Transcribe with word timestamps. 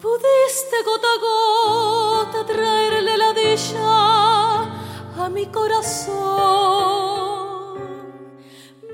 Pudiste 0.00 0.76
gota 0.84 1.08
a 1.14 1.18
gota 1.20 2.46
traerle 2.46 3.18
la 3.18 3.32
dicha 3.34 4.62
a 5.22 5.28
mi 5.28 5.46
corazón. 5.46 6.20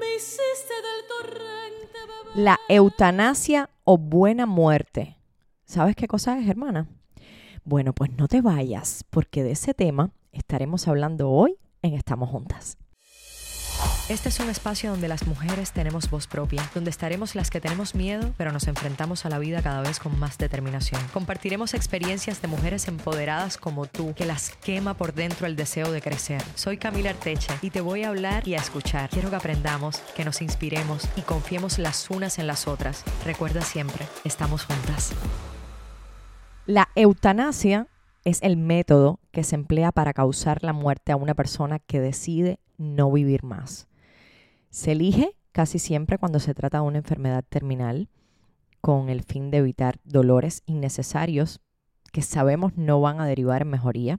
Me 0.01 0.17
hiciste 0.17 0.75
del 0.87 1.07
torrente 1.09 1.99
beber. 2.01 2.37
La 2.37 2.59
eutanasia 2.69 3.71
o 3.85 3.97
buena 3.97 4.47
muerte. 4.47 5.17
¿Sabes 5.65 5.95
qué 5.95 6.09
cosa 6.09 6.37
es, 6.39 6.49
hermana? 6.49 6.89
Bueno, 7.65 7.93
pues 7.93 8.11
no 8.17 8.27
te 8.29 8.41
vayas, 8.41 9.05
porque 9.11 9.45
de 9.45 9.53
ese 9.53 9.75
tema 9.75 10.11
estaremos 10.33 10.89
hablando 10.89 11.31
hoy 11.31 11.59
en 11.87 11.95
Estamos 11.95 12.31
Juntas. 12.31 12.79
Este 14.09 14.29
es 14.29 14.41
un 14.41 14.49
espacio 14.49 14.91
donde 14.91 15.09
las 15.09 15.27
mujeres 15.27 15.73
tenemos 15.73 16.09
voz 16.09 16.29
propia, 16.29 16.63
donde 16.75 16.91
estaremos 16.91 17.35
las 17.35 17.51
que 17.51 17.61
tenemos 17.61 17.95
miedo, 17.95 18.33
pero 18.39 18.53
nos 18.53 18.69
enfrentamos 18.69 19.27
a 19.27 19.29
la 19.29 19.39
vida 19.39 19.63
cada 19.63 19.83
vez 19.83 19.99
con 19.99 20.19
más 20.19 20.39
determinación. 20.39 21.01
Compartiremos 21.13 21.75
experiencias 21.75 22.41
de 22.41 22.49
mujeres 22.49 22.87
empoderadas 22.89 23.59
como 23.59 23.87
tú, 23.87 24.15
que 24.15 24.25
las 24.25 24.51
quema 24.51 24.95
por 24.95 25.13
dentro 25.13 25.47
el 25.47 25.57
deseo 25.57 25.91
de 25.91 26.01
crecer. 26.01 26.41
Soy 26.55 26.79
Camila 26.79 27.11
Arteche 27.11 27.53
y 27.63 27.71
te 27.71 27.81
voy 27.81 28.05
a 28.05 28.11
hablar 28.11 28.47
y 28.47 28.55
a 28.55 28.59
escuchar. 28.59 29.11
Quiero 29.11 29.29
que 29.29 29.37
aprendamos, 29.37 29.99
que 30.15 30.25
nos 30.25 30.41
inspiremos 30.41 31.09
y 31.17 31.23
confiemos 31.23 31.79
las 31.79 32.09
unas 32.09 32.39
en 32.39 32.47
las 32.47 32.69
otras. 32.69 33.03
Recuerda 33.25 33.61
siempre, 33.61 34.07
estamos 34.25 34.65
juntas. 34.65 35.13
La 36.65 36.89
eutanasia 36.95 37.89
es 38.27 38.43
el 38.43 38.57
método 38.57 39.21
que 39.31 39.45
se 39.45 39.55
emplea 39.55 39.93
para 39.93 40.13
causar 40.13 40.65
la 40.65 40.73
muerte 40.73 41.13
a 41.13 41.17
una 41.17 41.35
persona 41.35 41.79
que 41.79 42.01
decide 42.01 42.59
no 42.77 43.13
vivir 43.13 43.45
más. 43.45 43.87
Se 44.69 44.93
elige 44.93 45.37
casi 45.53 45.79
siempre 45.79 46.19
cuando 46.19 46.41
se 46.41 46.53
trata 46.53 46.79
de 46.79 46.85
una 46.85 46.99
enfermedad 46.99 47.45
terminal 47.49 48.09
con 48.81 49.11
el 49.11 49.23
fin 49.23 49.53
de 49.53 49.59
evitar 49.59 50.01
dolores 50.03 50.65
innecesarios 50.67 51.61
que 52.13 52.21
sabemos 52.21 52.77
no 52.77 53.01
van 53.01 53.21
a 53.21 53.27
derivar 53.27 53.63
en 53.63 53.71
mejoría. 53.71 54.19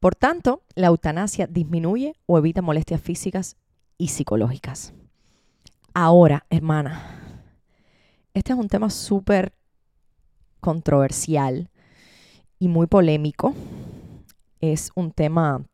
Por 0.00 0.16
tanto, 0.16 0.64
la 0.74 0.88
eutanasia 0.88 1.46
disminuye 1.46 2.14
o 2.26 2.38
evita 2.38 2.60
molestias 2.60 3.00
físicas 3.00 3.56
y 3.98 4.08
psicológicas. 4.08 4.94
Ahora, 5.94 6.44
hermana, 6.50 7.46
este 8.34 8.52
es 8.52 8.58
un 8.58 8.68
tema 8.68 8.90
súper 8.90 9.52
controversial 10.58 11.70
y 12.60 12.68
muy 12.68 12.86
polémico. 12.86 13.54
Es 14.60 14.92
un 14.94 15.10
tema 15.10 15.64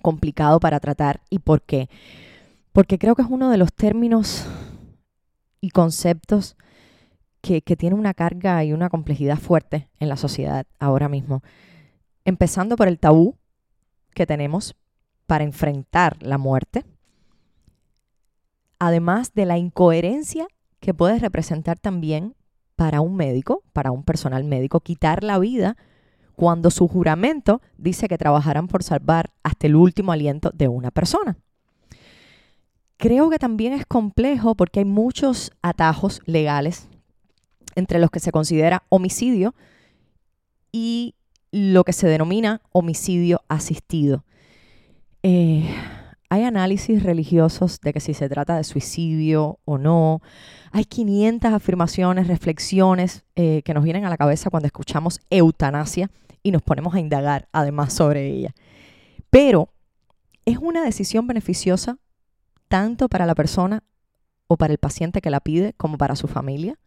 complicado 0.00 0.60
para 0.60 0.80
tratar. 0.80 1.20
¿Y 1.28 1.40
por 1.40 1.60
qué? 1.60 1.90
Porque 2.72 2.98
creo 2.98 3.14
que 3.14 3.22
es 3.22 3.28
uno 3.28 3.50
de 3.50 3.58
los 3.58 3.74
términos 3.74 4.46
y 5.60 5.70
conceptos 5.70 6.56
que, 7.42 7.60
que 7.60 7.76
tiene 7.76 7.96
una 7.96 8.14
carga 8.14 8.64
y 8.64 8.72
una 8.72 8.88
complejidad 8.88 9.36
fuerte 9.36 9.88
en 9.98 10.08
la 10.08 10.16
sociedad 10.16 10.64
ahora 10.78 11.08
mismo. 11.08 11.42
Empezando 12.24 12.76
por 12.76 12.88
el 12.88 12.98
tabú 12.98 13.36
que 14.14 14.26
tenemos 14.26 14.76
para 15.26 15.44
enfrentar 15.44 16.22
la 16.22 16.38
muerte, 16.38 16.84
además 18.78 19.34
de 19.34 19.44
la 19.44 19.58
incoherencia 19.58 20.46
que 20.80 20.94
puede 20.94 21.18
representar 21.18 21.78
también 21.78 22.36
para 22.76 23.00
un 23.00 23.16
médico, 23.16 23.64
para 23.72 23.90
un 23.90 24.04
personal 24.04 24.44
médico, 24.44 24.80
quitar 24.80 25.24
la 25.24 25.38
vida 25.40 25.76
cuando 26.38 26.70
su 26.70 26.86
juramento 26.86 27.60
dice 27.78 28.06
que 28.06 28.16
trabajarán 28.16 28.68
por 28.68 28.84
salvar 28.84 29.32
hasta 29.42 29.66
el 29.66 29.74
último 29.74 30.12
aliento 30.12 30.52
de 30.54 30.68
una 30.68 30.92
persona. 30.92 31.36
Creo 32.96 33.28
que 33.28 33.40
también 33.40 33.72
es 33.72 33.84
complejo 33.84 34.54
porque 34.54 34.78
hay 34.78 34.84
muchos 34.84 35.50
atajos 35.62 36.22
legales 36.26 36.86
entre 37.74 37.98
los 37.98 38.12
que 38.12 38.20
se 38.20 38.30
considera 38.30 38.84
homicidio 38.88 39.56
y 40.70 41.16
lo 41.50 41.82
que 41.82 41.92
se 41.92 42.06
denomina 42.06 42.60
homicidio 42.70 43.42
asistido. 43.48 44.24
Eh, 45.24 45.68
hay 46.28 46.44
análisis 46.44 47.02
religiosos 47.02 47.80
de 47.80 47.92
que 47.92 47.98
si 47.98 48.14
se 48.14 48.28
trata 48.28 48.56
de 48.56 48.62
suicidio 48.62 49.58
o 49.64 49.76
no. 49.76 50.22
Hay 50.70 50.84
500 50.84 51.52
afirmaciones, 51.52 52.28
reflexiones 52.28 53.24
eh, 53.34 53.62
que 53.64 53.74
nos 53.74 53.82
vienen 53.82 54.04
a 54.04 54.08
la 54.10 54.16
cabeza 54.16 54.50
cuando 54.50 54.66
escuchamos 54.66 55.18
eutanasia 55.30 56.08
y 56.48 56.50
nos 56.50 56.62
ponemos 56.62 56.94
a 56.94 57.00
indagar 57.00 57.48
además 57.52 57.92
sobre 57.92 58.26
ella. 58.26 58.54
Pero 59.30 59.70
es 60.44 60.58
una 60.58 60.82
decisión 60.84 61.26
beneficiosa 61.26 61.98
tanto 62.68 63.08
para 63.08 63.26
la 63.26 63.34
persona 63.34 63.82
o 64.46 64.56
para 64.56 64.72
el 64.72 64.78
paciente 64.78 65.20
que 65.20 65.30
la 65.30 65.40
pide 65.40 65.74
como 65.74 65.98
para 65.98 66.16
su 66.16 66.26
familia. 66.26 66.78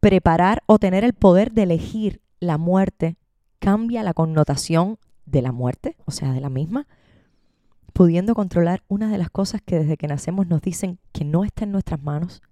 Preparar 0.00 0.62
o 0.66 0.78
tener 0.78 1.04
el 1.04 1.14
poder 1.14 1.52
de 1.52 1.64
elegir 1.64 2.20
la 2.40 2.58
muerte 2.58 3.16
cambia 3.58 4.02
la 4.02 4.14
connotación 4.14 4.98
de 5.26 5.42
la 5.42 5.52
muerte, 5.52 5.96
o 6.04 6.10
sea, 6.10 6.32
de 6.32 6.40
la 6.40 6.48
misma 6.48 6.86
pudiendo 7.98 8.36
controlar 8.36 8.84
una 8.86 9.10
de 9.10 9.18
las 9.18 9.28
cosas 9.28 9.60
que 9.60 9.76
desde 9.76 9.96
que 9.96 10.06
nacemos 10.06 10.46
nos 10.46 10.62
dicen 10.62 11.00
que 11.10 11.24
no 11.24 11.42
está 11.42 11.64
en 11.64 11.72
nuestras 11.72 12.00
manos? 12.00 12.42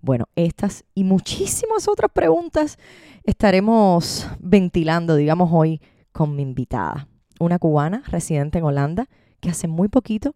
Bueno, 0.00 0.26
estas 0.36 0.84
y 0.94 1.02
muchísimas 1.02 1.88
otras 1.88 2.10
preguntas 2.12 2.78
estaremos 3.24 4.28
ventilando, 4.38 5.16
digamos, 5.16 5.50
hoy 5.52 5.80
con 6.12 6.36
mi 6.36 6.42
invitada, 6.42 7.08
una 7.40 7.58
cubana 7.58 8.02
residente 8.06 8.58
en 8.58 8.64
Holanda 8.64 9.08
que 9.40 9.50
hace 9.50 9.66
muy 9.66 9.88
poquito 9.88 10.34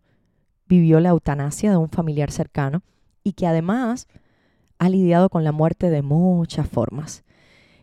vivió 0.67 0.99
la 0.99 1.11
eutanasia 1.11 1.71
de 1.71 1.77
un 1.77 1.91
familiar 1.91 2.33
cercano 2.33 2.83
y 3.23 3.35
que 3.35 3.47
además 3.47 4.09
ha 4.79 4.89
lidiado 4.89 5.29
con 5.29 5.45
la 5.45 5.53
muerte 5.53 5.91
de 5.91 6.03
muchas 6.03 6.69
formas. 6.69 7.25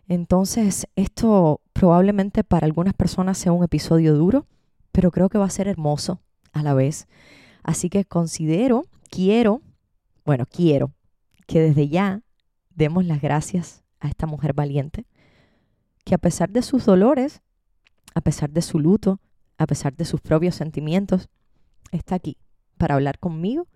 Entonces, 0.07 0.85
esto 0.95 1.61
probablemente 1.71 2.43
para 2.43 2.65
algunas 2.65 2.93
personas 2.93 3.37
sea 3.37 3.53
un 3.53 3.63
episodio 3.63 4.15
duro, 4.15 4.47
pero 4.91 5.11
creo 5.11 5.29
que 5.29 5.37
va 5.37 5.45
a 5.45 5.49
ser 5.49 5.67
hermoso 5.69 6.19
a 6.51 6.61
la 6.61 6.73
vez. 6.73 7.07
Así 7.63 7.89
que 7.89 8.03
considero, 8.03 8.83
quiero, 9.09 9.61
bueno, 10.25 10.45
quiero 10.45 10.91
que 11.49 11.59
desde 11.59 11.89
ya 11.89 12.21
demos 12.69 13.05
las 13.05 13.21
gracias 13.21 13.83
a 13.99 14.07
esta 14.07 14.27
mujer 14.27 14.53
valiente, 14.53 15.07
que 16.05 16.13
a 16.13 16.19
pesar 16.19 16.51
de 16.51 16.61
sus 16.61 16.85
dolores, 16.85 17.41
a 18.13 18.21
pesar 18.21 18.51
de 18.51 18.61
su 18.61 18.79
luto, 18.79 19.19
a 19.57 19.65
pesar 19.65 19.95
de 19.95 20.05
sus 20.05 20.21
propios 20.21 20.53
sentimientos, 20.53 21.27
está 21.91 22.15
aquí 22.15 22.37
para 22.77 22.93
hablar 22.93 23.17
conmigo 23.17 23.67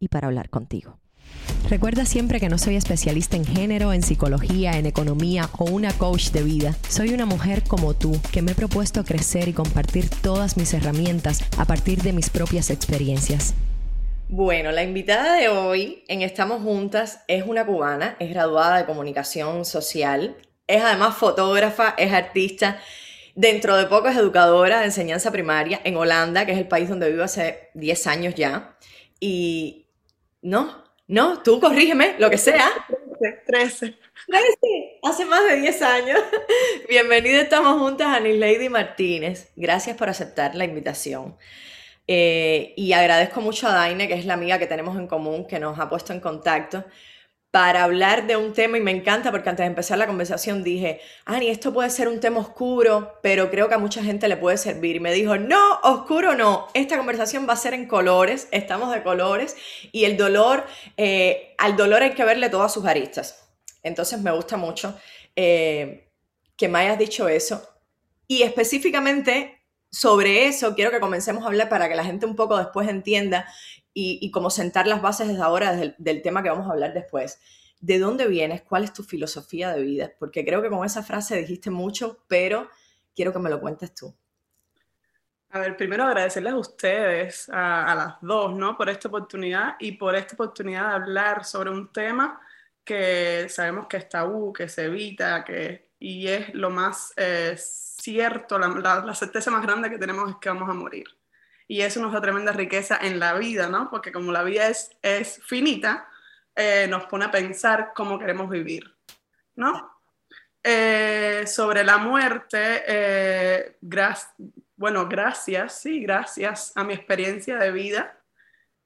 y 0.00 0.08
para 0.08 0.26
hablar 0.26 0.50
contigo. 0.50 0.98
Recuerda 1.68 2.04
siempre 2.04 2.40
que 2.40 2.48
no 2.48 2.58
soy 2.58 2.74
especialista 2.74 3.36
en 3.36 3.44
género, 3.44 3.92
en 3.92 4.02
psicología, 4.02 4.76
en 4.76 4.86
economía 4.86 5.48
o 5.56 5.70
una 5.70 5.92
coach 5.92 6.32
de 6.32 6.42
vida. 6.42 6.74
Soy 6.88 7.14
una 7.14 7.26
mujer 7.26 7.62
como 7.62 7.94
tú 7.94 8.20
que 8.32 8.42
me 8.42 8.52
he 8.52 8.54
propuesto 8.56 9.04
crecer 9.04 9.46
y 9.46 9.52
compartir 9.52 10.10
todas 10.10 10.56
mis 10.56 10.74
herramientas 10.74 11.44
a 11.58 11.64
partir 11.64 12.02
de 12.02 12.12
mis 12.12 12.28
propias 12.28 12.70
experiencias. 12.70 13.54
Bueno, 14.32 14.70
la 14.70 14.84
invitada 14.84 15.34
de 15.34 15.48
hoy 15.48 16.04
en 16.06 16.22
Estamos 16.22 16.62
Juntas 16.62 17.24
es 17.26 17.42
una 17.44 17.66
cubana, 17.66 18.14
es 18.20 18.30
graduada 18.30 18.78
de 18.78 18.84
comunicación 18.84 19.64
social, 19.64 20.36
es 20.68 20.80
además 20.80 21.16
fotógrafa, 21.16 21.96
es 21.98 22.12
artista. 22.12 22.80
Dentro 23.34 23.76
de 23.76 23.86
poco 23.86 24.06
es 24.06 24.16
educadora 24.16 24.78
de 24.78 24.84
enseñanza 24.84 25.32
primaria 25.32 25.80
en 25.82 25.96
Holanda, 25.96 26.46
que 26.46 26.52
es 26.52 26.58
el 26.58 26.68
país 26.68 26.88
donde 26.88 27.10
vivo 27.10 27.24
hace 27.24 27.70
10 27.74 28.06
años 28.06 28.36
ya. 28.36 28.76
Y 29.18 29.88
no, 30.42 30.84
no, 31.08 31.42
tú 31.42 31.58
corrígeme, 31.58 32.14
lo 32.20 32.30
que 32.30 32.38
sea. 32.38 32.70
13. 33.48 33.98
13. 34.28 34.98
Hace 35.02 35.24
más 35.24 35.42
de 35.42 35.56
10 35.56 35.82
años. 35.82 36.20
Bienvenida, 36.88 37.40
estamos 37.40 37.80
juntas 37.80 38.06
a 38.06 38.20
Lady 38.20 38.68
Martínez. 38.68 39.50
Gracias 39.56 39.96
por 39.96 40.08
aceptar 40.08 40.54
la 40.54 40.66
invitación. 40.66 41.36
Eh, 42.12 42.74
y 42.76 42.92
agradezco 42.92 43.40
mucho 43.40 43.68
a 43.68 43.72
Daine, 43.72 44.08
que 44.08 44.14
es 44.14 44.26
la 44.26 44.34
amiga 44.34 44.58
que 44.58 44.66
tenemos 44.66 44.98
en 44.98 45.06
común, 45.06 45.46
que 45.46 45.60
nos 45.60 45.78
ha 45.78 45.88
puesto 45.88 46.12
en 46.12 46.18
contacto 46.18 46.84
para 47.52 47.84
hablar 47.84 48.26
de 48.26 48.36
un 48.36 48.52
tema 48.52 48.78
y 48.78 48.80
me 48.80 48.90
encanta 48.90 49.30
porque 49.30 49.48
antes 49.48 49.62
de 49.62 49.68
empezar 49.68 49.96
la 49.96 50.08
conversación 50.08 50.64
dije, 50.64 51.00
Ani, 51.24 51.50
esto 51.50 51.72
puede 51.72 51.88
ser 51.88 52.08
un 52.08 52.18
tema 52.18 52.40
oscuro, 52.40 53.20
pero 53.22 53.48
creo 53.48 53.68
que 53.68 53.74
a 53.74 53.78
mucha 53.78 54.02
gente 54.02 54.26
le 54.26 54.36
puede 54.36 54.56
servir. 54.56 54.96
Y 54.96 55.00
me 55.00 55.12
dijo, 55.12 55.36
no, 55.36 55.78
oscuro 55.84 56.34
no, 56.34 56.66
esta 56.74 56.96
conversación 56.96 57.48
va 57.48 57.52
a 57.52 57.56
ser 57.56 57.74
en 57.74 57.86
colores, 57.86 58.48
estamos 58.50 58.92
de 58.92 59.04
colores 59.04 59.56
y 59.92 60.04
el 60.04 60.16
dolor, 60.16 60.66
eh, 60.96 61.54
al 61.58 61.76
dolor 61.76 62.02
hay 62.02 62.14
que 62.14 62.24
verle 62.24 62.50
todas 62.50 62.72
sus 62.72 62.86
aristas. 62.86 63.48
Entonces 63.84 64.20
me 64.20 64.32
gusta 64.32 64.56
mucho 64.56 64.98
eh, 65.36 66.08
que 66.56 66.66
me 66.66 66.80
hayas 66.80 66.98
dicho 66.98 67.28
eso. 67.28 67.68
Y 68.26 68.42
específicamente 68.42 69.59
sobre 69.90 70.46
eso 70.46 70.74
quiero 70.74 70.90
que 70.90 71.00
comencemos 71.00 71.44
a 71.44 71.48
hablar 71.48 71.68
para 71.68 71.88
que 71.88 71.94
la 71.94 72.04
gente 72.04 72.26
un 72.26 72.36
poco 72.36 72.56
después 72.56 72.88
entienda 72.88 73.46
y, 73.92 74.18
y 74.22 74.30
como 74.30 74.50
sentar 74.50 74.86
las 74.86 75.02
bases 75.02 75.28
desde 75.28 75.42
ahora 75.42 75.74
del, 75.74 76.22
tema 76.22 76.42
que 76.42 76.50
vamos 76.50 76.68
a 76.68 76.72
hablar 76.72 76.94
después. 76.94 77.40
¿De 77.80 77.98
dónde 77.98 78.28
vienes? 78.28 78.62
¿Cuál 78.62 78.84
es 78.84 78.92
tu 78.92 79.02
filosofía 79.02 79.72
de 79.72 79.82
vida? 79.82 80.12
Porque 80.18 80.44
creo 80.44 80.62
que 80.62 80.68
con 80.68 80.84
esa 80.84 81.02
frase 81.02 81.36
dijiste 81.38 81.70
mucho, 81.70 82.22
pero 82.28 82.68
quiero 83.14 83.32
que 83.32 83.38
me 83.38 83.50
lo 83.50 83.60
cuentes 83.60 83.94
tú. 83.94 84.14
A 85.52 85.58
ver, 85.58 85.76
primero 85.76 86.04
agradecerles 86.04 86.52
a 86.52 86.58
ustedes, 86.58 87.48
a, 87.48 87.90
a, 87.90 87.94
las 87.96 88.14
dos, 88.20 88.54
¿no? 88.54 88.76
Por 88.76 88.88
esta 88.88 89.08
oportunidad 89.08 89.74
y 89.80 89.92
por 89.92 90.14
esta 90.14 90.34
oportunidad 90.34 90.90
de 90.90 90.94
hablar 90.94 91.44
sobre 91.44 91.70
un 91.70 91.92
tema 91.92 92.40
que 92.84 93.48
sabemos 93.48 93.86
que 93.88 93.96
es 93.96 94.08
tabú, 94.08 94.52
que 94.52 94.68
se 94.68 94.84
evita, 94.84 95.44
que, 95.44 95.90
y 95.98 96.28
es 96.28 96.54
lo 96.54 96.70
más 96.70 97.12
eh, 97.16 97.56
cierto, 98.00 98.58
la, 98.58 98.68
la, 98.68 99.14
certeza 99.14 99.50
más 99.50 99.62
grande 99.62 99.90
que 99.90 99.98
tenemos 99.98 100.30
es 100.30 100.36
que 100.36 100.48
vamos 100.48 100.68
a 100.68 100.74
morir. 100.74 101.06
Y 101.66 101.82
eso 101.82 102.00
nos 102.00 102.12
da 102.12 102.20
tremenda 102.20 102.52
riqueza 102.52 102.98
en 103.00 103.20
la 103.20 103.34
vida, 103.34 103.68
¿no? 103.68 103.90
Porque 103.90 104.12
como 104.12 104.32
la 104.32 104.42
vida 104.42 104.68
es, 104.68 104.90
es 105.02 105.40
finita, 105.44 106.08
eh, 106.54 106.86
nos 106.88 107.04
pone 107.04 107.26
a 107.26 107.30
pensar 107.30 107.92
cómo 107.94 108.18
queremos 108.18 108.50
vivir, 108.50 108.94
¿no? 109.54 110.00
Eh, 110.62 111.44
sobre 111.46 111.84
la 111.84 111.96
muerte, 111.98 112.82
eh, 112.86 113.76
bueno, 114.76 115.08
gracias, 115.08 115.80
sí, 115.80 116.00
gracias 116.00 116.72
a 116.74 116.84
mi 116.84 116.92
experiencia 116.92 117.56
de 117.56 117.70
vida, 117.70 118.19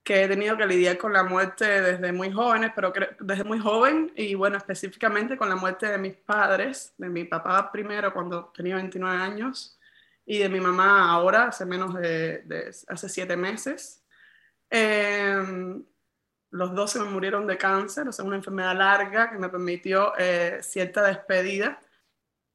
que 0.05 0.23
he 0.23 0.29
tenido 0.29 0.57
que 0.57 0.67
lidiar 0.67 0.99
con 0.99 1.13
la 1.13 1.25
muerte 1.25 1.65
desde 1.81 2.13
muy 2.13 2.31
jóvenes, 2.31 2.73
pero 2.75 2.93
desde 3.21 3.43
muy 3.43 3.59
joven, 3.59 4.13
y 4.15 4.35
bueno, 4.35 4.59
específicamente 4.59 5.37
con 5.37 5.49
la 5.49 5.57
muerte 5.57 5.87
de 5.87 5.99
mis 5.99 6.15
padres, 6.15 6.93
de 6.99 7.09
mi 7.09 7.25
papá 7.25 7.73
primero 7.73 8.13
cuando 8.13 8.53
tenía 8.55 8.77
29 8.77 9.17
años, 9.17 9.79
y 10.27 10.39
de 10.39 10.49
mi 10.49 10.61
mamá 10.61 11.11
ahora, 11.11 11.45
hace 11.49 11.65
menos 11.65 11.95
de, 11.95 12.43
de 12.43 12.75
hace 12.89 13.09
siete 13.09 13.37
meses. 13.37 14.03
Eh, 14.71 15.83
los 16.51 16.75
dos 16.75 16.93
se 16.93 17.01
me 17.01 17.07
murieron 17.07 17.47
de 17.47 17.59
cáncer, 17.59 18.07
o 18.09 18.13
sea, 18.13 18.25
una 18.25 18.37
enfermedad 18.37 18.77
larga 18.77 19.31
que 19.31 19.39
me 19.39 19.49
permitió 19.49 20.13
eh, 20.17 20.61
cierta 20.63 21.03
despedida. 21.03 21.81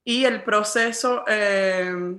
Y 0.03 0.25
el 0.25 0.43
proceso, 0.43 1.25
eh, 1.27 2.17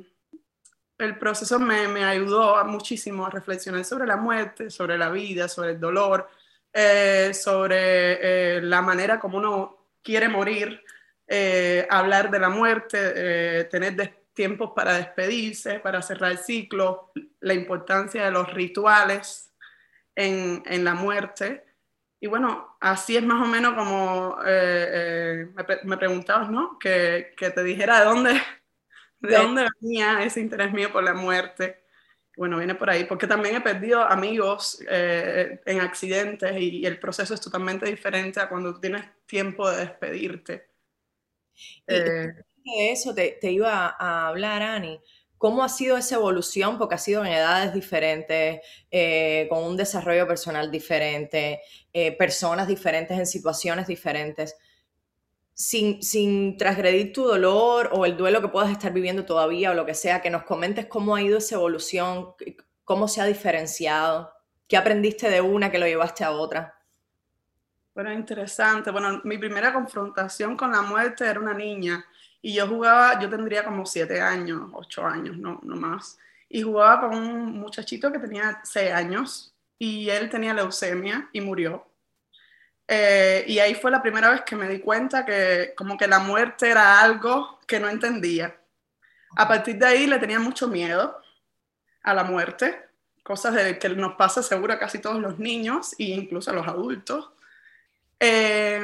el 1.00 1.19
proceso 1.19 1.58
me, 1.58 1.88
me, 1.88 2.05
ayudó 2.05 2.62
muchísimo 2.64 3.26
a 3.26 3.31
reflexionar 3.31 3.85
sobre 3.85 4.06
la 4.06 4.17
muerte, 4.17 4.70
sobre 4.70 4.99
la 4.99 5.08
vida, 5.11 5.49
sobre 5.49 5.70
el 5.73 5.81
dolor, 5.81 6.29
eh, 6.73 7.32
sobre 7.35 8.58
eh, 8.58 8.61
la 8.62 8.81
manera 8.81 9.19
como 9.19 9.38
uno 9.38 9.88
quiere 10.02 10.29
morir, 10.29 10.82
eh, 11.26 11.87
hablar 11.91 12.31
de 12.31 12.38
la 12.38 12.49
muerte, 12.49 13.64
tener 13.64 14.25
tiempos 14.32 14.73
para 14.75 14.94
despedirse, 14.94 15.81
para 15.81 16.02
cerrar 16.02 16.32
el 16.32 16.38
ciclo, 16.38 17.12
la 17.41 17.55
importancia 17.55 18.25
de 18.25 18.31
los 18.31 18.52
rituales 18.52 19.52
en, 20.14 20.62
en 20.67 20.85
la 20.85 20.94
muerte. 20.94 21.64
Y 22.20 22.26
bueno, 22.26 22.76
así 22.81 23.17
es 23.17 23.23
más 23.25 23.43
o 23.43 23.49
menos 23.49 23.75
como 23.75 24.37
me, 24.44 25.47
me, 25.85 25.97
preguntabas, 25.97 26.50
¿no? 26.50 26.79
Que, 26.79 27.35
que, 27.37 27.50
te 27.50 27.62
dijera 27.64 28.00
de 28.00 28.05
dónde, 28.05 28.43
de 29.21 29.37
dónde 29.37 29.67
venía 29.81 30.23
ese 30.25 30.41
interés 30.41 30.73
mío 30.73 30.93
por 30.93 31.05
la 31.05 31.15
muerte. 31.15 31.85
Bueno, 32.37 32.59
viene 32.59 32.75
por 32.75 32.89
ahí, 32.89 33.05
porque 33.05 33.27
también 33.27 33.57
he 33.57 33.61
perdido 33.61 34.03
amigos 34.03 34.83
eh, 34.89 35.61
en 35.67 35.81
accidentes 35.81 36.57
y, 36.57 36.79
y, 36.79 36.87
el 36.87 36.99
proceso 36.99 37.35
es 37.35 37.41
totalmente 37.41 37.87
diferente 37.87 38.41
a 38.41 38.49
cuando 38.49 38.79
tienes 38.81 39.05
tiempo 39.27 39.71
de 39.71 39.79
despedirte. 39.79 40.71
Y 42.65 42.79
de 42.79 42.93
eso 42.93 43.15
te, 43.15 43.39
te, 43.41 43.51
iba 43.51 43.97
a 43.99 44.29
hablar, 44.29 44.63
Ani. 44.63 45.01
¿Cómo 45.41 45.65
ha 45.65 45.71
sido 45.71 45.97
esa 45.97 46.17
evolución? 46.17 46.77
Porque 46.77 46.97
ha 46.97 46.99
sido 46.99 47.25
en 47.25 47.33
edades 47.33 47.73
diferentes, 47.73 48.61
eh, 48.91 49.47
con 49.49 49.65
un 49.65 49.77
desarrollo 49.77 50.27
personal 50.27 50.71
diferente, 50.71 51.63
eh, 51.95 52.13
personas 52.17 52.69
diferentes 52.69 53.19
en 53.19 53.27
situaciones 53.27 53.87
diferentes, 53.87 54.57
sin, 55.61 56.03
sin 56.03 56.57
transgredir 56.57 57.12
tu 57.12 57.23
dolor 57.23 57.91
o 57.93 58.07
el 58.07 58.17
duelo 58.17 58.41
que 58.41 58.49
puedas 58.49 58.71
estar 58.71 58.95
viviendo 58.95 59.27
todavía 59.27 59.71
o 59.71 59.75
lo 59.75 59.85
que 59.85 59.93
sea, 59.93 60.23
que 60.23 60.31
nos 60.31 60.45
comentes 60.45 60.87
cómo 60.87 61.15
ha 61.15 61.21
ido 61.21 61.37
esa 61.37 61.57
evolución, 61.57 62.31
cómo 62.83 63.09
se 63.09 63.21
ha 63.21 63.27
diferenciado, 63.27 64.33
qué 64.67 64.79
aprendiste 64.79 65.29
de 65.29 65.43
una 65.43 65.71
que 65.71 65.79
lo 65.79 65.87
llevaste 65.87 66.25
a 66.25 66.31
otra. 66.31 66.81
Bueno, 67.95 68.11
interesante. 68.11 68.91
Bueno, 68.91 69.21
mi 69.25 69.37
primera 69.37 69.71
confrontación 69.75 70.57
con 70.57 70.73
la 70.73 70.81
muerte 70.81 71.27
era 71.27 71.39
una 71.39 71.53
niña 71.53 72.07
y 72.41 72.55
yo 72.55 72.67
jugaba, 72.67 73.21
yo 73.21 73.29
tendría 73.29 73.62
como 73.62 73.85
siete 73.85 74.19
años, 74.19 74.62
ocho 74.73 75.05
años, 75.05 75.37
no, 75.37 75.61
no 75.62 75.77
más. 75.77 76.17
Y 76.49 76.62
jugaba 76.62 77.03
con 77.03 77.19
un 77.19 77.61
muchachito 77.61 78.11
que 78.11 78.19
tenía 78.19 78.61
seis 78.65 78.93
años 78.93 79.55
y 79.79 80.09
él 80.09 80.31
tenía 80.31 80.55
leucemia 80.55 81.29
y 81.35 81.43
murió. 81.43 81.90
Eh, 82.93 83.45
y 83.47 83.61
ahí 83.61 83.77
fue 83.77 83.93
la 83.93 84.03
primera 84.03 84.31
vez 84.31 84.43
que 84.43 84.57
me 84.57 84.67
di 84.67 84.81
cuenta 84.81 85.25
que 85.25 85.75
como 85.77 85.97
que 85.97 86.09
la 86.09 86.19
muerte 86.19 86.69
era 86.69 87.01
algo 87.01 87.61
que 87.65 87.79
no 87.79 87.89
entendía. 87.89 88.61
A 89.37 89.47
partir 89.47 89.79
de 89.79 89.87
ahí 89.87 90.07
le 90.09 90.19
tenía 90.19 90.41
mucho 90.41 90.67
miedo 90.67 91.17
a 92.03 92.15
la 92.15 92.25
muerte, 92.25 92.85
cosas 93.23 93.55
que 93.79 93.89
nos 93.91 94.17
pasa 94.17 94.43
seguro 94.43 94.73
a 94.73 94.79
casi 94.81 94.99
todos 94.99 95.21
los 95.21 95.39
niños 95.39 95.95
e 96.01 96.05
incluso 96.07 96.51
a 96.51 96.55
los 96.55 96.67
adultos. 96.67 97.31
Eh, 98.19 98.83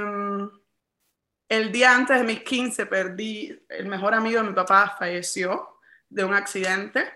el 1.48 1.72
día 1.72 1.96
antes 1.96 2.16
de 2.16 2.22
mis 2.22 2.44
15 2.44 2.86
perdí, 2.86 3.60
el 3.68 3.86
mejor 3.86 4.14
amigo 4.14 4.40
de 4.40 4.48
mi 4.48 4.54
papá 4.54 4.94
falleció 4.96 5.80
de 6.08 6.24
un 6.24 6.32
accidente. 6.32 7.12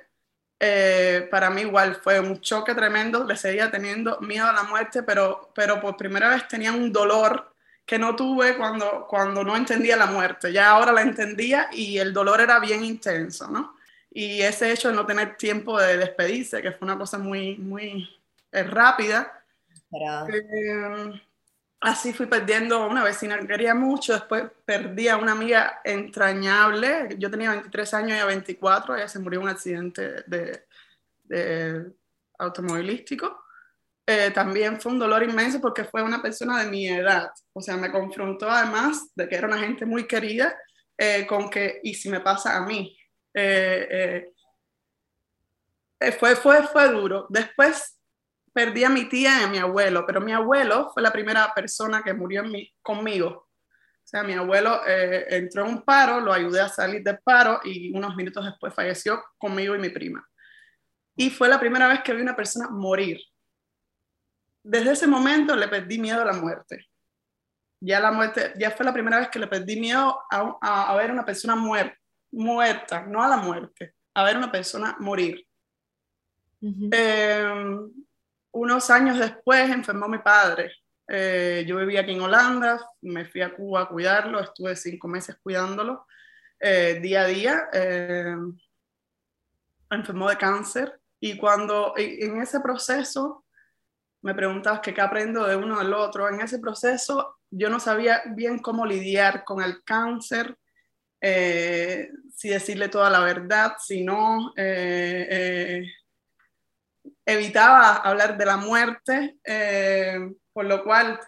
Eh, 0.63 1.27
para 1.31 1.49
mí 1.49 1.63
igual 1.63 1.97
fue 1.97 2.21
un 2.21 2.39
choque 2.39 2.75
tremendo, 2.75 3.25
le 3.25 3.35
seguía 3.35 3.71
teniendo 3.71 4.21
miedo 4.21 4.47
a 4.47 4.53
la 4.53 4.65
muerte, 4.65 5.03
pero, 5.03 5.51
pero 5.55 5.81
por 5.81 5.97
primera 5.97 6.29
vez 6.29 6.47
tenía 6.49 6.71
un 6.71 6.93
dolor 6.93 7.51
que 7.87 7.99
no 7.99 8.15
tuve 8.15 8.59
cuando, 8.59 9.07
cuando 9.09 9.43
no 9.43 9.57
entendía 9.57 9.97
la 9.97 10.07
muerte. 10.07 10.53
Ya 10.53 10.71
ahora 10.71 10.93
la 10.93 11.01
entendía 11.01 11.71
y 11.73 11.97
el 11.97 12.13
dolor 12.13 12.43
era 12.43 12.61
bien 12.61 12.85
intenso, 12.85 13.49
¿no? 13.49 13.75
Y 14.13 14.43
ese 14.43 14.71
hecho 14.71 14.89
de 14.89 14.95
no 14.95 15.07
tener 15.07 15.37
tiempo 15.37 15.81
de 15.81 15.97
despedirse, 15.97 16.61
que 16.61 16.73
fue 16.73 16.87
una 16.87 16.99
cosa 16.99 17.17
muy, 17.17 17.57
muy 17.57 18.09
eh, 18.53 18.63
rápida. 18.65 19.43
Eh, 19.93 21.21
así 21.81 22.13
fui 22.13 22.27
perdiendo 22.27 22.77
a 22.77 22.87
una 22.87 23.03
vecina 23.03 23.39
que 23.39 23.47
quería 23.47 23.75
mucho, 23.75 24.13
después 24.13 24.45
perdí 24.65 25.09
a 25.09 25.17
una 25.17 25.33
amiga 25.33 25.81
entrañable, 25.85 27.17
yo 27.19 27.31
tenía 27.31 27.51
23 27.51 27.95
años, 27.95 28.13
ella 28.13 28.27
24, 28.27 28.97
ella 28.97 29.09
se 29.09 29.19
murió 29.19 29.41
en 29.41 29.45
un 29.45 29.51
accidente 29.51 30.23
de, 30.27 30.65
de 31.25 31.93
automovilístico. 32.39 33.45
Eh, 34.07 34.31
también 34.33 34.81
fue 34.81 34.93
un 34.93 34.99
dolor 34.99 35.23
inmenso 35.23 35.61
porque 35.61 35.85
fue 35.85 36.03
una 36.03 36.21
persona 36.21 36.63
de 36.63 36.71
mi 36.71 36.89
edad, 36.89 37.31
o 37.53 37.61
sea, 37.61 37.77
me 37.77 37.93
confrontó 37.93 38.51
además 38.51 39.11
de 39.15 39.29
que 39.29 39.37
era 39.37 39.47
una 39.47 39.59
gente 39.59 39.87
muy 39.87 40.07
querida 40.07 40.55
eh, 40.99 41.27
con 41.27 41.49
que, 41.49 41.81
¿y 41.83 41.95
si 41.95 42.09
me 42.11 42.21
pasa 42.21 42.57
a 42.57 42.67
mí? 42.67 42.99
Eh, 43.33 44.27
eh 46.01 46.13
fue, 46.13 46.35
fue, 46.35 46.67
fue 46.67 46.89
duro. 46.89 47.27
Después 47.29 48.00
perdí 48.53 48.85
a 48.85 48.91
mi 48.91 49.09
tía 49.09 49.41
y 49.41 49.45
a 49.45 49.49
mi 49.49 49.59
abuelo, 49.59 50.05
pero 50.07 50.21
mi 50.21 50.33
abuelo 50.33 50.91
fue 50.93 51.03
la 51.03 51.13
primera 51.13 51.53
persona 51.55 52.03
que 52.03 52.15
murió 52.15 52.43
mi, 52.43 52.73
conmigo. 52.83 53.29
O 53.29 54.07
sea, 54.11 54.23
mi 54.23 54.33
abuelo 54.33 54.81
eh, 54.87 55.27
entró 55.37 55.65
en 55.65 55.75
un 55.75 55.83
paro, 55.83 56.21
lo 56.21 56.33
ayudé 56.33 56.61
a 56.61 56.69
salir 56.69 57.03
del 57.03 57.19
paro 57.21 57.61
y 57.65 57.97
unos 57.97 58.17
minutos 58.17 58.45
después 58.45 58.75
falleció 58.75 59.23
conmigo 59.39 59.75
y 59.75 59.79
mi 59.79 59.91
prima. 59.91 60.27
Y 61.17 61.31
fue 61.31 61.49
la 61.49 61.61
primera 61.61 61.87
vez 61.87 62.03
que 62.03 62.13
vi 62.13 62.23
una 62.23 62.35
persona 62.35 62.69
morir. 62.71 63.21
Desde 64.63 64.93
ese 64.93 65.07
momento 65.07 65.55
le 65.55 65.69
perdí 65.69 65.99
miedo 65.99 66.23
a 66.23 66.25
la 66.25 66.33
muerte. 66.33 66.87
Ya 67.81 68.01
la 68.01 68.11
muerte, 68.11 68.53
ya 68.59 68.71
fue 68.73 68.85
la 68.85 68.93
primera 68.93 69.19
vez 69.19 69.29
que 69.29 69.39
le 69.39 69.47
perdí 69.47 69.81
miedo 69.81 70.21
a, 70.31 70.59
a, 70.61 70.91
a 70.91 70.97
ver 70.97 71.11
una 71.11 71.25
persona 71.25 71.57
muer, 71.57 71.97
muerta, 72.33 73.07
no 73.07 73.23
a 73.23 73.29
la 73.29 73.37
muerte, 73.37 73.95
a 74.15 74.25
ver 74.25 74.37
una 74.37 74.51
persona 74.51 74.97
morir. 74.99 75.47
Uh 76.61 76.69
-huh. 76.69 76.91
eh, 76.93 77.91
unos 78.53 78.91
años 78.91 79.19
después 79.19 79.71
enfermó 79.71 80.09
mi 80.09 80.19
padre. 80.19 80.73
Eh, 81.09 81.65
yo 81.67 81.77
vivía 81.77 82.01
aquí 82.01 82.13
en 82.13 82.21
Holanda, 82.21 82.81
me 83.03 83.25
fui 83.25 83.43
a 83.43 83.55
Cuba 83.55 83.83
a 83.83 83.89
cuidarlo, 83.89 84.41
estuve 84.41 84.77
cinco 84.77 85.09
meses 85.09 85.37
cuidándolo 85.43 86.07
eh, 86.61 87.01
día 87.03 87.23
a 87.23 87.27
día. 87.27 87.69
Eh, 87.73 88.37
enfermó 89.91 90.29
de 90.29 90.37
cáncer 90.37 91.01
y 91.19 91.37
cuando 91.37 91.95
en 91.97 92.41
ese 92.41 92.61
proceso 92.61 93.45
me 94.23 94.35
preguntabas 94.35 94.81
que 94.81 94.95
qué 94.95 95.01
aprendo 95.01 95.47
de 95.47 95.57
uno 95.57 95.79
del 95.79 95.93
otro, 95.95 96.29
en 96.29 96.41
ese 96.41 96.61
proceso 96.61 97.39
yo 97.51 97.69
no 97.69 97.81
sabía 97.81 98.23
bien 98.37 98.61
cómo 98.61 98.87
lidiar 98.87 99.45
con 99.45 99.63
el 99.63 99.83
cáncer, 99.83 100.57
si 101.21 102.49
decirle 102.49 102.89
toda 102.89 103.11
la 103.11 103.21
verdad, 103.21 103.73
si 103.79 104.05
no 104.05 104.53
evitaba 107.25 107.97
hablar 107.97 108.37
de 108.37 108.47
la 108.47 108.57
muerte, 108.57 109.39
eh, 109.45 110.19
por 110.53 110.65
lo 110.67 110.83
cual 110.85 111.21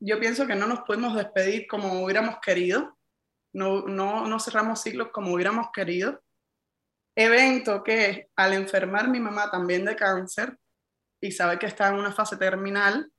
yo 0.00 0.20
pienso 0.20 0.46
que 0.46 0.54
no 0.54 0.66
nos 0.66 0.80
pudimos 0.80 1.14
despedir 1.14 1.66
como 1.66 2.02
hubiéramos 2.02 2.38
querido, 2.40 2.96
no, 3.52 3.82
no, 3.82 4.26
no 4.26 4.40
cerramos 4.40 4.82
ciclos 4.82 5.08
como 5.12 5.32
hubiéramos 5.32 5.68
querido. 5.72 6.22
Evento 7.14 7.82
que 7.82 8.28
al 8.36 8.52
enfermar 8.52 9.08
mi 9.08 9.18
mamá 9.18 9.50
también 9.50 9.84
de 9.86 9.96
cáncer 9.96 10.58
y 11.20 11.32
saber 11.32 11.58
que 11.58 11.66
estaba 11.66 11.90
en 11.90 12.00
una 12.00 12.12
fase 12.12 12.36
terminal, 12.36 13.10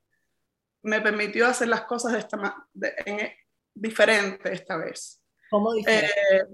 me 0.84 1.02
permitió 1.02 1.48
hacer 1.48 1.68
las 1.68 1.82
cosas 1.86 2.14
de 2.14 2.20
esta, 2.20 2.68
de, 2.74 2.94
en, 3.06 3.32
diferente 3.74 4.54
esta 4.54 4.78
vez. 4.78 5.20
¿Cómo 5.50 5.74
diferentes? 5.74 6.12
Eh, 6.32 6.46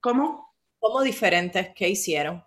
¿Cómo? 0.00 0.54
¿Cómo 0.80 1.02
diferentes? 1.02 1.70
¿Qué 1.74 1.88
hicieron? 1.88 2.44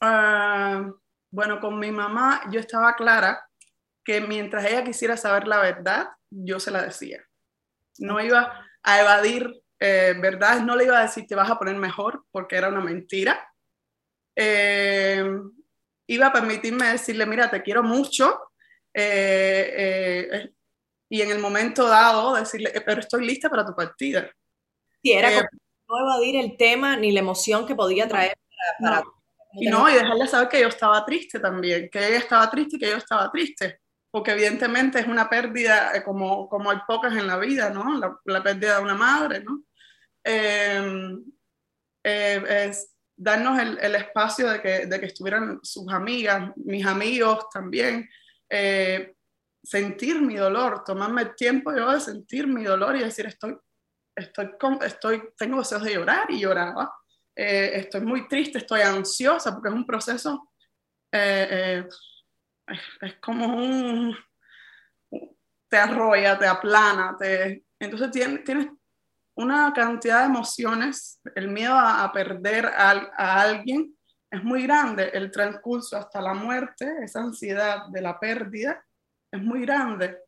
Ah, 0.00 0.90
bueno, 1.34 1.58
con 1.58 1.80
mi 1.80 1.90
mamá 1.90 2.42
yo 2.52 2.60
estaba 2.60 2.94
clara 2.94 3.48
que 4.04 4.20
mientras 4.20 4.64
ella 4.66 4.84
quisiera 4.84 5.16
saber 5.16 5.48
la 5.48 5.58
verdad, 5.58 6.06
yo 6.30 6.60
se 6.60 6.70
la 6.70 6.82
decía. 6.82 7.24
No 7.98 8.20
iba 8.20 8.64
a 8.84 9.00
evadir 9.00 9.62
eh, 9.80 10.14
verdades, 10.20 10.62
no 10.62 10.76
le 10.76 10.84
iba 10.84 10.98
a 10.98 11.02
decir 11.02 11.26
te 11.26 11.34
vas 11.34 11.50
a 11.50 11.58
poner 11.58 11.74
mejor 11.74 12.24
porque 12.30 12.54
era 12.54 12.68
una 12.68 12.80
mentira. 12.80 13.52
Eh, 14.36 15.24
iba 16.06 16.26
a 16.28 16.32
permitirme 16.32 16.90
decirle, 16.90 17.26
mira, 17.26 17.50
te 17.50 17.62
quiero 17.62 17.82
mucho. 17.82 18.52
Eh, 18.92 20.52
y 21.08 21.20
en 21.20 21.30
el 21.32 21.40
momento 21.40 21.88
dado 21.88 22.34
decirle, 22.34 22.72
pero 22.86 23.00
estoy 23.00 23.26
lista 23.26 23.50
para 23.50 23.66
tu 23.66 23.74
partida. 23.74 24.30
Sí, 25.02 25.12
era 25.12 25.30
como 25.34 25.48
no 25.88 26.12
evadir 26.12 26.36
el 26.36 26.56
tema 26.56 26.96
ni 26.96 27.10
la 27.10 27.20
emoción 27.20 27.66
que 27.66 27.74
podía 27.74 28.06
traer 28.06 28.38
para... 28.80 29.02
Y 29.56 29.68
no, 29.68 29.88
y 29.88 29.94
dejarle 29.94 30.26
saber 30.26 30.48
que 30.48 30.60
yo 30.60 30.68
estaba 30.68 31.04
triste 31.04 31.38
también, 31.38 31.88
que 31.90 32.06
ella 32.06 32.18
estaba 32.18 32.50
triste 32.50 32.76
y 32.76 32.78
que 32.78 32.90
yo 32.90 32.96
estaba 32.96 33.30
triste 33.30 33.80
porque 34.14 34.30
evidentemente 34.30 35.00
es 35.00 35.08
una 35.08 35.28
pérdida 35.28 35.90
eh, 35.92 36.04
como, 36.04 36.48
como 36.48 36.70
hay 36.70 36.78
pocas 36.86 37.12
en 37.16 37.26
la 37.26 37.36
vida, 37.36 37.70
¿no? 37.70 38.20
La, 38.26 38.44
pérdida 38.44 38.76
de 38.76 38.82
una 38.84 38.94
madre, 38.94 39.42
¿no? 39.42 39.64
Em, 40.22 41.20
eh, 42.04 42.68
es 42.68 42.94
darnos 43.16 43.58
el, 43.58 43.76
el, 43.80 43.96
espacio 43.96 44.52
de 44.52 44.62
que, 44.62 44.86
de 44.86 45.00
que 45.00 45.06
estuvieran 45.06 45.58
sus 45.64 45.92
amigas, 45.92 46.52
mis 46.54 46.86
amigos 46.86 47.46
también, 47.52 48.08
eh, 48.48 49.16
sentir 49.60 50.22
mi 50.22 50.36
dolor, 50.36 50.84
tomarme 50.84 51.22
el 51.22 51.34
tiempo 51.34 51.74
yo 51.74 51.90
de 51.90 52.00
sentir 52.00 52.46
mi 52.46 52.62
dolor 52.62 52.94
y 52.94 53.00
decir 53.00 53.26
estoy, 53.26 53.58
estoy, 54.14 54.50
estoy 54.82 55.24
tengo 55.36 55.58
deseos 55.58 55.82
de 55.82 55.94
llorar 55.94 56.30
y 56.30 56.38
lloraba, 56.38 56.94
estoy 57.34 58.00
muy 58.02 58.28
triste, 58.28 58.58
estoy 58.58 58.82
ansiosa 58.82 59.52
porque 59.52 59.68
es 59.68 59.74
un 59.74 59.86
proceso 59.86 60.50
es 63.00 63.14
como 63.20 63.46
un, 63.56 64.16
te 65.68 65.76
arrolla, 65.76 66.38
te 66.38 66.46
aplana, 66.46 67.16
te, 67.18 67.64
entonces 67.78 68.10
tienes, 68.10 68.44
tienes 68.44 68.68
una 69.34 69.72
cantidad 69.72 70.20
de 70.20 70.26
emociones, 70.26 71.20
el 71.34 71.48
miedo 71.48 71.74
a, 71.74 72.10
perder 72.12 72.66
a, 72.66 73.12
a, 73.16 73.40
alguien 73.40 73.96
es 74.30 74.42
muy 74.42 74.62
grande, 74.62 75.10
el 75.12 75.30
transcurso 75.30 75.96
hasta 75.96 76.20
la 76.20 76.34
muerte, 76.34 76.90
esa 77.02 77.20
ansiedad 77.20 77.88
de 77.88 78.00
la 78.00 78.18
pérdida 78.18 78.84
es 79.30 79.42
muy 79.42 79.62
grande. 79.62 80.18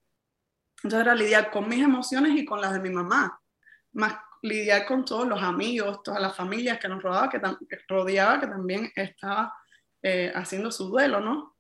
Entonces 0.83 1.01
era 1.01 1.15
lidiar 1.15 1.51
con 1.51 1.69
mis 1.69 1.83
emociones 1.83 2.33
y 2.37 2.45
con 2.45 2.61
las 2.61 2.73
de 2.73 2.81
mi 2.81 2.91
mamá, 2.91 3.41
más 3.93 4.19
lidiar 4.47 4.87
con 4.87 5.05
todos 5.05 5.27
los 5.27 5.43
amigos, 5.43 6.03
todas 6.03 6.21
las 6.21 6.35
familias 6.35 6.79
que 6.79 6.89
nos 6.89 7.03
rodeaba, 7.03 7.29
que, 7.29 7.41
rodeaba, 7.89 8.41
que 8.41 8.47
también 8.47 8.93
estaba 8.95 9.53
eh, 10.03 10.33
haciendo 10.35 10.71
su 10.71 10.89
duelo, 10.89 11.21
¿no? 11.21 11.57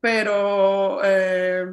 Pero... 0.00 1.00
Eh, 1.04 1.66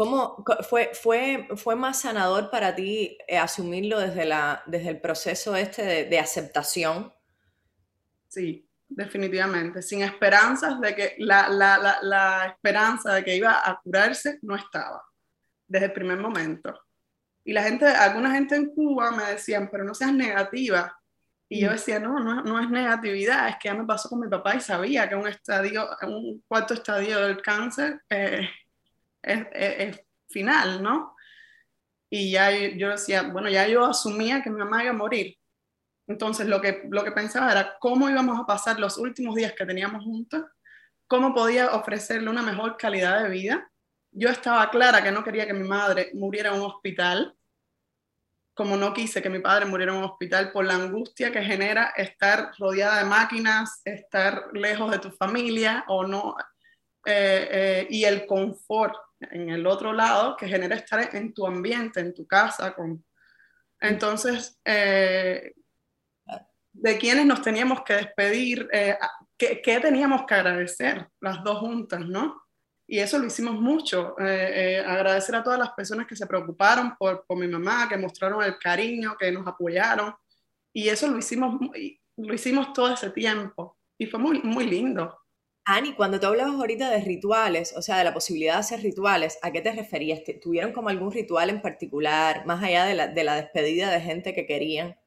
¿Cómo 0.00 0.42
fue, 0.66 0.92
fue, 0.94 1.46
fue 1.56 1.76
más 1.76 2.00
sanador 2.00 2.50
para 2.50 2.74
ti 2.74 3.18
eh, 3.28 3.36
asumirlo 3.36 4.00
desde, 4.00 4.24
la, 4.24 4.62
desde 4.64 4.88
el 4.88 4.98
proceso 4.98 5.54
este 5.56 6.06
de, 6.06 6.18
aceptación? 6.18 7.12
Sí, 8.26 8.66
definitivamente. 8.88 9.82
Sin 9.82 10.00
esperanzas 10.00 10.80
de 10.80 10.94
que 10.94 11.16
la, 11.18 11.50
la, 11.50 11.98
la, 12.00 12.46
esperanza 12.46 13.12
de 13.12 13.24
que 13.24 13.36
iba 13.36 13.60
a 13.62 13.78
curarse 13.82 14.38
no 14.40 14.56
estaba 14.56 15.04
desde 15.66 15.84
el 15.84 15.92
primer 15.92 16.16
momento. 16.16 16.80
Y 17.50 17.52
la 17.52 17.64
gente, 17.64 17.84
alguna 17.84 18.30
gente 18.30 18.54
en 18.54 18.72
Cuba 18.72 19.10
me 19.10 19.24
decían, 19.24 19.68
pero 19.72 19.82
no 19.82 19.92
seas 19.92 20.14
negativa. 20.14 20.96
Y 21.48 21.62
yo 21.62 21.68
mm. 21.68 21.72
decía, 21.72 21.98
no, 21.98 22.20
no, 22.20 22.60
es 22.60 22.70
negatividad, 22.70 23.48
es 23.48 23.56
que 23.56 23.68
ya 23.68 23.74
me 23.74 23.84
pasó 23.84 24.08
con 24.08 24.20
mi 24.20 24.28
papá 24.28 24.54
y 24.54 24.60
sabía 24.60 25.08
que 25.08 25.16
un 25.16 25.26
estadio, 25.26 25.88
un 26.02 26.44
cuarto 26.46 26.74
estadio 26.74 27.18
del 27.18 27.42
cáncer 27.42 28.02
eh, 28.08 28.48
es, 29.20 30.00
final, 30.28 30.80
¿no? 30.80 31.16
Y 32.08 32.30
ya 32.30 32.52
yo 32.52 32.90
decía, 32.90 33.22
bueno, 33.22 33.50
ya 33.50 33.66
yo 33.66 33.84
asumía 33.84 34.44
que 34.44 34.50
mi 34.50 34.58
mamá 34.60 34.84
iba 34.84 34.92
a 34.92 34.96
morir. 34.96 35.36
Entonces 36.06 36.46
lo 36.46 36.60
que, 36.60 36.84
lo 36.88 37.02
que 37.02 37.10
pensaba 37.10 37.50
era 37.50 37.78
cómo 37.80 38.08
íbamos 38.08 38.38
a 38.38 38.46
pasar 38.46 38.78
los 38.78 38.96
últimos 38.96 39.34
días 39.34 39.54
que 39.54 39.66
teníamos 39.66 40.04
juntos, 40.04 40.44
cómo 41.08 41.34
podía 41.34 41.72
ofrecerle 41.72 42.30
una 42.30 42.42
mejor 42.42 42.76
calidad 42.76 43.24
de 43.24 43.28
vida. 43.28 43.72
Yo 44.12 44.28
estaba 44.28 44.70
clara 44.70 45.02
que 45.02 45.10
no 45.10 45.24
quería 45.24 45.48
que 45.48 45.52
mi 45.52 45.66
madre 45.66 46.12
muriera 46.14 46.50
en 46.50 46.60
un 46.60 46.66
hospital, 46.66 47.36
como 48.60 48.76
no 48.76 48.92
quise 48.92 49.22
que 49.22 49.30
mi 49.30 49.38
padre 49.38 49.64
muriera 49.64 49.92
en 49.92 50.00
un 50.00 50.04
hospital 50.04 50.52
por 50.52 50.66
la 50.66 50.74
angustia 50.74 51.32
que 51.32 51.42
genera 51.42 51.94
estar 51.96 52.52
rodeada 52.58 52.98
de 52.98 53.08
máquinas, 53.08 53.80
estar 53.86 54.50
lejos 54.52 54.90
de 54.90 54.98
tu 54.98 55.10
familia 55.12 55.82
o 55.88 56.06
no, 56.06 56.36
eh, 57.06 57.48
eh, 57.50 57.86
y 57.88 58.04
el 58.04 58.26
confort 58.26 58.94
en 59.18 59.48
el 59.48 59.66
otro 59.66 59.94
lado 59.94 60.36
que 60.36 60.46
genera 60.46 60.76
estar 60.76 61.08
en 61.16 61.32
tu 61.32 61.46
ambiente, 61.46 62.00
en 62.00 62.12
tu 62.12 62.26
casa. 62.26 62.74
Con... 62.74 63.02
Entonces, 63.80 64.60
eh, 64.62 65.54
de 66.72 66.98
quienes 66.98 67.24
nos 67.24 67.40
teníamos 67.40 67.80
que 67.82 67.94
despedir, 67.94 68.68
¿qué, 69.38 69.62
¿qué, 69.62 69.80
teníamos 69.80 70.26
que 70.26 70.34
agradecer 70.34 71.08
las 71.18 71.42
dos 71.42 71.60
juntas, 71.60 72.00
¿no? 72.00 72.42
Y 72.90 72.98
eso 72.98 73.20
lo 73.20 73.26
hicimos 73.26 73.54
mucho. 73.54 74.16
Eh, 74.18 74.50
eh, 74.52 74.78
agradecer 74.80 75.36
a 75.36 75.44
todas 75.44 75.60
las 75.60 75.70
personas 75.70 76.08
que 76.08 76.16
se 76.16 76.26
preocuparon 76.26 76.96
por, 76.98 77.24
por, 77.24 77.38
mi 77.38 77.46
mamá, 77.46 77.88
que 77.88 77.96
mostraron 77.96 78.42
el 78.42 78.58
cariño, 78.58 79.14
que 79.16 79.30
nos 79.30 79.46
apoyaron. 79.46 80.12
Y 80.72 80.88
eso 80.88 81.06
lo 81.06 81.16
hicimos, 81.16 81.54
lo 82.16 82.34
hicimos 82.34 82.72
todo 82.72 82.92
ese 82.92 83.10
tiempo. 83.10 83.78
Y 83.96 84.06
fue 84.06 84.18
muy, 84.18 84.42
muy 84.42 84.66
lindo. 84.66 85.16
Ani, 85.64 85.94
cuando 85.94 86.18
tú 86.18 86.26
hablabas 86.26 86.54
ahorita 86.54 86.90
de 86.90 87.00
rituales, 87.02 87.72
o 87.76 87.80
sea, 87.80 87.96
de 87.96 88.02
la 88.02 88.12
posibilidad 88.12 88.54
de 88.54 88.60
hacer 88.60 88.80
rituales, 88.80 89.38
¿a 89.40 89.52
qué 89.52 89.60
te 89.60 89.70
referías? 89.70 90.22
¿Tuvieron 90.42 90.72
como 90.72 90.88
algún 90.88 91.12
ritual 91.12 91.48
en 91.48 91.62
particular, 91.62 92.44
más 92.44 92.60
allá 92.60 92.86
de 92.86 92.94
la, 92.96 93.06
de 93.06 93.22
la 93.22 93.36
despedida 93.36 93.92
de 93.92 94.00
gente 94.00 94.34
que 94.34 94.46
querían? 94.46 94.98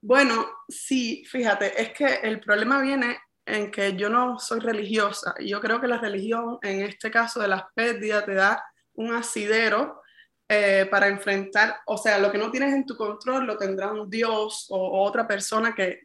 Bueno, 0.00 0.46
sí, 0.68 1.24
fíjate, 1.28 1.82
es 1.82 1.92
que 1.94 2.06
el 2.22 2.38
problema 2.38 2.80
viene 2.80 3.16
en 3.46 3.70
que 3.70 3.94
yo 3.96 4.08
no 4.08 4.38
soy 4.38 4.60
religiosa. 4.60 5.34
Yo 5.40 5.60
creo 5.60 5.80
que 5.80 5.86
la 5.86 5.98
religión, 5.98 6.58
en 6.62 6.82
este 6.82 7.10
caso 7.10 7.40
de 7.40 7.48
las 7.48 7.64
pérdidas, 7.74 8.24
te 8.24 8.34
da 8.34 8.64
un 8.94 9.14
asidero 9.14 10.02
eh, 10.48 10.86
para 10.90 11.08
enfrentar, 11.08 11.76
o 11.86 11.96
sea, 11.96 12.18
lo 12.18 12.30
que 12.30 12.38
no 12.38 12.50
tienes 12.50 12.74
en 12.74 12.84
tu 12.84 12.96
control 12.96 13.46
lo 13.46 13.56
tendrá 13.56 13.92
un 13.92 14.10
Dios 14.10 14.66
o, 14.70 15.02
otra 15.02 15.26
persona 15.26 15.74
que 15.74 16.02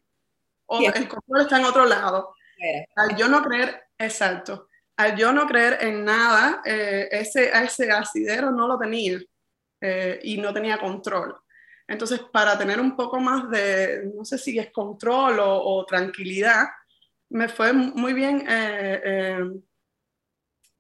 o, 0.66 0.80
el 0.80 1.08
control 1.08 1.42
está 1.42 1.60
en 1.60 1.66
otro 1.66 1.86
lado. 1.86 2.34
Al 2.96 3.16
yo 3.16 3.28
no 3.28 3.42
creer, 3.42 3.84
exacto, 3.98 4.70
al 4.98 5.16
yo 5.16 5.32
no 5.32 5.48
creer 5.48 5.80
en 5.82 6.04
nada, 6.04 6.62
eh, 6.66 7.08
ese, 7.12 7.52
ese 7.52 7.92
asidero 7.92 8.52
no 8.52 8.68
lo 8.68 8.78
tenía 8.78 9.20
eh, 9.82 10.20
y 10.24 10.38
no 10.38 10.54
tenía 10.54 10.78
control. 10.78 11.36
Entonces, 11.88 12.22
para 12.32 12.58
tener 12.58 12.80
un 12.80 12.96
poco 12.96 13.20
más 13.20 13.50
de, 13.50 14.12
no 14.16 14.24
sé 14.24 14.38
si 14.38 14.60
es 14.60 14.72
control 14.72 15.40
o, 15.40 15.64
o 15.64 15.86
tranquilidad, 15.86 16.66
me 17.30 17.48
fue 17.48 17.74
muy 17.74 18.14
bien, 18.14 18.46
eh, 18.48 19.02
eh, 19.04 19.52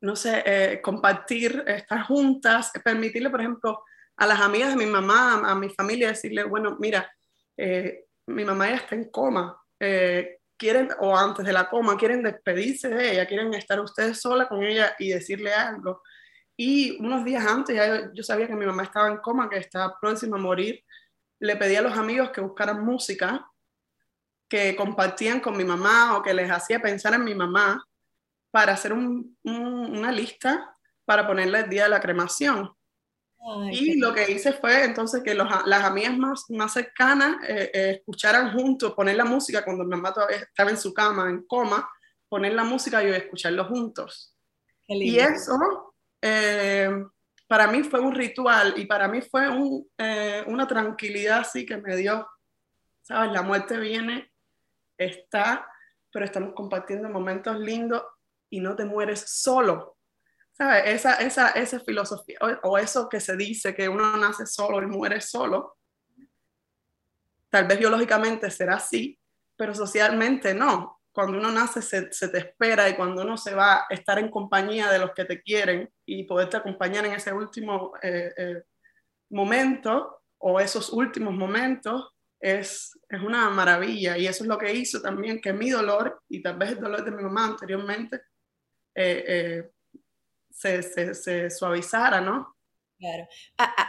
no 0.01 0.15
sé, 0.15 0.44
eh, 0.46 0.82
compartir, 0.82 1.63
estar 1.68 2.03
juntas, 2.03 2.72
permitirle, 2.84 3.29
por 3.29 3.41
ejemplo, 3.41 3.84
a 4.18 4.25
las 4.25 4.39
amigas 4.41 4.70
de 4.70 4.75
mi 4.75 4.86
mamá, 4.86 5.41
a, 5.50 5.56
mi 5.56 5.70
familia, 5.70 6.10
decirle, 6.10 6.44
bueno, 6.44 6.77
mira, 6.79 7.10
mi 8.27 8.46
mamá 8.46 8.68
ya 8.70 8.75
está 8.75 8.96
en 8.96 9.10
coma, 9.10 9.62
quieren, 10.58 10.89
o 11.00 11.15
antes 11.15 11.46
de 11.46 11.53
la 11.53 11.70
coma, 11.70 11.98
quieren 11.98 12.24
despedirse 12.24 12.89
de 12.89 13.13
ella, 13.13 13.27
quieren 13.27 13.53
estar 13.53 13.79
ustedes 13.79 14.20
sola 14.20 14.48
con 14.48 14.63
ella 14.63 14.96
y 15.00 15.10
decirle 15.10 15.53
algo. 15.53 16.01
Y 16.58 16.98
unos 17.00 17.24
días 17.24 17.46
antes 17.46 17.75
ya 17.75 18.12
yo 18.13 18.24
sabía 18.24 18.48
que 18.48 18.56
mi 18.56 18.65
mamá 18.65 18.84
estaba 18.84 19.08
en 19.08 19.18
coma, 19.18 19.50
que 19.50 19.58
estaba 19.58 19.98
próxima 20.00 20.38
a 20.38 20.41
morir. 20.41 20.84
Le 21.39 21.56
pedí 21.56 21.77
a 21.77 21.82
los 21.82 21.98
amigos 21.98 22.32
que 22.32 22.41
buscaran 22.41 22.84
música 22.84 23.50
que 24.50 24.75
compartían 24.75 25.39
con 25.39 25.56
mi 25.56 25.63
mamá 25.63 26.18
o 26.18 26.24
que 26.24 26.34
les 26.34 26.50
hacía 26.50 26.82
pensar 26.82 27.13
en 27.13 27.24
mi 27.24 27.36
mamá 27.36 27.82
para 28.51 28.74
hacer 28.74 28.94
una 28.94 30.12
lista 30.12 30.74
para 31.06 31.25
ponerle 31.25 31.62
el 31.62 31.70
día 31.70 31.84
de 31.84 31.89
la 31.89 32.00
cremación. 32.00 32.72
y 33.72 33.98
lo 33.98 34.13
que 34.13 34.29
hice 34.32 34.53
fue 34.53 34.84
entonces 34.84 35.24
que 35.24 35.34
las 35.34 35.84
amigas 35.84 36.18
más, 36.18 36.44
más 36.50 36.74
cercanas 36.74 37.38
eh, 37.48 37.72
eh, 37.74 37.89
escucharan 37.98 38.53
juntos, 38.53 38.94
poner 38.94 39.15
la 39.15 39.25
música 39.25 39.63
cuando 39.63 39.86
mi 39.86 39.91
mamá 39.91 40.13
todavía 40.13 40.38
estaba 40.38 40.70
en 40.70 40.77
su 40.77 40.94
cama, 40.94 41.29
en 41.29 41.48
coma, 41.48 41.89
poner 42.27 42.53
la 42.53 42.63
música 42.63 43.03
y 43.03 43.08
escucharlo 43.08 43.65
juntos. 43.65 44.36
Y 44.88 45.18
eso 45.18 45.96
eh, 46.22 46.91
para 47.48 47.68
mí 47.68 47.84
fue 47.84 48.01
un 48.01 48.13
ritual 48.13 48.74
y 48.77 48.86
para 48.86 49.08
mí 49.08 49.22
fue 49.22 49.48
una 50.46 50.68
tranquilidad 50.68 51.39
así 51.39 51.65
que 51.65 51.77
me 51.77 51.96
dio, 51.96 52.27
¿sabes? 53.01 53.32
La 53.32 53.41
muerte 53.41 53.77
viene 53.77 54.28
está, 55.00 55.68
pero 56.12 56.25
estamos 56.25 56.53
compartiendo 56.53 57.10
momentos 57.10 57.58
lindos 57.60 58.03
y 58.50 58.60
no 58.60 58.75
te 58.75 58.86
mueres 58.86 59.22
solo. 59.27 59.98
¿Sabes? 60.51 60.84
Esa, 60.88 61.13
esa, 61.15 61.50
esa 61.51 61.79
filosofía, 61.79 62.38
o, 62.63 62.77
eso 62.77 63.08
que 63.08 63.22
se 63.22 63.38
dice 63.38 63.74
que 63.74 63.88
uno 63.88 64.18
nace 64.18 64.46
solo 64.46 64.84
y 64.84 64.88
muere 64.88 65.22
solo, 65.22 65.77
tal 67.50 67.65
vez 67.65 67.79
biológicamente 67.79 68.51
será 68.51 68.75
así, 68.75 69.18
pero 69.56 69.74
socialmente 69.74 70.53
no. 70.53 71.00
cuando 71.13 71.38
uno 71.38 71.50
nace 71.51 71.82
se, 71.82 72.27
te 72.27 72.38
espera 72.38 72.89
y 72.89 72.96
cuando 72.96 73.22
uno 73.22 73.38
se 73.38 73.56
va, 73.56 73.86
estar 73.89 74.20
en 74.20 74.29
compañía 74.29 74.91
de 74.91 75.00
los 75.00 75.13
que 75.13 75.24
te 75.24 75.41
quieren 75.41 75.89
y 76.06 76.25
poderte 76.25 76.58
acompañar 76.58 77.06
en 77.06 77.13
ese 77.13 77.32
último 77.32 77.94
eh, 78.01 78.34
eh, 78.36 78.63
momento 79.29 80.24
o 80.39 80.60
esos 80.60 80.91
últimos 80.91 81.34
momentos 81.34 82.13
es, 82.39 82.98
es 83.10 83.22
una 83.22 83.50
maravilla 83.50 84.17
y 84.17 84.27
eso 84.27 84.43
es 84.43 84.48
lo 84.48 84.58
que 84.58 84.74
hizo 84.74 85.01
también 85.01 85.41
que 85.41 85.53
mi 85.53 85.69
dolor 85.69 86.24
y 86.29 86.41
tal 86.41 86.58
vez 86.58 86.72
el 86.72 86.79
dolor 86.79 87.03
de 87.03 87.12
mi 87.12 87.24
mamá 87.24 87.46
anteriormente 87.46 88.22
eh, 88.96 89.69
se, 90.50 90.81
se, 90.84 91.13
se, 91.13 91.50
suavizara, 91.50 92.22
¿no? 92.22 92.55
Claro. 92.98 93.27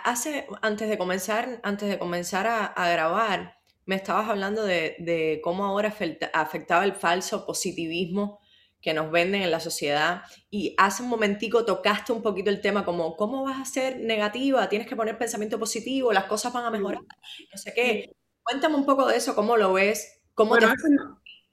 Hace, 0.05 0.47
antes 0.63 0.89
de 0.89 0.97
comenzar, 0.97 1.61
antes 1.65 1.89
de 1.89 1.99
comenzar 1.99 2.47
a, 2.47 2.67
a 2.67 2.91
grabar, 2.91 3.57
me 3.87 3.97
estabas 3.97 4.29
hablando 4.29 4.65
de, 4.65 4.95
de 5.01 5.41
cómo 5.43 5.65
ahora 5.65 5.93
afectaba 6.33 6.85
el 6.85 6.95
falso 6.95 7.45
positivismo 7.45 8.41
que 8.81 8.95
nos 8.95 9.11
venden 9.11 9.43
en 9.43 9.51
la 9.51 9.61
sociedad 9.61 10.23
y 10.49 10.75
hace 10.79 11.03
un 11.03 11.09
momentico 11.09 11.65
tocaste 11.65 12.13
un 12.13 12.23
poquito 12.23 12.51
el 12.51 12.61
tema 12.61 12.85
como, 12.85 13.17
¿cómo 13.17 13.43
vas 13.43 13.61
a 13.61 13.65
ser 13.65 13.99
negativa? 13.99 14.69
Tienes 14.69 14.89
que 14.89 14.97
poner 14.97 15.19
pensamiento 15.19 15.59
positivo, 15.59 16.13
las 16.13 16.25
cosas 16.25 16.53
van 16.53 16.65
a 16.65 16.71
mejorar, 16.71 17.01
no 17.01 17.59
sé 17.59 17.75
qué. 17.75 18.15
Cuéntame 18.51 18.75
un 18.75 18.87
poco 18.87 19.07
de 19.07 19.17
eso, 19.17 19.35
cómo 19.35 19.57
lo 19.57 19.73
ves, 19.73 20.21
cómo 20.35 20.59
te 20.59 20.67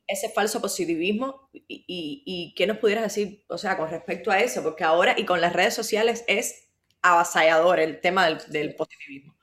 ese 0.10 0.30
falso 0.30 0.62
positivismo 0.62 1.50
y, 1.54 1.62
y, 1.68 2.24
y, 2.25 2.56
qué 2.56 2.66
nos 2.66 2.77
pudieras 2.77 3.04
decir, 3.04 3.44
o 3.50 3.58
sea, 3.58 3.75
con 3.75 3.89
respecto 3.89 4.32
a 4.32 4.39
eso, 4.39 4.63
porque 4.63 4.86
ahora 4.86 5.13
y 5.18 5.25
con 5.25 5.42
las 5.42 5.51
redes 5.51 5.74
sociales 5.74 6.24
es 6.27 6.70
avasallador 7.01 7.80
el 7.80 8.00
tema 8.00 8.25
del, 8.25 8.38
del 8.48 8.74
positivismo. 8.74 9.38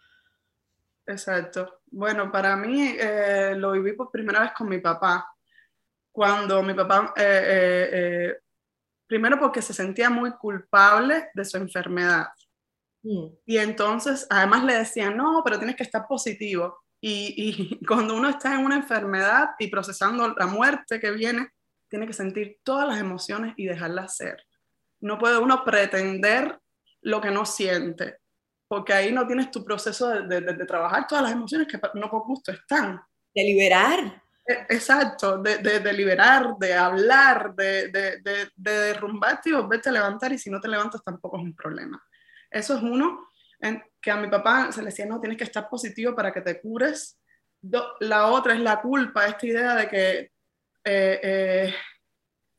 Exacto. 1.07 1.83
Bueno, 1.91 2.33
para 2.33 2.57
mí 2.57 2.97
eh, 2.99 3.53
lo 3.57 3.73
viví 3.73 3.93
por 3.93 4.11
primera 4.11 4.41
vez 4.41 4.53
con 4.53 4.69
mi 4.69 4.79
papá. 4.79 5.31
Cuando 6.11 6.63
mi 6.63 6.73
papá, 6.73 7.13
eh, 7.17 7.91
eh 7.93 8.39
primero 9.07 9.39
porque 9.39 9.63
se 9.63 9.75
sentía 9.75 10.09
muy 10.09 10.33
culpable 10.33 11.29
de 11.35 11.45
su 11.45 11.57
enfermedad. 11.59 12.27
Mm. 13.03 13.27
Y 13.45 13.59
entonces, 13.59 14.27
además 14.31 14.65
le 14.65 14.79
decían, 14.79 15.17
no, 15.17 15.43
pero 15.45 15.59
tienes 15.59 15.77
que 15.77 15.83
estar 15.83 16.07
positivo. 16.09 16.84
Y, 17.07 17.35
y, 17.37 17.85
cuando 17.87 18.17
uno 18.17 18.29
está 18.29 18.55
en 18.55 18.65
una 18.65 18.77
enfermedad 18.77 19.51
y 19.59 19.69
procesando 19.69 20.35
la 20.35 20.47
muerte 20.47 21.01
que 21.01 21.11
viene, 21.11 21.51
tiene 21.89 22.07
que 22.07 22.13
sentir 22.13 22.59
todas 22.63 22.89
las 22.89 22.99
emociones 22.99 23.55
y 23.57 23.67
dejarlas 23.67 24.17
ser. 24.17 24.43
No 25.01 25.19
puede 25.19 25.39
uno 25.39 25.65
pretender 25.65 26.59
lo 27.03 27.21
que 27.21 27.31
no 27.31 27.45
siente 27.45 28.21
porque 28.69 28.93
ahí 28.93 29.13
no 29.13 29.27
tienes 29.27 29.51
tu 29.51 29.65
proceso 29.65 30.09
de, 30.09 30.41
de, 30.41 30.53
de, 30.55 30.67
trabajar 30.67 31.07
todas 31.07 31.23
las 31.23 31.33
emociones 31.33 31.69
que 31.69 31.81
no 31.95 32.11
por 32.11 32.25
gusto 32.25 32.51
están. 32.51 33.01
De 33.35 33.45
liberar. 33.45 34.23
E, 34.47 34.53
exacto, 34.69 35.39
de, 35.39 35.93
liberar, 35.93 36.57
de 36.59 36.75
hablar, 36.75 37.55
de, 37.55 37.89
de, 37.89 38.51
derrumbarte 38.57 39.51
y 39.51 39.53
volverte 39.53 39.89
a 39.89 39.93
levantar 39.93 40.33
y 40.33 40.39
si 40.39 40.51
no 40.51 40.61
te 40.61 40.69
levantas 40.69 41.03
tampoco 41.05 41.37
es 41.37 41.45
un 41.45 41.55
problema. 41.55 42.03
Eso 42.51 42.77
es 42.77 42.83
uno, 42.83 43.29
que 44.01 44.11
a 44.11 44.17
mi 44.17 44.29
papá 44.29 44.71
se 44.73 44.81
le 44.81 44.87
decía, 44.87 45.07
no, 45.07 45.21
tienes 45.21 45.39
que 45.39 45.45
estar 45.45 45.69
positivo 45.69 46.15
para 46.15 46.33
que 46.33 46.41
te 46.41 46.61
cures. 46.61 47.21
Do, 47.61 47.95
la 48.01 48.27
otra 48.27 48.55
es 48.55 48.61
la 48.61 48.81
culpa, 48.81 49.27
esta 49.27 49.47
idea 49.47 49.75
de 49.75 49.89
que 49.89 50.19
eh, 50.85 51.21
eh, 51.23 51.75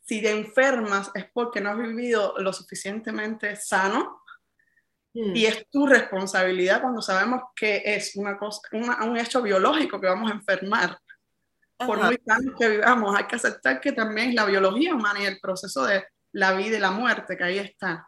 si 0.01 0.21
te 0.21 0.31
enfermas 0.31 1.11
es 1.13 1.25
porque 1.31 1.61
no 1.61 1.69
has 1.69 1.77
vivido 1.77 2.33
lo 2.39 2.51
suficientemente 2.51 3.55
sano 3.55 4.23
Mm. 5.15 5.33
Y 5.33 5.45
es 5.45 5.65
tu 5.69 5.87
responsabilidad 5.87 6.81
cuando 6.81 7.01
sabemos 7.01 7.43
que 7.55 7.81
es 7.85 8.15
una 8.17 8.37
cosa, 8.37 8.59
una, 8.73 9.03
un 9.05 9.17
hecho 9.17 9.41
biológico 9.41 9.99
que 9.99 10.07
vamos 10.07 10.29
a 10.29 10.35
enfermar. 10.35 10.99
Ajá. 11.79 11.87
Por 11.87 12.03
muy 12.03 12.17
tanto 12.17 12.53
que 12.57 12.69
vivamos, 12.69 13.15
hay 13.15 13.25
que 13.25 13.37
aceptar 13.37 13.79
que 13.79 13.93
también 13.93 14.29
es 14.29 14.35
la 14.35 14.45
biología 14.45 14.93
humana 14.93 15.21
y 15.21 15.25
el 15.25 15.39
proceso 15.39 15.85
de 15.85 16.05
la 16.33 16.53
vida 16.53 16.77
y 16.77 16.81
la 16.81 16.91
muerte, 16.91 17.37
que 17.37 17.43
ahí 17.45 17.59
está. 17.59 18.07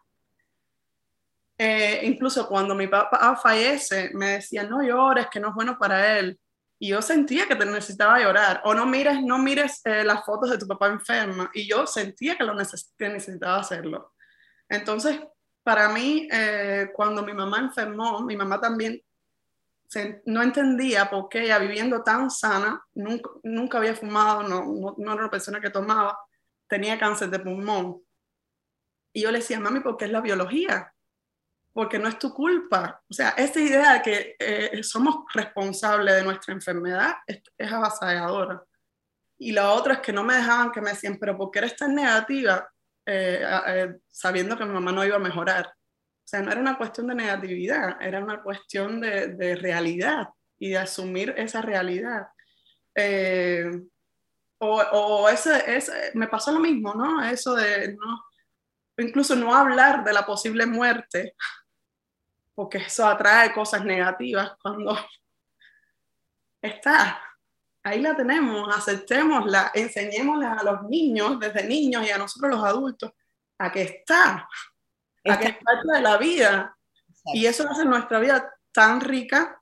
Eh, 1.58 2.02
incluso 2.04 2.48
cuando 2.48 2.76
mi 2.76 2.88
papá 2.88 3.36
fallece, 3.36 4.12
me 4.14 4.34
decía, 4.34 4.64
no 4.64 4.84
llores, 4.84 5.28
que 5.28 5.40
no 5.40 5.50
es 5.50 5.56
bueno 5.56 5.78
para 5.78 6.20
él. 6.20 6.40
Y 6.80 6.90
yo 6.90 7.02
sentía 7.02 7.48
que 7.48 7.56
te 7.56 7.66
necesitaba 7.66 8.20
llorar. 8.20 8.62
O 8.66 8.74
no 8.74 8.86
mires, 8.86 9.22
no 9.24 9.40
mires 9.40 9.82
eh, 9.86 10.04
las 10.04 10.24
fotos 10.24 10.52
de 10.52 10.58
tu 10.60 10.68
papá 10.68 10.88
enferma. 10.88 11.50
Y 11.54 11.68
yo 11.68 11.88
sentía 11.88 12.38
que, 12.38 12.44
lo 12.44 12.54
neces 12.54 12.94
que 12.98 13.10
necesitaba 13.10 13.58
hacerlo. 13.58 14.14
Entonces, 14.70 15.20
para 15.64 15.90
mí, 15.90 16.28
eh, 16.32 16.92
cuando 16.94 17.24
mi 17.24 17.34
mamá 17.34 17.60
enfermó, 17.60 18.22
mi 18.22 18.38
mamá 18.38 18.62
también 18.62 19.02
se, 19.88 20.22
no 20.26 20.44
entendía 20.44 21.10
por 21.10 21.30
qué 21.30 21.44
ella 21.44 21.58
viviendo 21.58 22.04
tan 22.04 22.30
sana, 22.30 22.82
nunca, 22.94 23.30
nunca 23.44 23.78
había 23.80 23.96
fumado, 23.96 24.44
no, 24.44 24.64
no, 24.66 24.96
no, 24.98 25.14
era 25.14 25.22
una 25.22 25.32
persona 25.32 25.60
que 25.60 25.70
tomaba, 25.70 26.20
tenía 26.68 27.00
cáncer 27.00 27.30
de 27.30 27.40
pulmón. 27.40 28.02
Y 29.14 29.22
yo 29.22 29.32
le 29.32 29.40
decía, 29.40 29.60
mami, 29.60 29.80
¿por 29.80 29.98
qué 29.98 30.06
es 30.06 30.12
la 30.12 30.22
biología? 30.22 30.94
Porque 31.78 32.00
no 32.00 32.10
es 32.10 32.18
tu 32.18 32.34
culpa. 32.34 33.04
O 33.08 33.14
sea, 33.14 33.36
esta 33.38 33.60
idea 33.60 33.94
de 33.94 34.02
que 34.02 34.36
eh, 34.40 34.82
somos 34.82 35.26
responsables 35.32 36.16
de 36.16 36.24
nuestra 36.24 36.52
enfermedad 36.52 37.18
es, 37.28 37.44
es 37.56 37.72
avasalladora. 37.72 38.64
Y 39.38 39.52
la 39.52 39.72
otra 39.74 39.94
es 39.96 40.00
que 40.00 40.12
no 40.12 40.24
me 40.24 40.34
dejaban, 40.34 40.72
que 40.72 40.82
me 40.82 40.90
decían, 40.90 41.20
pero 41.20 41.38
¿por 41.38 41.52
qué 41.52 41.60
eres 41.60 41.76
tan 41.76 41.94
negativa? 41.94 42.68
Eh, 43.06 43.46
eh, 43.68 43.96
sabiendo 44.08 44.58
que 44.58 44.66
mi 44.66 44.74
mamá 44.74 44.92
no 44.92 45.06
iba 45.06 45.18
a 45.18 45.20
mejorar. 45.20 45.68
O 45.68 46.28
sea, 46.28 46.42
no 46.42 46.52
era 46.52 46.60
una 46.60 46.80
cuestión 46.80 47.06
de 47.08 47.14
negatividad, 47.14 48.02
era 48.02 48.24
una 48.24 48.42
cuestión 48.42 49.00
de, 49.00 49.28
de 49.36 49.56
realidad 49.56 50.30
y 50.58 50.72
de 50.72 50.80
asumir 50.80 51.36
esa 51.38 51.62
realidad. 51.62 52.30
Eh, 52.96 53.70
o, 54.58 54.82
o 54.82 55.30
ese, 55.30 55.78
ese, 55.78 55.94
me 56.16 56.28
pasó 56.28 56.52
lo 56.52 56.60
mismo, 56.60 56.96
¿no? 56.96 57.24
Eso 57.24 57.54
de 57.54 57.94
no, 57.94 58.24
incluso 58.98 59.36
no 59.36 59.56
hablar 59.56 60.04
de 60.04 60.14
la 60.14 60.26
posible 60.26 60.66
muerte, 60.66 61.36
porque 62.58 62.80
eso 62.80 63.06
atrae 63.06 63.54
cosas 63.54 63.86
negativas 63.86 64.58
cuando 64.60 64.98
está 66.60 67.22
ahí 67.88 68.02
la 68.02 68.16
tenemos, 68.16 68.76
aceptémosla, 68.76 69.72
enseñémosla 69.74 70.54
a 70.54 70.64
los 70.64 70.84
niños, 70.84 71.40
desde 71.40 71.66
niños 71.66 72.06
y 72.06 72.12
a 72.12 72.18
nosotros 72.18 72.52
los 72.52 72.64
adultos, 72.64 73.12
a 73.60 73.72
que 73.72 73.84
está, 73.84 74.48
a 75.26 75.40
que 75.40 75.48
es 75.48 75.58
parte 75.64 75.94
de 75.94 76.02
la 76.02 76.18
vida. 76.18 76.78
Exacto. 77.08 77.32
Y 77.34 77.46
eso 77.46 77.70
hace 77.70 77.86
nuestra 77.86 78.20
vida 78.20 78.54
tan 78.72 79.00
rica, 79.02 79.62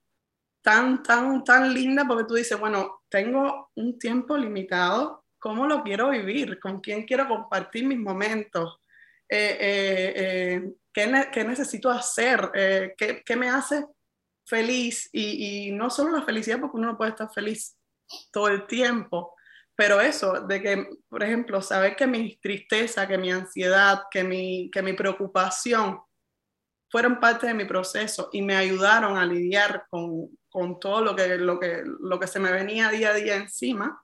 tan, 0.62 1.03
tan, 1.03 1.43
tan 1.43 1.73
linda, 1.73 2.05
porque 2.08 2.23
tú 2.23 2.34
dices, 2.34 2.60
bueno, 2.60 3.03
tengo 3.10 3.69
un 3.75 3.99
tiempo 3.99 4.36
limitado, 4.36 5.25
¿cómo 5.38 5.67
lo 5.67 5.84
quiero 5.84 6.10
vivir? 6.10 6.60
¿Con 6.60 6.79
quién 6.79 7.05
quiero 7.05 7.27
compartir 7.27 7.86
mis 7.86 7.99
momentos? 7.99 8.79
Eh, 9.36 9.58
eh, 9.60 10.13
eh, 10.15 10.74
¿qué, 10.93 11.08
ne 11.08 11.30
¿qué, 11.30 11.43
necesito 11.43 11.91
hacer? 11.91 12.52
¿qué, 12.98 13.21
¿qué, 13.26 13.36
me 13.36 13.50
hace 13.50 13.86
feliz? 14.45 15.10
Y, 15.12 15.67
y 15.67 15.71
no 15.71 15.89
solo 15.89 16.17
la 16.17 16.24
felicidad, 16.24 16.62
porque 16.62 16.78
uno 16.78 16.91
no 16.91 16.98
puede 16.98 17.12
estar 17.12 17.30
feliz 17.34 17.78
todo 18.32 18.48
el 18.48 18.65
tiempo. 18.65 19.36
Pero 19.76 20.00
eso, 20.00 20.39
de 20.39 20.62
que, 20.62 20.88
por 21.10 21.21
ejemplo, 21.21 21.62
saber 21.62 21.98
que 21.98 22.08
mi 22.08 22.38
tristeza, 22.38 23.06
que 23.10 23.17
mi 23.17 23.30
ansiedad, 23.30 24.04
que 24.10 24.24
mi, 24.24 24.71
que 24.71 24.82
mi 24.82 24.93
preocupación 24.93 26.00
fueron 26.89 27.19
parte 27.19 27.48
de 27.48 27.54
mi 27.54 27.65
proceso 27.65 28.30
y 28.32 28.41
me 28.41 28.56
ayudaron 28.56 29.17
a 29.17 29.26
lidiar 29.26 29.86
con, 29.89 30.30
con 30.48 30.80
todo 30.80 31.02
lo 31.02 31.13
que, 31.13 31.36
lo, 31.38 31.60
que, 31.60 31.84
lo 31.84 32.17
que 32.17 32.28
se 32.28 32.39
me 32.39 32.54
venía 32.54 32.89
día 32.89 33.10
a 33.10 33.15
día 33.15 33.36
encima, 33.36 34.02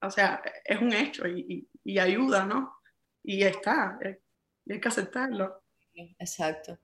o 0.00 0.10
sea, 0.10 0.42
es 0.64 0.80
un 0.80 0.94
hecho 0.94 1.28
y, 1.28 1.68
y, 1.84 1.92
y 1.92 1.98
ayuda, 1.98 2.46
¿no? 2.46 2.81
Y 3.22 3.42
está, 3.42 3.98
y 4.64 4.72
hay 4.72 4.80
que 4.80 4.88
aceptarlo. 4.88 5.62
Exacto, 6.18 6.78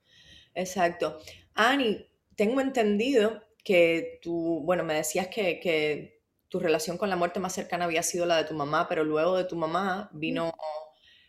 exacto. 0.53 1.19
Ani, 1.55 2.07
tengo 2.35 2.61
entendido 2.61 3.43
que 3.63 4.19
tú, 4.21 4.61
bueno, 4.63 4.83
me 4.83 4.93
decías 4.93 5.27
que, 5.27 5.59
que, 5.59 6.19
tu 6.49 6.59
relación 6.59 6.97
con 6.97 7.09
la 7.09 7.15
muerte 7.15 7.39
más 7.39 7.53
cercana 7.53 7.85
había 7.85 8.01
sido 8.01 8.25
la 8.25 8.37
de 8.37 8.45
tu 8.45 8.55
mamá, 8.55 8.87
pero 8.89 9.03
luego 9.03 9.37
de 9.37 9.43
tu 9.43 9.55
mamá 9.55 10.09
vino, 10.11 10.51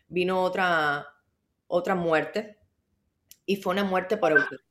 vino 0.07 0.41
otra, 0.41 1.07
otra 1.67 1.93
muerte 1.93 2.57
y 3.45 3.57
fue 3.57 3.73
una 3.73 3.83
muerte 3.83 4.17
por 4.17 4.31
eutanasia. 4.31 4.65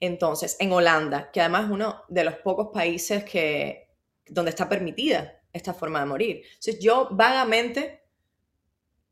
Entonces, 0.00 0.56
en 0.58 0.72
Holanda, 0.72 1.30
que 1.30 1.40
además 1.40 1.66
es 1.66 1.70
uno 1.70 2.02
de 2.08 2.24
los 2.24 2.34
pocos 2.38 2.70
países 2.74 3.22
que, 3.22 3.88
donde 4.26 4.50
está 4.50 4.68
permitida 4.68 5.40
esta 5.52 5.74
forma 5.74 6.00
de 6.00 6.06
morir. 6.06 6.42
Entonces, 6.44 6.80
yo 6.80 7.08
vagamente 7.12 8.01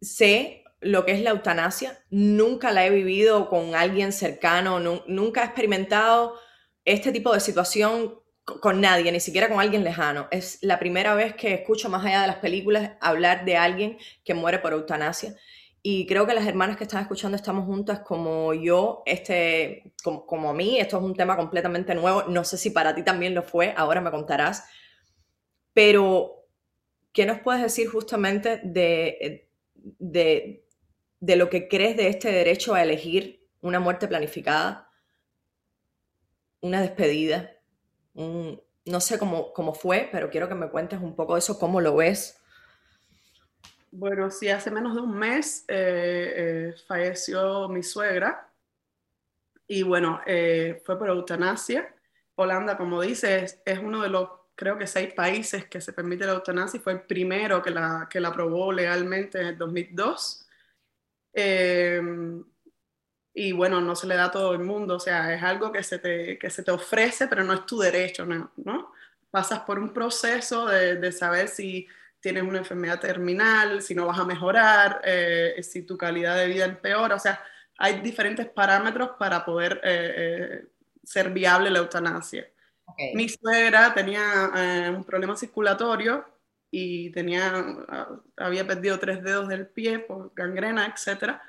sé 0.00 0.64
lo 0.80 1.04
que 1.04 1.12
es 1.12 1.22
la 1.22 1.30
eutanasia, 1.30 1.98
nunca 2.10 2.72
la 2.72 2.86
he 2.86 2.90
vivido 2.90 3.48
con 3.48 3.74
alguien 3.74 4.12
cercano, 4.12 4.80
no, 4.80 5.02
nunca 5.06 5.42
he 5.42 5.44
experimentado 5.44 6.38
este 6.84 7.12
tipo 7.12 7.34
de 7.34 7.40
situación 7.40 8.18
con 8.44 8.80
nadie, 8.80 9.12
ni 9.12 9.20
siquiera 9.20 9.48
con 9.48 9.60
alguien 9.60 9.84
lejano. 9.84 10.26
Es 10.30 10.58
la 10.62 10.78
primera 10.78 11.14
vez 11.14 11.34
que 11.34 11.54
escucho, 11.54 11.88
más 11.88 12.04
allá 12.04 12.22
de 12.22 12.26
las 12.26 12.36
películas, 12.36 12.92
hablar 13.00 13.44
de 13.44 13.56
alguien 13.56 13.98
que 14.24 14.34
muere 14.34 14.58
por 14.58 14.72
eutanasia. 14.72 15.36
Y 15.82 16.06
creo 16.06 16.26
que 16.26 16.34
las 16.34 16.46
hermanas 16.46 16.76
que 16.76 16.84
están 16.84 17.02
escuchando 17.02 17.36
estamos 17.36 17.64
juntas 17.64 18.00
como 18.00 18.52
yo, 18.54 19.02
este, 19.06 19.92
como, 20.02 20.26
como 20.26 20.50
a 20.50 20.54
mí, 20.54 20.78
esto 20.78 20.98
es 20.98 21.02
un 21.02 21.14
tema 21.14 21.36
completamente 21.36 21.94
nuevo. 21.94 22.24
No 22.24 22.44
sé 22.44 22.58
si 22.58 22.70
para 22.70 22.94
ti 22.94 23.02
también 23.02 23.34
lo 23.34 23.42
fue, 23.42 23.72
ahora 23.76 24.00
me 24.00 24.10
contarás. 24.10 24.64
Pero 25.72 26.40
¿qué 27.12 27.26
nos 27.26 27.40
puedes 27.40 27.62
decir 27.62 27.88
justamente 27.88 28.60
de, 28.62 29.49
de, 29.98 30.64
de 31.20 31.36
lo 31.36 31.50
que 31.50 31.68
crees 31.68 31.96
de 31.96 32.08
este 32.08 32.30
derecho 32.30 32.74
a 32.74 32.82
elegir 32.82 33.48
una 33.60 33.80
muerte 33.80 34.08
planificada, 34.08 34.90
una 36.60 36.80
despedida, 36.82 37.56
no 38.14 39.00
sé 39.00 39.18
cómo, 39.18 39.52
cómo 39.52 39.74
fue, 39.74 40.08
pero 40.12 40.30
quiero 40.30 40.48
que 40.48 40.54
me 40.54 40.68
cuentes 40.68 41.00
un 41.00 41.14
poco 41.14 41.34
de 41.34 41.40
eso, 41.40 41.58
cómo 41.58 41.80
lo 41.80 41.96
ves. 41.96 42.36
Bueno, 43.92 44.30
sí, 44.30 44.48
hace 44.48 44.70
menos 44.70 44.94
de 44.94 45.00
un 45.00 45.16
mes 45.16 45.64
eh, 45.68 46.34
eh, 46.36 46.74
falleció 46.86 47.68
mi 47.68 47.82
suegra 47.82 48.48
y 49.66 49.82
bueno, 49.82 50.20
eh, 50.26 50.80
fue 50.84 50.98
por 50.98 51.08
eutanasia. 51.08 51.94
Holanda, 52.34 52.76
como 52.76 53.00
dices, 53.00 53.60
es 53.64 53.78
uno 53.78 54.02
de 54.02 54.08
los, 54.08 54.28
creo 54.60 54.78
que 54.78 54.86
seis 54.86 55.12
países 55.14 55.64
que 55.66 55.80
se 55.80 55.94
permite 55.94 56.26
la 56.26 56.32
eutanasia 56.34 56.80
fue 56.80 56.92
el 56.92 57.00
primero 57.00 57.62
que 57.62 57.70
la, 57.70 58.06
que 58.10 58.20
la 58.20 58.28
aprobó 58.28 58.72
legalmente 58.72 59.40
en 59.40 59.46
el 59.48 59.58
2002. 59.58 60.46
y 63.34 63.52
bueno, 63.52 63.80
no 63.80 63.96
se 63.96 64.06
le 64.06 64.16
da 64.16 64.26
a 64.26 64.30
todo 64.30 64.52
el 64.52 64.58
mundo, 64.60 64.96
o 64.96 65.00
sea, 65.00 65.32
es 65.34 65.42
algo 65.42 65.72
que 65.72 65.82
se 65.82 65.98
te, 65.98 66.38
que 66.38 66.50
se 66.50 66.62
te 66.62 66.70
ofrece, 66.70 67.26
pero 67.28 67.42
no 67.44 67.54
es 67.54 67.64
tu 67.66 67.78
derecho, 67.78 68.26
¿no? 68.26 68.52
¿no? 68.56 68.92
Pasas 69.30 69.60
por 69.60 69.78
un 69.78 69.92
proceso 69.94 70.66
de, 70.66 70.96
de 70.96 71.12
saber 71.12 71.48
si 71.48 71.88
tienes 72.20 72.42
una 72.42 72.58
enfermedad 72.58 73.00
terminal, 73.00 73.80
si 73.82 73.94
no 73.94 74.06
vas 74.06 74.18
a 74.18 74.24
mejorar, 74.24 75.00
eh, 75.04 75.60
si 75.62 75.82
tu 75.82 75.96
calidad 75.96 76.36
de 76.36 76.48
vida 76.48 76.66
empeora. 76.66 77.16
O 77.16 77.18
sea, 77.18 77.42
hay 77.78 78.00
diferentes 78.00 78.46
parámetros 78.46 79.12
para 79.18 79.44
poder 79.44 79.80
eh, 79.82 80.14
eh, 80.16 80.66
ser 81.02 81.30
viable 81.30 81.70
la 81.70 81.78
eutanasia. 81.78 82.46
Mi 83.14 83.28
suegra 83.28 83.94
tenía 83.94 84.92
un 84.94 85.04
problema 85.04 85.36
circulatorio 85.36 86.24
y 86.70 87.10
tenía, 87.10 87.64
había 88.36 88.66
perdido 88.66 88.98
tres 88.98 89.22
dedos 89.22 89.48
del 89.48 89.66
pie 89.66 89.98
por 89.98 90.32
gangrena, 90.34 90.86
etc. 90.86 91.40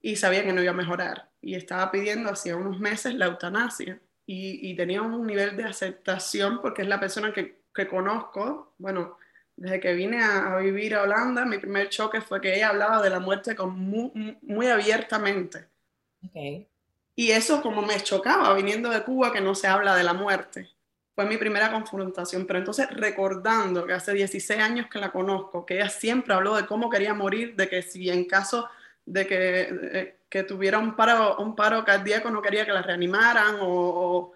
Y 0.00 0.16
sabía 0.16 0.44
que 0.44 0.52
no 0.52 0.62
iba 0.62 0.72
a 0.72 0.74
mejorar. 0.74 1.30
Y 1.40 1.54
estaba 1.54 1.90
pidiendo 1.90 2.30
hacía 2.30 2.56
unos 2.56 2.78
meses 2.78 3.14
la 3.14 3.26
eutanasia. 3.26 4.00
Y, 4.24 4.70
y 4.70 4.76
tenía 4.76 5.02
un 5.02 5.26
nivel 5.26 5.56
de 5.56 5.64
aceptación 5.64 6.60
porque 6.62 6.82
es 6.82 6.88
la 6.88 7.00
persona 7.00 7.32
que, 7.32 7.62
que 7.74 7.88
conozco, 7.88 8.74
bueno, 8.78 9.16
desde 9.56 9.80
que 9.80 9.94
vine 9.94 10.22
a, 10.22 10.56
vivir 10.58 10.94
a 10.94 11.02
Holanda, 11.02 11.44
mi 11.44 11.58
primer 11.58 11.88
choque 11.88 12.20
fue 12.20 12.40
que 12.40 12.54
ella 12.54 12.70
hablaba 12.70 13.02
de 13.02 13.10
la 13.10 13.20
muerte 13.20 13.54
con 13.54 13.78
muy, 13.78 14.66
abiertamente. 14.66 15.66
Y 17.14 17.30
eso 17.30 17.62
como 17.62 17.82
me 17.82 18.00
chocaba, 18.00 18.54
viniendo 18.54 18.90
de 18.90 19.02
Cuba, 19.02 19.32
que 19.32 19.40
no 19.40 19.54
se 19.54 19.66
habla 19.66 19.94
de 19.94 20.04
la 20.04 20.14
muerte. 20.14 20.68
Fue 21.14 21.26
mi 21.26 21.36
primera 21.36 21.70
confrontación. 21.70 22.46
Pero 22.46 22.58
entonces 22.58 22.88
recordando 22.90 23.86
que 23.86 23.92
hace 23.92 24.12
16 24.12 24.60
años 24.60 24.86
que 24.90 24.98
la 24.98 25.12
conozco, 25.12 25.66
que 25.66 25.74
ella 25.76 25.88
siempre 25.88 26.34
habló 26.34 26.56
de 26.56 26.66
cómo 26.66 26.90
quería 26.90 27.14
morir, 27.14 27.54
de 27.56 27.68
que 27.68 27.82
si 27.82 28.08
en 28.10 28.24
caso 28.24 28.68
de 29.04 29.26
que, 29.26 30.18
que 30.28 30.42
tuviera 30.44 30.78
un 30.78 30.96
paro, 30.96 31.36
un 31.38 31.56
paro 31.56 31.84
cardíaco 31.84 32.30
no 32.30 32.40
quería 32.40 32.64
que 32.64 32.72
la 32.72 32.82
reanimaran, 32.82 33.56
o, 33.60 33.66
o, 33.66 34.16
o 34.18 34.34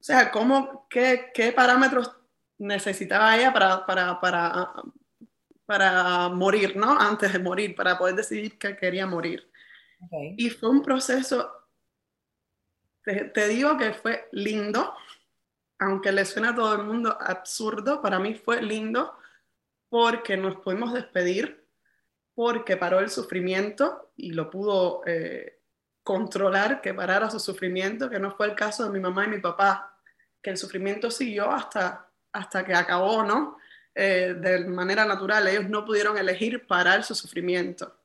sea, 0.00 0.30
¿cómo, 0.30 0.86
qué, 0.90 1.30
qué 1.32 1.52
parámetros 1.52 2.12
necesitaba 2.58 3.36
ella 3.36 3.52
para, 3.52 3.86
para, 3.86 4.20
para, 4.20 4.72
para 5.66 6.28
morir, 6.28 6.76
¿no? 6.76 6.98
Antes 6.98 7.32
de 7.32 7.38
morir, 7.38 7.74
para 7.74 7.98
poder 7.98 8.14
decidir 8.16 8.58
que 8.58 8.76
quería 8.76 9.06
morir. 9.06 9.50
Y 10.36 10.50
fue 10.50 10.68
un 10.68 10.82
proceso, 10.82 11.50
te, 13.02 13.48
digo 13.48 13.76
que 13.78 13.94
fue 13.94 14.28
lindo, 14.32 14.94
aunque 15.78 16.12
le 16.12 16.24
suena 16.24 16.50
a 16.50 16.54
todo 16.54 16.74
el 16.74 16.84
mundo 16.84 17.16
absurdo, 17.20 18.00
para 18.00 18.18
mí 18.18 18.34
fue 18.34 18.62
lindo 18.62 19.16
porque 19.88 20.36
nos 20.36 20.56
pudimos 20.56 20.92
despedir, 20.92 21.66
porque 22.34 22.76
paró 22.76 22.98
el 23.00 23.10
sufrimiento 23.10 24.12
y 24.16 24.32
lo 24.32 24.50
pudo 24.50 25.02
eh, 25.06 25.60
controlar, 26.02 26.80
que 26.80 26.94
parara 26.94 27.30
su 27.30 27.38
sufrimiento, 27.38 28.10
que 28.10 28.18
no 28.18 28.32
fue 28.36 28.46
el 28.46 28.54
caso 28.54 28.84
de 28.84 28.90
mi 28.90 29.00
mamá 29.00 29.24
y 29.24 29.28
mi 29.28 29.38
papá, 29.38 29.98
que 30.42 30.50
el 30.50 30.56
sufrimiento 30.56 31.10
siguió 31.10 31.50
hasta 31.50 32.10
hasta 32.34 32.64
que 32.64 32.74
acabó, 32.74 33.22
¿no? 33.22 33.58
Eh, 33.94 34.34
de 34.36 34.64
manera 34.66 35.04
natural, 35.04 35.46
ellos 35.46 35.68
no 35.70 35.84
pudieron 35.84 36.18
elegir 36.18 36.66
parar 36.66 37.04
su 37.04 37.14
sufrimiento. 37.14 37.96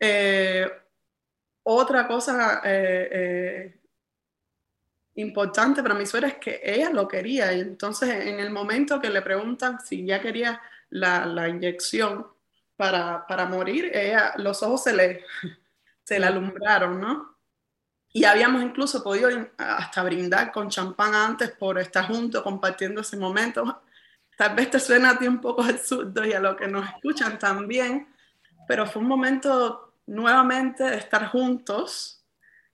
Eh, 0.00 0.68
otra 1.62 2.08
cosa 2.08 2.60
importante 5.16 5.82
para 5.82 5.94
mi 5.94 6.06
suegra 6.06 6.28
es 6.28 6.36
que 6.36 6.60
ella 6.62 6.90
lo 6.90 7.06
quería 7.06 7.52
y 7.52 7.60
entonces 7.60 8.08
en 8.08 8.40
el 8.40 8.50
momento 8.50 9.00
que 9.00 9.10
le 9.10 9.22
preguntan 9.22 9.78
si 9.80 10.04
ya 10.06 10.20
quería 10.20 10.60
la, 10.90 11.48
inyección 11.48 12.26
para, 12.76 13.26
para, 13.26 13.46
morir, 13.46 13.90
ella, 13.94 14.34
los 14.36 14.62
ojos 14.62 14.84
se 14.84 14.92
le, 14.92 15.24
se 16.04 16.18
le 16.18 16.26
alumbraron, 16.26 17.00
¿no? 17.00 17.32
Y 18.14 18.24
habíamos 18.24 18.62
incluso 18.62 19.02
podido 19.02 19.30
hasta 19.56 20.02
brindar 20.02 20.52
con 20.52 20.68
champán 20.68 21.14
antes 21.14 21.50
por 21.50 21.78
estar 21.78 22.06
juntos 22.06 22.42
compartiendo 22.42 23.00
ese 23.00 23.16
momento. 23.16 23.82
Tal 24.36 24.54
vez 24.54 24.70
te 24.70 24.78
suena 24.78 25.10
a 25.10 25.18
ti 25.18 25.26
un 25.26 25.40
poco 25.40 25.62
absurdo 25.62 26.24
y 26.24 26.32
a 26.34 26.40
lo 26.40 26.54
que 26.54 26.68
nos 26.68 26.86
escuchan 26.88 27.38
también, 27.38 28.08
pero 28.68 28.86
fue 28.86 29.00
un 29.00 29.08
momento 29.08 29.94
nuevamente 30.06 30.84
de 30.84 30.96
estar 30.96 31.28
juntos, 31.28 32.22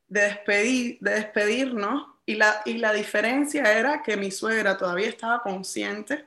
de, 0.09 0.23
despedir, 0.23 0.99
de 1.01 1.11
despedirnos, 1.13 2.18
y 2.29 2.35
la, 2.35 2.63
y 2.65 2.75
la 2.79 2.93
diferencia 2.93 3.73
era 3.79 4.03
que 4.03 4.17
mi 4.17 4.31
suegra 4.31 4.77
todavía 4.77 5.09
estaba 5.09 5.43
consciente 5.43 6.27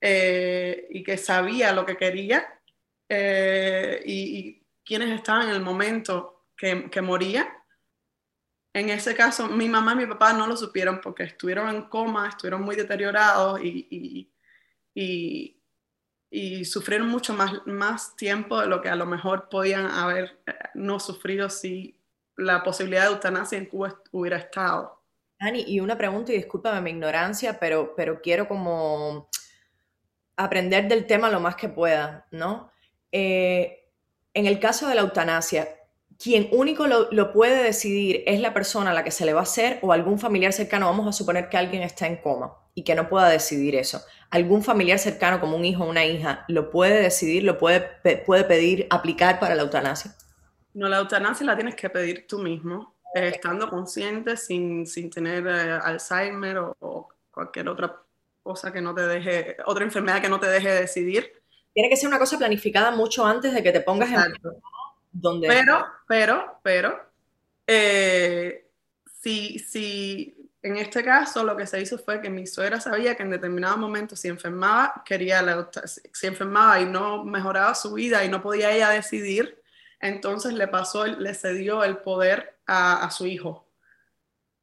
eh, 0.00 0.86
y 0.90 1.02
que 1.02 1.18
sabía 1.18 1.72
lo 1.72 1.84
que 1.84 1.96
quería 1.96 2.60
eh, 3.08 4.02
y, 4.06 4.38
y, 4.38 4.66
quienes 4.84 5.10
estaban 5.10 5.48
en 5.48 5.54
el 5.54 5.60
momento 5.60 6.46
que, 6.56 6.90
que 6.90 7.02
moría 7.02 7.62
en 8.74 8.88
ese 8.88 9.14
caso, 9.14 9.48
mi 9.48 9.68
mamá 9.68 9.92
y 9.92 9.96
mi 9.96 10.06
papá 10.06 10.32
no 10.32 10.46
lo 10.46 10.56
supieron 10.56 11.00
porque 11.02 11.24
estuvieron 11.24 11.68
en 11.68 11.82
coma, 11.82 12.28
estuvieron 12.28 12.62
muy 12.62 12.74
deteriorados 12.74 13.60
y, 13.62 14.30
y, 14.94 16.64
sufrieron 16.64 17.08
mucho 17.08 17.34
más, 17.34 17.66
más 17.66 18.16
tiempo 18.16 18.58
de 18.58 18.66
lo 18.66 18.80
que 18.80 18.88
a 18.88 18.96
lo 18.96 19.04
mejor 19.04 19.50
podían 19.50 19.86
haber 19.86 20.40
eh, 20.46 20.54
no 20.74 20.98
sufrido 20.98 21.50
si 21.50 22.00
la 22.36 22.62
posibilidad 22.62 23.02
de 23.02 23.14
eutanasia 23.14 23.58
en 23.58 23.66
Cuba 23.66 24.00
hubiera 24.10 24.38
estado. 24.38 25.01
Ani, 25.42 25.64
y 25.66 25.80
una 25.80 25.98
pregunta, 25.98 26.32
y 26.32 26.36
discúlpame 26.36 26.80
mi 26.80 26.90
ignorancia, 26.90 27.58
pero, 27.58 27.94
pero 27.96 28.22
quiero 28.22 28.46
como 28.46 29.28
aprender 30.36 30.86
del 30.86 31.04
tema 31.04 31.30
lo 31.30 31.40
más 31.40 31.56
que 31.56 31.68
pueda, 31.68 32.28
¿no? 32.30 32.70
Eh, 33.10 33.88
en 34.34 34.46
el 34.46 34.60
caso 34.60 34.86
de 34.86 34.94
la 34.94 35.00
eutanasia, 35.00 35.68
quien 36.16 36.48
único 36.52 36.86
lo, 36.86 37.32
puede 37.32 37.64
decidir 37.64 38.22
es 38.24 38.38
la 38.38 38.54
persona 38.54 38.92
a 38.92 38.94
la 38.94 39.02
que 39.02 39.10
se 39.10 39.26
le 39.26 39.32
va 39.32 39.40
a 39.40 39.42
hacer 39.42 39.80
o 39.82 39.92
algún 39.92 40.20
familiar 40.20 40.52
cercano. 40.52 40.86
Vamos 40.86 41.08
a 41.08 41.12
suponer 41.12 41.48
que 41.48 41.56
alguien 41.56 41.82
está 41.82 42.06
en 42.06 42.18
coma 42.18 42.54
y 42.76 42.84
que 42.84 42.94
no 42.94 43.08
pueda 43.08 43.28
decidir 43.28 43.74
eso. 43.74 44.00
¿Algún 44.30 44.62
familiar 44.62 45.00
cercano, 45.00 45.40
como 45.40 45.56
un 45.56 45.64
hijo 45.64 45.82
o 45.82 45.90
una 45.90 46.04
hija, 46.04 46.44
lo 46.46 46.70
puede 46.70 47.02
decidir, 47.02 47.42
lo 47.42 47.58
puede, 47.58 47.80
puede 48.24 48.44
pedir, 48.44 48.86
aplicar 48.90 49.40
para 49.40 49.56
la 49.56 49.62
eutanasia? 49.62 50.14
No, 50.72 50.88
la 50.88 50.98
eutanasia 50.98 51.44
la 51.44 51.56
tienes 51.56 51.74
que 51.74 51.90
pedir 51.90 52.28
tú 52.28 52.38
mismo, 52.38 52.94
eh, 53.14 53.28
estando 53.28 53.68
consciente, 53.68 54.36
sin, 54.36 54.86
tener 55.10 55.46
eh, 55.46 55.78
Alzheimer 55.82 56.58
o, 56.58 57.08
cualquier 57.30 57.68
otra 57.68 58.00
cosa 58.42 58.72
que 58.72 58.80
no 58.80 58.94
te 58.94 59.02
deje, 59.02 59.56
otra 59.66 59.84
enfermedad 59.84 60.20
que 60.20 60.28
no 60.28 60.40
te 60.40 60.48
deje 60.48 60.70
decidir. 60.70 61.32
Tiene 61.72 61.88
que 61.88 61.96
ser 61.96 62.08
una 62.08 62.18
cosa 62.18 62.38
planificada 62.38 62.90
mucho 62.90 63.24
antes 63.24 63.54
de 63.54 63.62
que 63.62 63.72
te 63.72 63.80
pongas 63.80 64.10
en 64.10 64.34
pero, 65.42 65.86
pero, 66.08 66.58
pero, 66.62 67.00
eh, 67.66 68.66
si, 69.20 69.58
si 69.58 70.50
en 70.62 70.76
este 70.76 71.04
caso 71.04 71.44
lo 71.44 71.56
que 71.56 71.66
se 71.66 71.80
hizo 71.80 71.98
fue 71.98 72.20
que 72.20 72.30
mi 72.30 72.46
suegra 72.46 72.80
sabía 72.80 73.14
que 73.14 73.24
en 73.24 73.30
determinado 73.30 73.76
momento 73.76 74.16
si 74.16 74.28
enfermaba, 74.28 75.02
quería 75.04 75.42
la, 75.42 75.68
si 76.12 76.26
enfermaba 76.26 76.80
y 76.80 76.86
no 76.86 77.24
mejoraba 77.24 77.74
su 77.74 77.94
vida 77.94 78.24
y 78.24 78.28
no 78.28 78.40
podía 78.40 78.70
ella 78.70 78.90
decidir, 78.90 79.61
entonces 80.02 80.52
le 80.52 80.66
pasó, 80.66 81.06
le 81.06 81.32
cedió 81.32 81.84
el 81.84 81.98
poder 81.98 82.58
a, 82.66 83.08
su 83.10 83.26
hijo. 83.26 83.68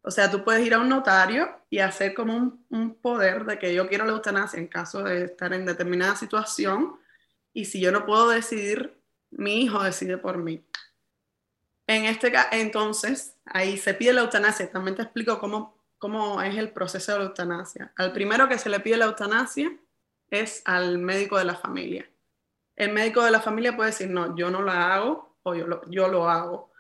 O 0.02 0.12
sea, 0.12 0.30
tú 0.30 0.44
puedes 0.44 0.66
ir 0.66 0.74
a 0.74 0.80
un 0.80 0.90
notario 0.90 1.50
y 1.70 1.80
hacer 1.80 2.14
como 2.14 2.60
un, 2.70 2.96
poder 2.96 3.46
de 3.46 3.58
que 3.58 3.74
yo 3.74 3.88
quiero 3.88 4.06
la 4.06 4.12
eutanasia 4.12 4.60
en 4.60 4.68
caso 4.68 5.04
de 5.04 5.26
estar 5.26 5.54
en 5.54 5.66
determinada 5.66 6.16
situación 6.16 7.00
y 7.54 7.66
si 7.66 7.80
yo 7.80 7.92
no 7.92 8.06
puedo 8.06 8.30
decidir 8.30 9.02
mi 9.32 9.62
hijo 9.62 9.82
decide 9.82 10.18
por 10.18 10.38
mí. 10.38 10.66
En 11.88 12.06
este 12.06 12.32
caso, 12.32 12.50
entonces, 12.52 13.36
ahí 13.46 13.78
se 13.78 13.94
pide 13.94 14.14
la 14.14 14.22
eutanasia. 14.22 14.70
También 14.70 14.96
te 14.96 15.04
explico 15.04 15.40
cómo, 15.40 15.78
cómo 15.98 16.42
es 16.42 16.58
el 16.58 16.72
proceso 16.72 17.14
de 17.14 17.20
la 17.20 17.26
eutanasia. 17.26 17.94
Al 17.96 18.12
primero 18.12 18.50
que 18.50 18.58
se 18.58 18.70
le 18.70 18.80
pide 18.80 18.98
la 18.98 19.06
eutanasia 19.06 19.72
es 20.30 20.62
al 20.66 20.98
médico 20.98 21.38
de 21.38 21.46
la 21.46 21.56
familia. 21.56 22.10
El 22.76 22.92
médico 22.92 23.24
de 23.24 23.32
la 23.32 23.42
familia 23.42 23.76
puede 23.76 23.92
decir, 23.92 24.10
no, 24.10 24.36
yo 24.36 24.50
no 24.50 24.62
la 24.62 24.94
hago 24.94 25.29
o 25.50 25.56
yo 25.56 25.68
lo, 25.68 25.82
yo 25.90 26.08
lo 26.08 26.30
hago. 26.30 26.72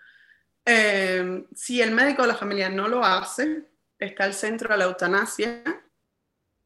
Eh, 0.65 1.45
si 1.55 1.81
el 1.81 1.91
médico 1.91 2.21
de 2.21 2.29
la 2.29 2.35
familia 2.35 2.69
no 2.69 2.87
lo 2.87 3.03
hace, 3.03 3.63
está 3.97 4.25
el 4.25 4.33
centro 4.33 4.69
de 4.69 4.77
la 4.77 4.85
eutanasia 4.85 5.63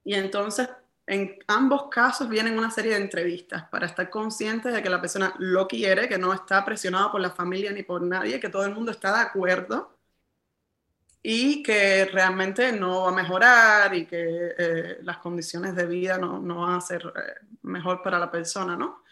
y 0.03 0.13
entonces 0.15 0.69
En 1.05 1.37
ambos 1.47 1.89
casos 1.89 2.29
vienen 2.29 2.57
una 2.57 2.71
serie 2.71 2.93
de 2.93 3.01
entrevistas 3.01 3.63
para 3.69 3.87
estar 3.87 4.09
conscientes 4.09 4.73
de 4.73 4.81
que 4.81 4.89
la 4.89 5.01
persona 5.01 5.33
lo 5.37 5.67
quiere, 5.67 6.07
que 6.07 6.17
no 6.17 6.33
está 6.33 6.63
presionado 6.63 7.11
por 7.11 7.19
la 7.19 7.31
familia 7.31 7.71
ni 7.73 7.83
por 7.83 8.01
nadie, 8.01 8.39
que 8.39 8.49
todo 8.49 8.65
el 8.65 8.73
mundo 8.73 8.91
está 8.91 9.13
de 9.13 9.21
acuerdo 9.21 9.97
y 11.21 11.63
que 11.63 12.05
realmente 12.05 12.71
no 12.73 13.03
va 13.03 13.09
a 13.09 13.13
mejorar 13.13 13.93
y 13.95 14.05
que 14.05 14.55
eh, 14.57 14.97
las 15.03 15.17
condiciones 15.17 15.75
de 15.75 15.85
vida 15.85 16.17
no, 16.17 16.39
no 16.39 16.61
van 16.61 16.75
a 16.75 16.81
ser 16.81 17.01
eh, 17.05 17.45
mejor 17.63 18.01
para 18.01 18.19
la 18.19 18.31
persona, 18.31 18.75
¿no? 18.77 19.02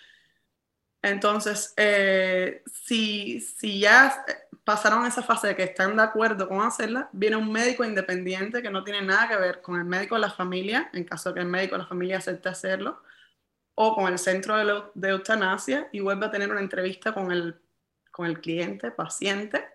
Entonces, 1.02 1.74
eh, 1.78 2.64
si, 2.72 3.42
si 3.42 3.80
ya 3.80 4.24
pasaron 4.64 5.06
esa 5.06 5.24
fase 5.24 5.48
de 5.48 5.56
que 5.56 5.64
están 5.64 5.98
de 5.98 6.04
acuerdo 6.04 6.48
con 6.48 6.62
hacerla, 6.62 7.10
viene 7.12 7.36
un 7.36 7.52
médico 7.52 7.84
independiente 7.84 8.62
que 8.62 8.70
no 8.70 8.84
tiene 8.84 9.02
nada 9.02 9.28
que 9.28 9.38
ver 9.38 9.62
con 9.62 9.80
el 9.80 9.86
médico 9.86 10.16
de 10.16 10.22
la 10.22 10.30
familia, 10.30 10.90
en 10.94 11.04
caso 11.04 11.34
que 11.34 11.40
el 11.40 11.48
médico 11.48 11.76
de 11.76 11.84
la 11.84 11.88
familia 11.88 12.18
acepte 12.18 12.50
hacerlo, 12.50 13.02
o 13.74 13.96
con 13.96 14.12
el 14.12 14.20
centro 14.20 14.58
de, 14.58 14.84
de 14.94 15.10
eutanasia 15.10 15.90
y 15.92 16.02
vuelve 16.02 16.28
a 16.28 16.32
tener 16.32 16.52
una 16.52 16.62
entrevista 16.62 17.14
con 17.14 17.32
el, 17.32 17.60
con 18.12 18.28
el 18.28 18.40
cliente, 18.40 18.92
paciente, 18.92 19.66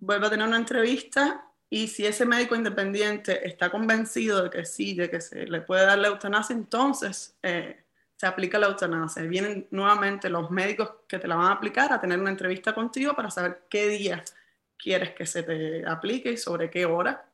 vuelve 0.00 0.28
a 0.28 0.30
tener 0.30 0.46
una 0.46 0.56
entrevista 0.56 1.44
y 1.68 1.88
si 1.88 2.06
ese 2.06 2.24
médico 2.24 2.56
independiente 2.56 3.46
está 3.46 3.70
convencido 3.70 4.42
de 4.42 4.50
que 4.50 4.64
sí, 4.64 4.94
de 4.94 5.10
que 5.10 5.20
se 5.20 5.46
le 5.46 5.60
puede 5.60 5.84
dar 5.84 5.98
la 5.98 6.08
eutanasia, 6.08 6.56
entonces 6.56 7.36
eh, 7.42 7.84
se 8.20 8.26
aplica 8.26 8.58
la 8.58 8.66
eutanasia. 8.66 9.22
Vienen 9.22 9.66
nuevamente 9.70 10.28
los 10.28 10.50
médicos 10.50 10.90
que 11.08 11.18
te 11.18 11.26
la 11.26 11.36
van 11.36 11.46
a 11.46 11.52
aplicar 11.52 11.90
a 11.90 11.98
tener 11.98 12.20
una 12.20 12.28
entrevista 12.28 12.74
contigo 12.74 13.14
para 13.14 13.30
saber 13.30 13.62
qué 13.70 13.88
día 13.88 14.22
quieres 14.76 15.12
que 15.12 15.24
se 15.24 15.42
te 15.42 15.86
aplique 15.86 16.30
y 16.30 16.36
sobre 16.36 16.68
qué 16.68 16.84
hora. 16.84 17.26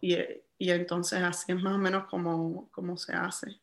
Y, 0.00 0.16
y, 0.56 0.70
entonces 0.70 1.20
así 1.20 1.50
es 1.50 1.60
más 1.60 1.74
o 1.74 1.78
menos 1.78 2.04
como, 2.04 2.70
como 2.70 2.96
se 2.96 3.12
hace. 3.12 3.60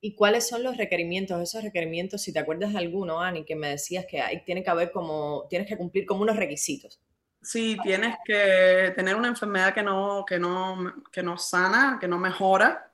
¿Y 0.00 0.14
cuáles 0.14 0.46
son 0.46 0.62
los 0.62 0.76
requerimientos? 0.76 1.42
Esos 1.42 1.64
requerimientos, 1.64 2.22
si 2.22 2.32
te 2.32 2.38
acuerdas 2.38 2.72
de 2.72 2.78
alguno, 2.78 3.20
Ani, 3.20 3.44
que 3.44 3.56
me 3.56 3.70
decías 3.70 4.06
que 4.08 4.20
hay, 4.20 4.44
tiene 4.44 4.62
que 4.62 4.70
haber 4.70 4.92
como, 4.92 5.48
tienes 5.50 5.66
que 5.66 5.76
cumplir 5.76 6.06
como 6.06 6.22
unos 6.22 6.36
requisitos. 6.36 7.00
Sí, 7.42 7.76
tienes 7.82 8.14
que 8.24 8.92
tener 8.94 9.16
una 9.16 9.26
enfermedad 9.26 9.74
que 9.74 9.82
no, 9.82 10.24
que 10.24 10.38
no, 10.38 10.94
que 11.10 11.24
no 11.24 11.36
sana, 11.36 11.98
que 12.00 12.06
no 12.06 12.20
mejora. 12.20 12.92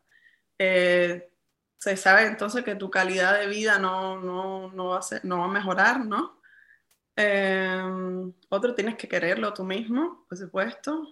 Eh, 0.58 1.31
se 1.82 1.96
sabe 1.96 2.26
entonces 2.26 2.62
que 2.62 2.76
tu 2.76 2.90
calidad 2.90 3.40
de 3.40 3.48
vida 3.48 3.76
no, 3.76 4.20
no, 4.20 4.70
no, 4.70 4.90
va, 4.90 4.98
a 4.98 5.20
no 5.24 5.38
va 5.40 5.46
a 5.46 5.48
mejorar, 5.48 6.06
¿no? 6.06 6.40
Em, 7.16 8.32
otro, 8.50 8.72
tienes 8.72 8.96
que 8.96 9.08
quererlo 9.08 9.52
tú 9.52 9.64
mismo, 9.64 10.24
por 10.28 10.38
supuesto. 10.38 11.08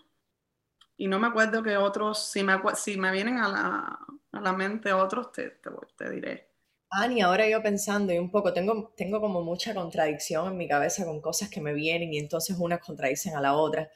Y 0.96 1.08
no 1.08 1.18
me 1.18 1.26
acuerdo 1.26 1.64
que 1.64 1.76
otros, 1.76 2.30
si 2.30 2.44
me, 2.44 2.56
si 2.76 2.96
me 2.96 3.10
vienen 3.10 3.38
a 3.38 3.48
la, 3.48 3.98
a 4.30 4.40
la 4.40 4.52
mente 4.52 4.92
otros, 4.92 5.32
te, 5.32 5.50
te, 5.50 5.70
te, 5.96 6.08
diré. 6.08 6.50
Ani, 6.90 7.20
ahora 7.20 7.48
yo 7.48 7.60
pensando 7.60 8.12
y 8.12 8.18
un 8.18 8.30
poco, 8.30 8.52
tengo, 8.52 8.94
tengo 8.96 9.20
como 9.20 9.42
mucha 9.42 9.74
contradicción 9.74 10.52
en 10.52 10.56
mi 10.56 10.68
cabeza 10.68 11.04
con 11.04 11.20
cosas 11.20 11.48
que 11.50 11.60
me 11.60 11.72
vienen 11.74 12.14
y 12.14 12.18
entonces 12.18 12.56
unas 12.60 12.78
contradicen 12.78 13.34
a 13.34 13.40
la 13.40 13.54
otra. 13.54 13.90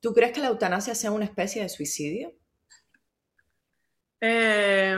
¿Tú 0.00 0.14
crees 0.14 0.32
que 0.32 0.40
la 0.40 0.48
eutanasia 0.48 0.94
sea 0.94 1.10
una 1.10 1.26
especie 1.26 1.60
de 1.60 1.68
suicidio? 1.68 2.32
Eh, 4.22 4.96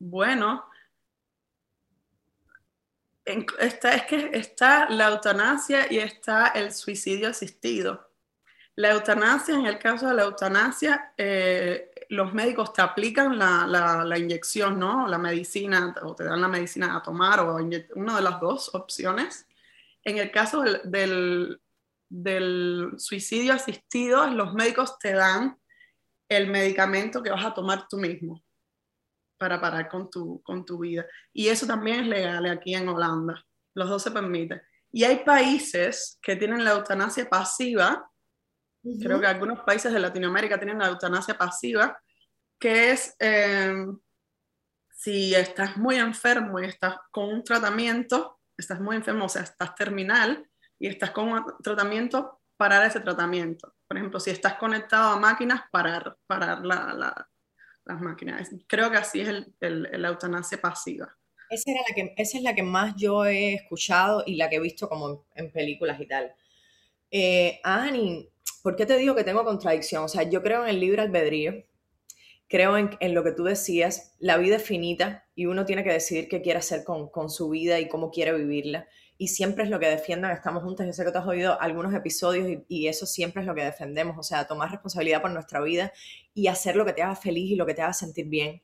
bueno, 0.00 0.64
está, 3.24 3.94
es 3.94 4.04
que 4.04 4.30
está 4.32 4.88
la 4.88 5.08
eutanasia 5.08 5.92
y 5.92 5.98
está 5.98 6.48
el 6.48 6.72
suicidio 6.72 7.28
asistido. 7.28 8.10
La 8.76 8.92
eutanasia, 8.92 9.54
en 9.54 9.66
el 9.66 9.78
caso 9.78 10.08
de 10.08 10.14
la 10.14 10.22
eutanasia, 10.22 11.12
eh, 11.18 11.90
los 12.08 12.32
médicos 12.32 12.72
te 12.72 12.80
aplican 12.80 13.38
la, 13.38 14.18
inyección, 14.18 14.78
¿no? 14.78 15.06
La 15.06 15.18
medicina, 15.18 15.94
o 16.02 16.14
te 16.14 16.24
dan 16.24 16.40
la 16.40 16.48
medicina 16.48 16.96
a 16.96 17.02
tomar, 17.02 17.40
o 17.40 17.56
una 17.94 18.16
de 18.16 18.22
las 18.22 18.40
dos 18.40 18.74
opciones. 18.74 19.46
En 20.02 20.16
el 20.16 20.30
caso 20.30 20.64
del 20.82 21.60
suicidio 22.96 23.52
asistido, 23.52 24.26
los 24.28 24.54
médicos 24.54 24.98
te 24.98 25.12
dan 25.12 25.58
el 26.26 26.46
medicamento 26.46 27.22
que 27.22 27.30
vas 27.30 27.44
a 27.44 27.52
tomar 27.52 27.86
tú 27.86 27.98
mismo 27.98 28.42
para 29.40 29.58
parar 29.58 29.88
con 29.88 30.10
tu, 30.10 30.42
con 30.42 30.66
tu 30.66 30.78
vida. 30.78 31.06
Y 31.32 31.48
eso 31.48 31.66
también 31.66 32.00
es 32.00 32.06
legal 32.08 32.46
aquí 32.46 32.74
en 32.74 32.88
Holanda. 32.90 33.42
Los 33.74 33.88
dos 33.88 34.02
se 34.02 34.10
permiten. 34.10 34.60
Y 34.92 35.04
hay 35.04 35.24
países 35.24 36.18
que 36.20 36.36
tienen 36.36 36.62
la 36.62 36.72
eutanasia 36.72 37.28
pasiva. 37.28 38.06
Creo 39.00 39.18
que 39.18 39.26
algunos 39.26 39.60
países 39.60 39.92
de 39.92 39.98
Latinoamérica 39.98 40.58
tienen 40.58 40.78
la 40.78 40.88
eutanasia 40.88 41.38
pasiva, 41.38 41.98
que 42.58 42.90
es 42.90 43.16
eh, 43.18 43.86
si 44.90 45.34
estás 45.34 45.78
muy 45.78 45.96
enfermo 45.96 46.60
y 46.60 46.66
estás 46.66 46.96
con 47.10 47.30
un 47.30 47.42
tratamiento, 47.42 48.40
estás 48.58 48.78
muy 48.78 48.96
enfermo, 48.96 49.24
o 49.24 49.28
sea, 49.30 49.42
estás 49.42 49.74
terminal 49.74 50.46
y 50.78 50.88
estás 50.88 51.12
con 51.12 51.28
un 51.28 51.44
tratamiento, 51.62 52.42
parar 52.58 52.84
ese 52.84 53.00
tratamiento. 53.00 53.74
Por 53.88 53.96
ejemplo, 53.96 54.20
si 54.20 54.30
estás 54.30 54.56
conectado 54.56 55.12
a 55.12 55.18
máquinas, 55.18 55.62
parar, 55.72 56.18
parar 56.26 56.64
la, 56.66 56.92
la, 56.92 57.29
las 57.92 58.00
máquinas. 58.00 58.50
Creo 58.66 58.90
que 58.90 58.96
así 58.96 59.20
es 59.20 59.28
el, 59.28 59.88
la 59.92 60.08
eutanasia 60.08 60.60
pasiva. 60.60 61.16
Esa, 61.50 61.70
era 61.70 61.80
la 61.88 61.94
que, 61.94 62.14
esa 62.16 62.38
es 62.38 62.44
la 62.44 62.54
que 62.54 62.62
más 62.62 62.94
yo 62.96 63.24
he 63.24 63.54
escuchado 63.54 64.22
y 64.26 64.36
la 64.36 64.48
que 64.48 64.56
he 64.56 64.60
visto 64.60 64.88
como 64.88 65.26
en, 65.34 65.50
películas 65.50 66.00
y 66.00 66.06
tal. 66.06 66.32
Eh, 67.10 67.60
¿por 68.62 68.76
qué 68.76 68.86
te 68.86 68.96
digo 68.96 69.14
que 69.14 69.24
tengo 69.24 69.44
contradicción? 69.44 70.04
O 70.04 70.08
sea, 70.08 70.22
yo 70.22 70.42
creo 70.42 70.62
en 70.62 70.70
el 70.70 70.80
libre 70.80 71.02
albedrío, 71.02 71.64
creo 72.48 72.76
en, 72.76 72.90
en, 73.00 73.14
lo 73.14 73.24
que 73.24 73.32
tú 73.32 73.44
decías, 73.44 74.14
la 74.20 74.36
vida 74.36 74.56
es 74.56 74.62
finita 74.62 75.26
y 75.34 75.46
uno 75.46 75.64
tiene 75.64 75.82
que 75.82 75.92
decidir 75.92 76.28
qué 76.28 76.40
quiere 76.40 76.60
hacer 76.60 76.84
con, 76.84 77.10
con 77.10 77.30
su 77.30 77.50
vida 77.50 77.80
y 77.80 77.88
cómo 77.88 78.10
quiere 78.10 78.32
vivirla 78.32 78.88
y 79.20 79.28
siempre 79.28 79.64
es 79.64 79.70
lo 79.70 79.78
que 79.78 79.86
defiendan 79.86 80.30
Estamos 80.30 80.62
Juntas. 80.62 80.86
Yo 80.86 80.94
sé 80.94 81.04
que 81.04 81.12
tú 81.12 81.18
has 81.18 81.26
oído 81.26 81.60
algunos 81.60 81.92
episodios 81.92 82.62
y, 82.68 82.88
eso 82.88 83.04
siempre 83.04 83.42
es 83.42 83.46
lo 83.46 83.54
que 83.54 83.62
defendemos, 83.62 84.16
o 84.16 84.22
sea, 84.22 84.46
tomar 84.46 84.70
responsabilidad 84.70 85.20
por 85.20 85.30
nuestra 85.30 85.60
vida 85.60 85.92
y 86.32 86.46
hacer 86.46 86.74
lo 86.74 86.86
que 86.86 86.94
te 86.94 87.02
haga 87.02 87.14
feliz 87.14 87.50
y 87.50 87.54
lo 87.54 87.66
que 87.66 87.74
te 87.74 87.82
haga 87.82 87.92
sentir 87.92 88.24
bien. 88.28 88.62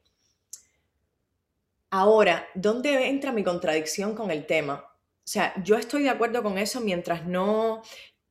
Ahora, 1.90 2.48
¿dónde 2.54 3.06
entra 3.06 3.32
mi 3.32 3.44
contradicción 3.44 4.14
con 4.14 4.30
el 4.30 4.46
tema? 4.46 4.76
O 4.76 5.28
sea, 5.28 5.52
yo 5.62 5.76
estoy 5.76 6.04
de 6.04 6.08
acuerdo 6.08 6.42
con 6.42 6.56
eso 6.56 6.80
mientras 6.80 7.26
no 7.26 7.82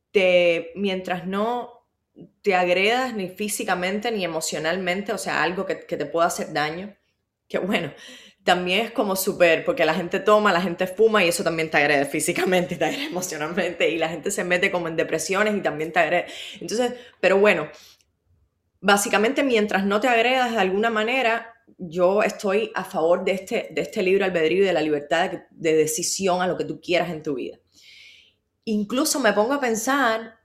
te, 0.10 0.72
mientras 0.74 1.28
no 1.28 1.86
te 2.42 2.56
agredas 2.56 3.14
ni 3.14 3.30
físicamente 3.30 4.12
ni 4.12 4.26
emocionalmente, 4.26 5.14
o 5.14 5.20
sea, 5.20 5.44
algo 5.44 5.68
que, 5.68 5.86
que 5.86 5.96
te 5.96 6.08
pueda 6.08 6.26
hacer 6.26 6.52
daño. 6.54 6.98
Que 7.48 7.60
bueno, 7.60 7.94
también 8.46 8.86
es 8.86 8.92
como 8.92 9.16
súper, 9.16 9.66
porque 9.66 9.86
la 9.86 9.96
gente 9.96 10.20
toma, 10.20 10.54
la 10.54 10.62
gente 10.62 10.86
fuma 10.86 11.24
y 11.26 11.30
eso 11.30 11.44
también 11.44 11.72
te 11.72 11.78
agrede 11.78 12.06
físicamente 12.06 12.76
y 12.76 12.78
te 12.80 12.86
agrede 12.86 13.06
emocionalmente 13.06 13.90
y 13.90 13.98
la 13.98 14.08
gente 14.08 14.30
se 14.30 14.44
mete 14.44 14.72
como 14.72 14.88
en 14.88 14.96
depresiones 14.96 15.56
y 15.56 15.62
también 15.62 15.92
te 15.92 16.00
agrede. 16.00 16.28
Entonces, 16.62 16.94
pero 17.20 17.40
bueno, 17.40 17.68
básicamente 18.80 19.44
mientras 19.44 19.84
no 19.84 20.00
te 20.00 20.08
agredas 20.08 20.52
de 20.52 20.60
alguna 20.60 20.92
manera, 20.92 21.56
yo 21.80 22.22
estoy 22.22 22.72
a 22.76 22.84
favor 22.84 23.26
de 23.26 23.32
este, 23.32 23.70
de 23.72 23.82
este 23.82 24.04
libre 24.04 24.26
albedrío 24.26 24.62
y 24.62 24.68
de 24.68 24.74
la 24.74 24.82
libertad 24.82 25.32
de, 25.32 25.44
de 25.50 25.76
decisión 25.76 26.44
a 26.44 26.48
lo 26.48 26.56
que 26.56 26.66
tú 26.66 26.80
quieras 26.80 27.10
en 27.10 27.24
tu 27.24 27.34
vida. 27.34 27.58
Incluso 28.64 29.20
me 29.20 29.34
pongo 29.34 29.54
a 29.54 29.60
pensar, 29.60 30.36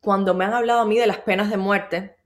cuando 0.00 0.32
me 0.32 0.44
han 0.44 0.54
hablado 0.54 0.80
a 0.80 0.86
mí 0.86 0.96
de 0.96 1.08
las 1.08 1.18
penas 1.18 1.50
de 1.50 1.56
muerte, 1.56 2.17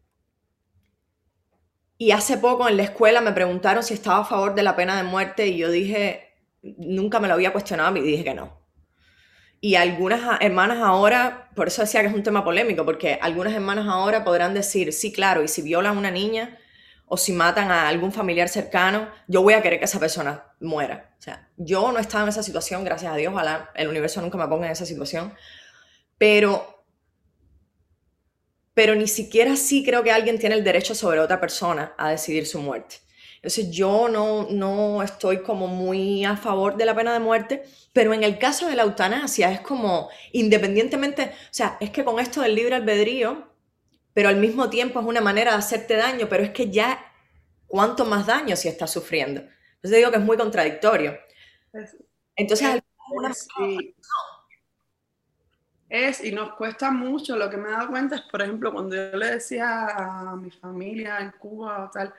y 2.03 2.11
hace 2.11 2.37
poco 2.37 2.69
en 2.69 2.77
la 2.77 2.83
escuela 2.83 3.21
me 3.21 3.31
preguntaron 3.31 3.85
si 3.85 3.95
estaba 3.95 4.23
a 4.23 4.25
favor 4.25 4.57
de 4.57 4.65
la 4.65 4.75
pena 4.75 4.97
de 4.97 5.05
muerte 5.05 5.47
y 5.47 5.57
yo 5.57 5.71
dije, 5.71 6.35
nunca 6.61 7.21
me 7.21 7.29
lo 7.29 7.35
había 7.35 7.53
cuestionado 7.53 7.97
y 7.97 8.01
dije 8.01 8.25
que 8.25 8.35
no. 8.35 8.61
Y 9.61 9.77
algunas 9.77 10.41
hermanas 10.41 10.79
ahora, 10.81 11.51
por 11.55 11.69
eso 11.69 11.83
decía 11.83 12.01
que 12.01 12.09
es 12.09 12.13
un 12.13 12.25
tema 12.25 12.43
polémico, 12.43 12.85
porque 12.85 13.21
algunas 13.23 13.53
hermanas 13.53 13.87
ahora 13.87 14.25
podrán 14.25 14.53
decir, 14.53 14.93
sí, 14.93 15.13
claro, 15.13 15.45
y 15.45 15.49
si 15.49 15.63
violan 15.63 15.95
a 15.95 15.99
una 16.01 16.11
niña 16.11 16.59
o 17.07 17.17
si 17.17 17.33
matan 17.33 17.71
a 17.71 17.87
algún 17.87 18.11
familiar 18.11 18.49
cercano, 18.49 19.09
yo 19.29 19.41
voy 19.43 19.55
a 19.55 19.63
querer 19.63 19.79
que 19.79 19.85
esa 19.85 20.01
persona 20.01 20.43
muera. 20.59 21.15
O 21.21 21.23
sea, 21.23 21.51
yo 21.57 21.93
no 21.93 21.99
he 21.99 22.01
estado 22.01 22.25
en 22.25 22.31
esa 22.31 22.43
situación, 22.43 22.83
gracias 22.83 23.13
a 23.13 23.17
Dios, 23.17 23.33
ojalá 23.33 23.71
el 23.77 23.87
universo 23.87 24.21
nunca 24.21 24.37
me 24.37 24.49
ponga 24.49 24.67
en 24.67 24.73
esa 24.73 24.87
situación, 24.87 25.35
pero 26.19 26.82
pero 28.75 28.95
ni 28.95 29.07
siquiera 29.07 29.57
sí 29.57 29.85
creo 29.85 30.03
que 30.03 30.13
alguien 30.13 30.39
tiene 30.39 30.55
el 30.55 30.65
derecho 30.65 30.95
sobre 30.95 31.21
otra 31.21 31.41
persona 31.41 31.95
a 31.99 32.11
decidir 32.11 32.47
su 32.47 32.61
muerte. 32.61 32.97
Entonces 33.37 33.71
yo 33.71 34.09
no, 34.09 34.47
no 34.51 35.03
estoy 35.03 35.43
como 35.43 35.67
muy 35.67 36.25
a 36.25 36.37
favor 36.37 36.77
de 36.77 36.85
la 36.85 36.95
pena 36.95 37.13
de 37.13 37.19
muerte, 37.19 37.65
pero 37.93 38.15
en 38.15 38.23
el 38.23 38.39
caso 38.39 38.69
de 38.69 38.77
la 38.77 38.85
eutanasia 38.85 39.51
es 39.51 39.61
como 39.61 40.09
independientemente, 40.33 41.25
o 41.25 41.49
sea, 41.51 41.77
es 41.81 41.91
que 41.91 42.05
con 42.05 42.21
esto 42.21 42.41
del 42.41 42.55
libre 42.55 42.77
albedrío, 42.77 43.53
pero 44.15 44.29
al 44.29 44.37
mismo 44.37 44.71
tiempo 44.71 45.01
es 45.01 45.07
una 45.07 45.21
manera 45.21 45.53
de 45.53 45.59
hacerte 45.59 45.97
daño, 45.97 46.29
pero 46.29 46.45
es 46.45 46.51
que 46.51 46.71
ya, 46.71 47.05
¿cuánto 47.67 48.05
más 48.05 48.27
daño 48.27 48.55
si 48.55 48.69
estás 48.69 48.93
sufriendo? 48.93 49.41
Entonces 49.77 49.99
digo 49.99 50.11
que 50.13 50.19
es 50.19 50.25
muy 50.25 50.37
contradictorio. 50.37 51.19
Entonces, 52.37 52.81
es, 55.93 56.25
y 56.25 56.33
nos 56.33 56.55
cuesta 56.55 56.91
mucho, 56.91 57.37
lo 57.37 57.51
que 57.51 57.59
me 57.59 57.69
he 57.69 57.73
dado 57.73 57.91
cuenta 57.91 58.17
es, 58.17 58.23
por 58.23 58.41
ejemplo, 58.41 58.73
cuando 58.73 58.97
yo 58.97 59.15
le 59.15 59.33
decía 59.33 59.89
a 59.89 60.37
mi 60.37 60.51
familia 60.51 61.19
en 61.19 61.33
Cuba 61.33 61.85
o 61.85 61.91
tal, 61.91 62.15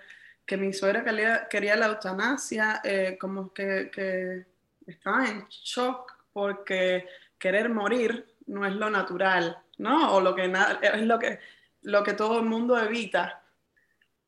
que 0.45 0.57
mi 0.57 0.71
suegra 0.71 1.03
quería, 1.03 1.47
quería 1.49 1.75
la 1.75 1.88
eutanasia, 1.88 2.81
eh, 2.83 3.17
como 3.19 3.51
que, 3.51 3.89
que 3.91 4.45
estaba 4.86 5.27
en 5.27 5.47
shock 5.47 6.13
porque 6.31 7.07
querer 7.39 7.69
morir 7.69 8.36
no 8.45 8.63
es 8.63 8.75
lo 8.75 8.91
natural, 8.91 9.57
¿no? 9.79 10.13
O 10.13 10.21
lo 10.21 10.36
que 10.36 10.53
es 10.83 11.01
lo 11.01 11.17
que, 11.17 11.39
lo 11.81 12.03
que 12.03 12.13
todo 12.13 12.41
el 12.41 12.45
mundo 12.45 12.77
evita. 12.77 13.41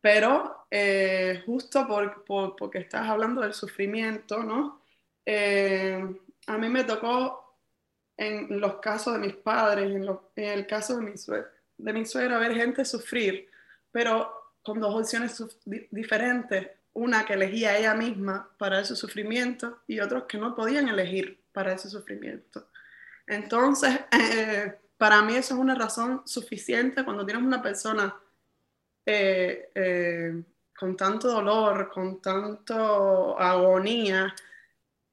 Pero 0.01 0.65
eh, 0.71 1.43
justo 1.45 1.85
por, 1.85 2.25
por, 2.25 2.55
porque 2.55 2.79
estás 2.79 3.07
hablando 3.07 3.41
del 3.41 3.53
sufrimiento, 3.53 4.41
¿no? 4.41 4.81
Eh, 5.23 6.03
a 6.47 6.57
mí 6.57 6.67
me 6.67 6.83
tocó 6.83 7.44
en 8.17 8.59
los 8.59 8.77
casos 8.77 9.13
de 9.13 9.19
mis 9.19 9.35
padres, 9.35 9.91
en, 9.91 10.03
en 10.03 10.59
el 10.59 10.67
caso 10.67 10.97
de 10.97 11.01
mi, 11.01 11.17
suegra, 11.17 11.49
de 11.77 11.93
mi 11.93 12.05
suegra, 12.05 12.37
ver 12.39 12.55
gente 12.55 12.85
sufrir, 12.85 13.49
pero 13.91 14.53
con 14.63 14.79
dos 14.79 14.95
opciones 14.95 15.43
diferentes. 15.91 16.69
Una 16.93 17.25
que 17.25 17.33
elegía 17.33 17.77
ella 17.77 17.93
misma 17.93 18.49
para 18.57 18.79
ese 18.79 18.95
sufrimiento 18.95 19.79
y 19.85 19.99
otros 19.99 20.23
que 20.23 20.37
no 20.37 20.55
podían 20.55 20.87
elegir 20.87 21.43
para 21.51 21.73
ese 21.73 21.89
sufrimiento. 21.89 22.69
Entonces, 23.27 23.99
eh, 24.11 24.75
para 24.97 25.21
mí 25.21 25.35
eso 25.35 25.55
es 25.55 25.59
una 25.59 25.75
razón 25.75 26.21
suficiente 26.25 27.03
cuando 27.03 27.25
tienes 27.25 27.43
una 27.43 27.61
persona 27.61 28.15
eh, 29.05 29.69
eh, 29.75 30.43
con 30.77 30.95
tanto 30.95 31.27
dolor, 31.27 31.91
con 31.93 32.21
tanto 32.21 33.39
agonía, 33.39 34.33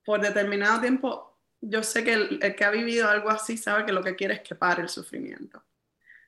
por 0.05 0.21
determinado 0.21 0.81
tiempo, 0.81 1.32
yo 1.63 1.83
sé 1.83 2.05
que 2.05 2.13
el, 2.13 2.39
el, 2.43 2.55
que 2.55 2.65
ha 2.65 2.71
vivido 2.71 3.09
algo 3.09 3.31
así 3.31 3.57
sabe 3.57 3.87
que 3.87 3.93
lo 3.93 4.03
que 4.03 4.17
quiere 4.17 4.35
es 4.35 4.41
que 4.41 4.55
pare 4.55 4.83
el 4.83 4.89
sufrimiento. 4.89 5.63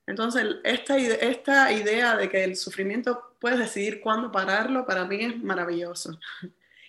Entonces, 0.07 0.57
esta, 0.65 0.97
esta 0.97 1.73
idea 1.73 2.17
de 2.17 2.29
que 2.29 2.45
el 2.45 2.57
sufrimiento 2.57 3.37
puedes 3.41 3.59
decidir 3.59 4.01
cuándo 4.01 4.31
pararlo, 4.31 4.87
para 4.87 5.05
mí 5.05 5.25
es 5.25 5.43
maravilloso. 5.43 6.19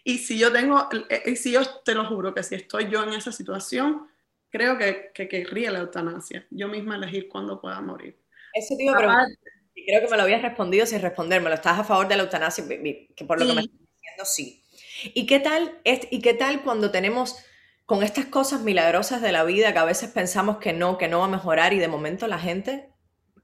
Y 0.04 0.20
si 0.20 0.38
yo 0.38 0.52
tengo, 0.52 0.88
y 1.26 1.36
si 1.36 1.54
yo 1.54 1.68
te 1.84 1.96
lo 1.96 2.06
juro 2.06 2.34
que 2.34 2.44
si 2.44 2.56
estoy 2.56 2.90
yo 2.90 3.04
en 3.04 3.14
esa 3.14 3.32
situación, 3.32 4.08
creo 4.52 4.78
que, 4.78 5.12
que 5.14 5.28
querría 5.28 5.72
la 5.72 5.80
eutanasia, 5.80 6.46
yo 6.52 6.68
misma 6.68 6.96
elegir 6.96 7.28
cuándo 7.28 7.60
pueda 7.60 7.82
morir. 7.82 8.16
Eso 8.54 8.76
te 8.78 8.84
iba 8.84 8.94
a 8.94 8.98
preguntar, 8.98 9.28
creo 9.74 10.02
que 10.02 10.08
me 10.08 10.18
lo 10.18 10.24
habías 10.24 10.42
respondido 10.42 10.86
sin 10.86 11.02
respondérmelo. 11.02 11.56
¿Estás 11.56 11.80
a 11.80 11.84
favor 11.84 12.08
de 12.08 12.18
la 12.18 12.24
eutanasia? 12.24 12.66
Que 12.68 13.26
por 13.26 13.40
lo 13.40 13.48
que 13.48 13.54
me 13.54 13.62
estás 13.62 13.80
diciendo, 13.80 14.26
sí. 14.26 14.64
¿Y 15.14 15.26
qué 15.26 15.40
tal, 15.40 15.80
y 15.84 16.22
qué 16.22 16.34
tal 16.34 16.62
cuando 16.64 16.92
tenemos 16.92 17.38
con 17.86 18.04
estas 18.04 18.26
cosas 18.26 18.62
milagrosas 18.62 19.22
de 19.22 19.32
la 19.32 19.44
vida 19.44 19.72
que 19.74 19.80
a 19.80 19.86
veces 19.86 20.10
pensamos 20.12 20.58
que 20.58 20.74
no, 20.74 20.98
que 20.98 21.08
no 21.08 21.20
va 21.20 21.26
a 21.26 21.30
mejorar 21.30 21.74
y 21.74 21.80
de 21.80 21.88
momento 21.88 22.28
la 22.28 22.40
gente 22.40 22.92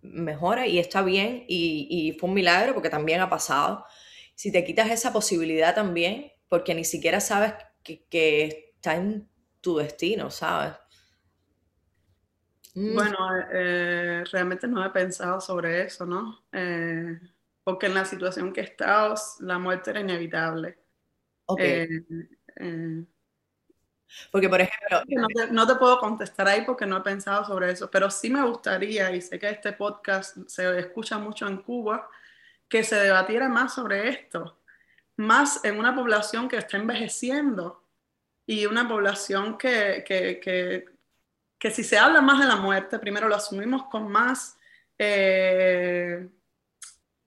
mejora 0.02 0.66
y 0.68 0.80
está 0.80 1.04
bien 1.04 1.46
y, 1.48 1.88
y 1.90 2.20
fue 2.20 2.30
un 2.30 2.36
milagro 2.36 2.74
porque 2.74 2.90
también 2.90 3.22
ha 3.22 3.30
pasado? 3.30 3.86
Si 4.36 4.52
te 4.52 4.64
quitas 4.64 4.90
esa 4.90 5.14
posibilidad 5.14 5.76
también, 5.76 6.32
porque 6.50 6.74
ni 6.74 6.84
siquiera 6.84 7.20
sabes 7.20 7.54
que, 7.84 8.06
que 8.06 8.74
está 8.76 8.96
en 8.96 9.30
tu 9.62 9.78
destino, 9.78 10.32
¿sabes? 10.32 10.74
Mm. 12.74 12.96
Bueno, 12.96 13.18
eh, 13.54 14.24
realmente 14.32 14.68
no 14.68 14.84
he 14.84 14.90
pensado 14.90 15.40
sobre 15.40 15.84
eso, 15.84 16.06
¿no? 16.06 16.46
Eh, 16.52 17.20
porque 17.64 17.86
en 17.86 17.94
la 17.94 18.06
situación 18.06 18.54
que 18.54 18.62
he 18.62 18.64
estado, 18.64 19.16
la 19.42 19.60
muerte 19.60 19.92
era 19.92 20.00
inevitable. 20.00 20.80
Okay. 21.46 21.88
Eh, 22.56 23.06
porque, 24.32 24.50
por 24.50 24.62
ejemplo... 24.62 25.02
No 25.08 25.28
te, 25.28 25.52
no 25.52 25.68
te, 25.68 25.76
puedo 25.76 26.00
contestar 26.00 26.48
ahí 26.48 26.64
porque 26.66 26.86
no 26.86 26.98
he 26.98 27.02
pensado 27.02 27.46
sobre 27.46 27.72
eso, 27.72 27.90
pero 27.90 28.10
sí 28.10 28.30
me 28.30 28.44
gustaría, 28.44 29.12
y 29.12 29.22
sé 29.22 29.40
que 29.40 29.50
este 29.50 29.74
podcast 29.74 30.38
se 30.48 30.80
escucha 30.80 31.18
mucho 31.18 31.48
en 31.48 31.58
Cuba, 31.58 32.10
que 32.68 32.84
se 32.84 32.96
debatiera 32.96 33.50
más 33.50 33.74
sobre 33.74 34.10
esto, 34.10 34.60
más 35.18 35.64
en 35.66 35.78
una 35.78 35.94
población 35.96 36.48
que 36.48 36.58
está 36.58 36.78
envejeciendo 36.78 37.84
y 38.46 38.66
una 38.66 38.88
población 38.88 39.58
que, 39.58 40.04
que, 40.06 40.40
que 40.40 40.86
que 41.62 41.70
si 41.70 41.84
se 41.84 41.96
habla 41.96 42.22
más 42.22 42.40
de 42.40 42.48
la 42.48 42.56
muerte, 42.56 42.98
primero 42.98 43.30
lo 43.30 43.36
asumimos 43.36 43.84
con 43.84 44.12
más, 44.12 44.58
eh, 44.98 46.28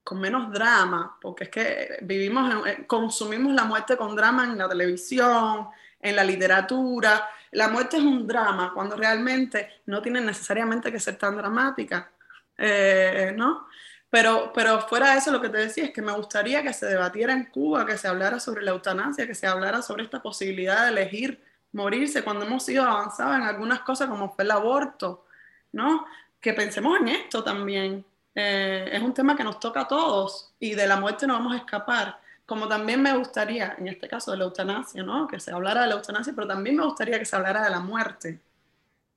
con 0.02 0.18
menos 0.20 0.50
drama, 0.52 1.16
porque 1.22 1.44
es 1.44 1.50
que 1.50 1.98
vivimos, 2.02 2.66
en, 2.66 2.82
consumimos 2.86 3.52
la 3.52 3.62
muerte 3.62 3.96
con 3.96 4.16
drama 4.16 4.42
en 4.42 4.58
la 4.58 4.68
televisión, 4.68 5.68
en 6.04 6.14
la 6.14 6.22
literatura. 6.22 7.28
La 7.52 7.68
muerte 7.68 7.96
es 7.96 8.02
un 8.02 8.26
drama 8.26 8.72
cuando 8.74 8.94
realmente 8.94 9.80
no 9.86 10.02
tiene 10.02 10.20
necesariamente 10.20 10.92
que 10.92 11.00
ser 11.00 11.16
tan 11.16 11.36
dramática, 11.36 12.10
eh, 12.58 13.32
¿no? 13.34 13.66
Pero, 14.10 14.52
pero 14.54 14.80
fuera 14.82 15.10
de 15.10 15.18
eso, 15.18 15.32
lo 15.32 15.40
que 15.40 15.48
te 15.48 15.58
decía 15.58 15.86
es 15.86 15.90
que 15.90 16.02
me 16.02 16.12
gustaría 16.12 16.62
que 16.62 16.72
se 16.72 16.86
debatiera 16.86 17.32
en 17.32 17.46
Cuba, 17.46 17.84
que 17.84 17.98
se 17.98 18.06
hablara 18.06 18.38
sobre 18.38 18.62
la 18.62 18.70
eutanasia, 18.70 19.26
que 19.26 19.34
se 19.34 19.46
hablara 19.46 19.82
sobre 19.82 20.04
esta 20.04 20.22
posibilidad 20.22 20.84
de 20.84 20.90
elegir 20.90 21.42
morirse 21.72 22.22
cuando 22.22 22.44
hemos 22.44 22.64
sido 22.64 22.84
avanzados 22.84 23.34
en 23.36 23.42
algunas 23.42 23.80
cosas 23.80 24.08
como 24.08 24.32
fue 24.32 24.44
el 24.44 24.52
aborto, 24.52 25.26
¿no? 25.72 26.06
Que 26.40 26.52
pensemos 26.52 27.00
en 27.00 27.08
esto 27.08 27.42
también. 27.42 28.04
Eh, 28.34 28.90
es 28.92 29.02
un 29.02 29.14
tema 29.14 29.36
que 29.36 29.42
nos 29.42 29.58
toca 29.58 29.80
a 29.80 29.88
todos 29.88 30.52
y 30.60 30.74
de 30.74 30.86
la 30.86 30.96
muerte 30.96 31.26
no 31.26 31.34
vamos 31.34 31.54
a 31.54 31.58
escapar. 31.58 32.20
Como 32.46 32.68
también 32.68 33.00
me 33.00 33.16
gustaría, 33.16 33.74
en 33.78 33.88
este 33.88 34.06
caso 34.08 34.30
de 34.30 34.38
la 34.38 34.44
eutanasia, 34.44 35.02
¿no? 35.02 35.26
Que 35.26 35.40
se 35.40 35.50
hablara 35.50 35.82
de 35.82 35.88
la 35.88 35.94
eutanasia, 35.94 36.32
pero 36.34 36.46
también 36.46 36.76
me 36.76 36.84
gustaría 36.84 37.18
que 37.18 37.24
se 37.24 37.36
hablara 37.36 37.64
de 37.64 37.70
la 37.70 37.80
muerte 37.80 38.40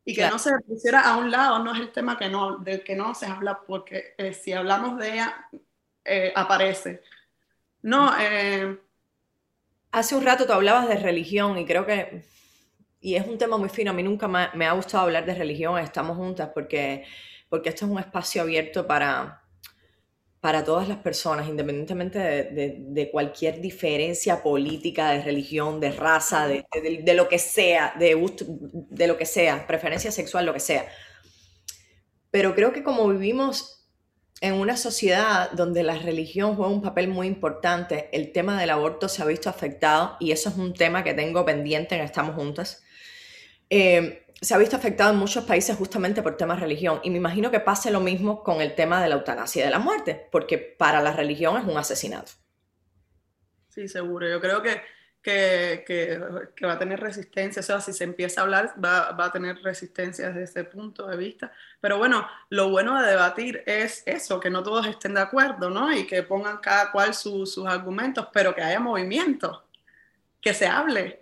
y 0.05 0.13
que 0.13 0.21
claro. 0.21 0.35
no 0.35 0.39
se 0.39 0.57
pusiera 0.59 1.01
a 1.01 1.17
un 1.17 1.29
lado, 1.29 1.59
no 1.59 1.73
es 1.73 1.81
el 1.81 1.91
tema 1.91 2.17
que 2.17 2.29
no, 2.29 2.57
del 2.59 2.81
que 2.81 2.95
no 2.95 3.13
se 3.13 3.25
habla, 3.25 3.59
porque 3.59 4.13
eh, 4.17 4.33
si 4.33 4.53
hablamos 4.53 4.97
de 4.97 5.13
ella, 5.13 5.49
eh, 6.05 6.31
aparece. 6.33 7.03
No, 7.81 8.13
eh, 8.17 8.79
Hace 9.91 10.15
un 10.15 10.23
rato 10.23 10.45
tú 10.45 10.53
hablabas 10.53 10.87
de 10.87 10.95
religión 10.95 11.57
y 11.57 11.65
creo 11.65 11.85
que 11.85 12.23
y 13.01 13.15
es 13.15 13.27
un 13.27 13.37
tema 13.37 13.57
muy 13.57 13.69
fino. 13.69 13.91
A 13.91 13.93
mí 13.93 14.03
nunca 14.03 14.27
me, 14.27 14.47
me, 14.53 14.65
ha 14.65 14.73
gustado 14.73 15.03
hablar 15.03 15.25
de 15.25 15.35
religión, 15.35 15.77
estamos 15.77 16.17
juntas, 16.17 16.51
porque, 16.53 17.05
porque 17.49 17.69
esto 17.69 17.85
es 17.85 17.91
un 17.91 17.99
espacio 17.99 18.41
abierto 18.41 18.87
para, 18.87 19.43
para 20.47 20.63
todas 20.63 20.87
las 20.87 20.99
personas, 20.99 21.49
independientemente 21.49 22.19
de, 22.19 22.43
de, 22.43 22.75
de 22.79 23.11
cualquier 23.11 23.59
diferencia 23.59 24.41
política, 24.41 25.11
de 25.11 25.21
religión, 25.21 25.81
de 25.81 25.91
raza, 25.91 26.47
de, 26.47 26.65
de, 27.03 27.13
lo 27.15 27.27
que 27.27 27.37
sea, 27.37 27.93
de, 27.99 28.13
gusto, 28.13 28.45
de 28.47 29.07
lo 29.07 29.17
que 29.17 29.25
sea, 29.25 29.67
preferencia 29.67 30.09
sexual, 30.09 30.45
lo 30.45 30.53
que 30.53 30.61
sea. 30.61 30.87
Pero 32.31 32.55
creo 32.55 32.71
que 32.71 32.81
como 32.81 33.09
vivimos 33.09 33.89
en 34.39 34.53
una 34.53 34.77
sociedad 34.77 35.51
donde 35.51 35.83
la 35.83 35.97
religión 35.97 36.55
juega 36.55 36.71
un 36.71 36.81
papel 36.81 37.09
muy 37.09 37.27
importante, 37.27 38.07
el 38.13 38.31
tema 38.31 38.57
del 38.57 38.69
aborto 38.69 39.09
se 39.09 39.21
ha 39.21 39.25
visto 39.25 39.49
afectado 39.49 40.15
y 40.21 40.31
eso 40.31 40.47
es 40.47 40.55
un 40.55 40.73
tema 40.73 41.03
que 41.03 41.13
tengo 41.13 41.43
pendiente 41.43 41.95
en 41.95 42.05
Estamos 42.05 42.35
Juntas 42.35 42.85
eh, 43.69 44.23
se 44.41 44.53
ha 44.53 44.57
visto 44.57 44.75
afectado 44.75 45.11
en 45.11 45.17
muchos 45.17 45.43
países 45.45 45.75
justamente 45.75 46.21
por 46.21 46.37
temas 46.37 46.57
de 46.57 46.63
religión. 46.63 46.99
Y 47.03 47.09
me 47.09 47.17
imagino 47.17 47.49
que 47.49 47.59
pase 47.59 47.91
lo 47.91 47.99
mismo 47.99 48.43
con 48.43 48.61
el 48.61 48.75
tema 48.75 49.01
de 49.01 49.09
la 49.09 49.15
eutanasia 49.15 49.63
y 49.63 49.65
de 49.65 49.71
la 49.71 49.79
muerte, 49.79 50.27
porque 50.31 50.57
para 50.57 51.01
la 51.01 51.13
religión 51.13 51.57
es 51.57 51.65
un 51.65 51.77
asesinato. 51.77 52.31
Sí, 53.69 53.87
seguro. 53.87 54.27
Yo 54.27 54.39
creo 54.39 54.61
que, 54.61 54.81
que, 55.21 55.83
que, 55.85 56.65
va 56.65 56.73
a 56.73 56.79
tener 56.79 56.99
resistencia. 56.99 57.59
O 57.59 57.63
sea, 57.63 57.81
si 57.81 57.93
se 57.93 58.03
empieza 58.03 58.41
a 58.41 58.43
hablar, 58.43 58.73
va, 58.83 59.11
va, 59.11 59.25
a 59.25 59.31
tener 59.31 59.57
resistencia 59.61 60.27
desde 60.27 60.43
ese 60.43 60.63
punto 60.63 61.07
de 61.07 61.17
vista. 61.17 61.51
Pero 61.79 61.97
bueno, 61.97 62.27
lo 62.49 62.69
bueno 62.69 62.99
de 63.01 63.09
debatir 63.09 63.63
es 63.65 64.03
eso, 64.05 64.39
que 64.39 64.49
no 64.49 64.63
todos 64.63 64.87
estén 64.87 65.15
de 65.15 65.21
acuerdo, 65.21 65.69
¿no? 65.69 65.91
Y 65.91 66.05
que 66.05 66.23
pongan 66.23 66.57
cada 66.57 66.91
cual 66.91 67.13
su, 67.13 67.45
sus 67.45 67.67
argumentos, 67.67 68.27
pero 68.31 68.53
que 68.53 68.61
haya 68.61 68.79
movimiento, 68.79 69.67
que 70.41 70.53
se 70.53 70.67
hable. 70.67 71.21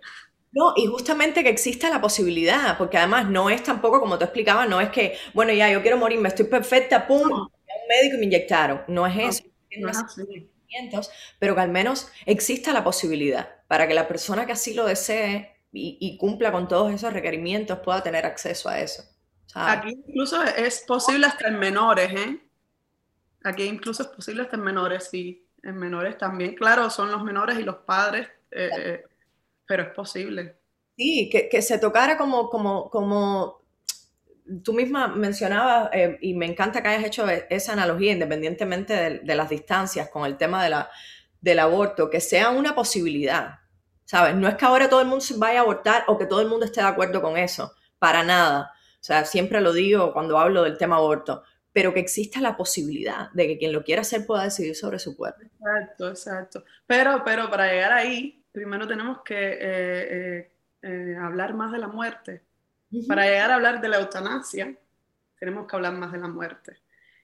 No, 0.56 0.72
y 0.74 0.86
justamente 0.86 1.42
que 1.42 1.50
exista 1.50 1.90
la 1.90 2.00
posibilidad, 2.00 2.78
porque 2.78 2.96
además 2.96 3.28
no 3.28 3.50
es 3.50 3.62
tampoco, 3.62 4.00
como 4.00 4.16
te 4.16 4.24
explicaba, 4.24 4.64
no 4.64 4.80
es 4.80 4.88
que, 4.88 5.18
bueno, 5.34 5.52
ya, 5.52 5.70
yo 5.70 5.82
quiero 5.82 5.98
morir, 5.98 6.18
me 6.18 6.30
estoy 6.30 6.46
perfecta, 6.46 7.06
pum, 7.06 7.28
no. 7.28 7.42
un 7.42 7.88
médico 7.90 8.16
y 8.16 8.20
me 8.20 8.24
inyectaron. 8.24 8.80
No 8.88 9.06
es 9.06 9.16
eso. 9.18 9.44
No, 9.78 9.92
no 9.92 9.92
es 9.92 11.10
pero 11.38 11.54
que 11.54 11.60
al 11.60 11.68
menos 11.68 12.10
exista 12.24 12.72
la 12.72 12.82
posibilidad 12.82 13.62
para 13.68 13.86
que 13.86 13.92
la 13.92 14.08
persona 14.08 14.46
que 14.46 14.52
así 14.52 14.72
lo 14.72 14.86
desee 14.86 15.58
y, 15.72 15.98
y 16.00 16.16
cumpla 16.16 16.50
con 16.52 16.68
todos 16.68 16.90
esos 16.90 17.12
requerimientos 17.12 17.80
pueda 17.80 18.02
tener 18.02 18.24
acceso 18.24 18.70
a 18.70 18.80
eso. 18.80 19.02
¿sabes? 19.44 19.76
Aquí 19.76 19.90
incluso 19.90 20.42
es 20.42 20.84
posible 20.86 21.26
hasta 21.26 21.48
en 21.48 21.58
menores, 21.58 22.12
¿eh? 22.12 22.40
Aquí 23.44 23.64
incluso 23.64 24.04
es 24.04 24.08
posible 24.08 24.42
hasta 24.42 24.56
en 24.56 24.62
menores, 24.62 25.08
sí, 25.10 25.46
en 25.62 25.76
menores 25.76 26.16
también. 26.16 26.54
Claro, 26.54 26.88
son 26.88 27.10
los 27.10 27.22
menores 27.22 27.58
y 27.58 27.62
los 27.62 27.76
padres. 27.76 28.26
Eh, 28.50 28.70
eh, 28.74 29.04
pero 29.66 29.84
es 29.84 29.88
posible. 29.90 30.60
Sí, 30.96 31.28
que, 31.30 31.48
que 31.48 31.62
se 31.62 31.78
tocara 31.78 32.16
como, 32.16 32.48
como, 32.48 32.88
como 32.90 33.62
tú 34.62 34.72
misma 34.72 35.08
mencionabas, 35.08 35.90
eh, 35.92 36.18
y 36.20 36.34
me 36.34 36.46
encanta 36.46 36.82
que 36.82 36.88
hayas 36.88 37.04
hecho 37.04 37.28
e, 37.28 37.46
esa 37.50 37.72
analogía, 37.72 38.12
independientemente 38.12 38.94
de, 38.94 39.18
de 39.20 39.34
las 39.34 39.50
distancias 39.50 40.08
con 40.08 40.24
el 40.24 40.36
tema 40.36 40.62
de 40.62 40.70
la, 40.70 40.90
del 41.40 41.58
aborto, 41.58 42.10
que 42.10 42.20
sea 42.20 42.50
una 42.50 42.74
posibilidad, 42.74 43.60
¿sabes? 44.04 44.34
No 44.34 44.48
es 44.48 44.54
que 44.54 44.64
ahora 44.64 44.88
todo 44.88 45.00
el 45.00 45.08
mundo 45.08 45.20
se 45.24 45.36
vaya 45.36 45.60
a 45.60 45.62
abortar 45.62 46.04
o 46.08 46.16
que 46.18 46.26
todo 46.26 46.40
el 46.40 46.48
mundo 46.48 46.64
esté 46.64 46.80
de 46.80 46.88
acuerdo 46.88 47.20
con 47.20 47.36
eso, 47.36 47.72
para 47.98 48.24
nada. 48.24 48.72
O 48.94 49.04
sea, 49.06 49.24
siempre 49.24 49.60
lo 49.60 49.72
digo 49.72 50.12
cuando 50.12 50.38
hablo 50.38 50.62
del 50.62 50.78
tema 50.78 50.96
aborto, 50.96 51.42
pero 51.72 51.92
que 51.92 52.00
exista 52.00 52.40
la 52.40 52.56
posibilidad 52.56 53.30
de 53.32 53.46
que 53.46 53.58
quien 53.58 53.72
lo 53.72 53.84
quiera 53.84 54.00
hacer 54.02 54.24
pueda 54.26 54.44
decidir 54.44 54.74
sobre 54.74 54.98
su 54.98 55.16
cuerpo. 55.16 55.42
Exacto, 55.42 56.08
exacto. 56.08 56.64
Pero, 56.86 57.22
pero 57.24 57.50
para 57.50 57.70
llegar 57.70 57.92
ahí, 57.92 58.44
primero 58.56 58.88
tenemos 58.88 59.20
que 59.20 59.34
eh, 59.34 59.58
eh, 59.60 60.50
eh, 60.80 61.16
hablar 61.20 61.52
más 61.52 61.72
de 61.72 61.78
la 61.78 61.88
muerte. 61.88 62.40
Para 63.06 63.26
llegar 63.26 63.50
a 63.50 63.56
hablar 63.56 63.82
de 63.82 63.88
la 63.88 63.98
eutanasia, 63.98 64.74
tenemos 65.38 65.66
que 65.66 65.76
hablar 65.76 65.92
más 65.92 66.10
de 66.10 66.16
la 66.16 66.28
muerte. 66.28 66.78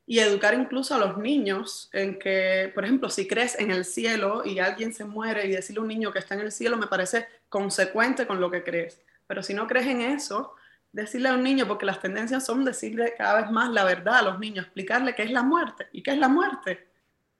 Y 0.07 0.18
educar 0.18 0.53
incluso 0.53 0.95
a 0.95 0.99
los 0.99 1.16
niños 1.16 1.89
en 1.95 2.18
que, 2.18 2.70
por 2.74 2.85
ejemplo, 2.85 3.09
si 3.09 3.26
crees 3.26 3.59
en 3.59 3.70
el 3.70 3.87
cielo 3.87 4.43
y 4.45 4.59
alguien 4.59 4.93
se 4.93 5.07
muere 5.07 5.47
y 5.47 5.53
decirle 5.53 5.78
a 5.78 5.83
un 5.83 5.89
niño 5.89 6.12
que 6.12 6.18
está 6.18 6.35
en 6.35 6.43
el 6.43 6.53
cielo 6.53 6.76
me 6.76 6.87
parece 6.87 7.26
consecuente 7.49 8.26
con 8.26 8.39
lo 8.39 8.51
que 8.51 8.62
crees. 8.62 9.01
Pero 9.26 9.43
si 9.43 9.55
no 9.55 9.66
crees 9.66 9.87
en 9.87 10.03
eso, 10.03 10.55
decirle 10.93 11.30
a 11.30 11.33
un 11.33 11.43
niño, 11.43 11.66
porque 11.66 11.87
las 11.87 12.03
tendencias 12.03 12.45
son 12.45 12.62
decirle 12.62 13.14
cada 13.16 13.41
vez 13.41 13.51
más 13.51 13.70
la 13.70 13.85
verdad 13.85 14.16
a 14.16 14.22
los 14.22 14.39
niños, 14.39 14.66
explicarle 14.66 15.14
qué 15.14 15.22
es 15.22 15.30
la 15.30 15.43
muerte 15.43 15.89
y 15.93 16.03
qué 16.03 16.11
es 16.11 16.18
la 16.18 16.28
muerte, 16.28 16.89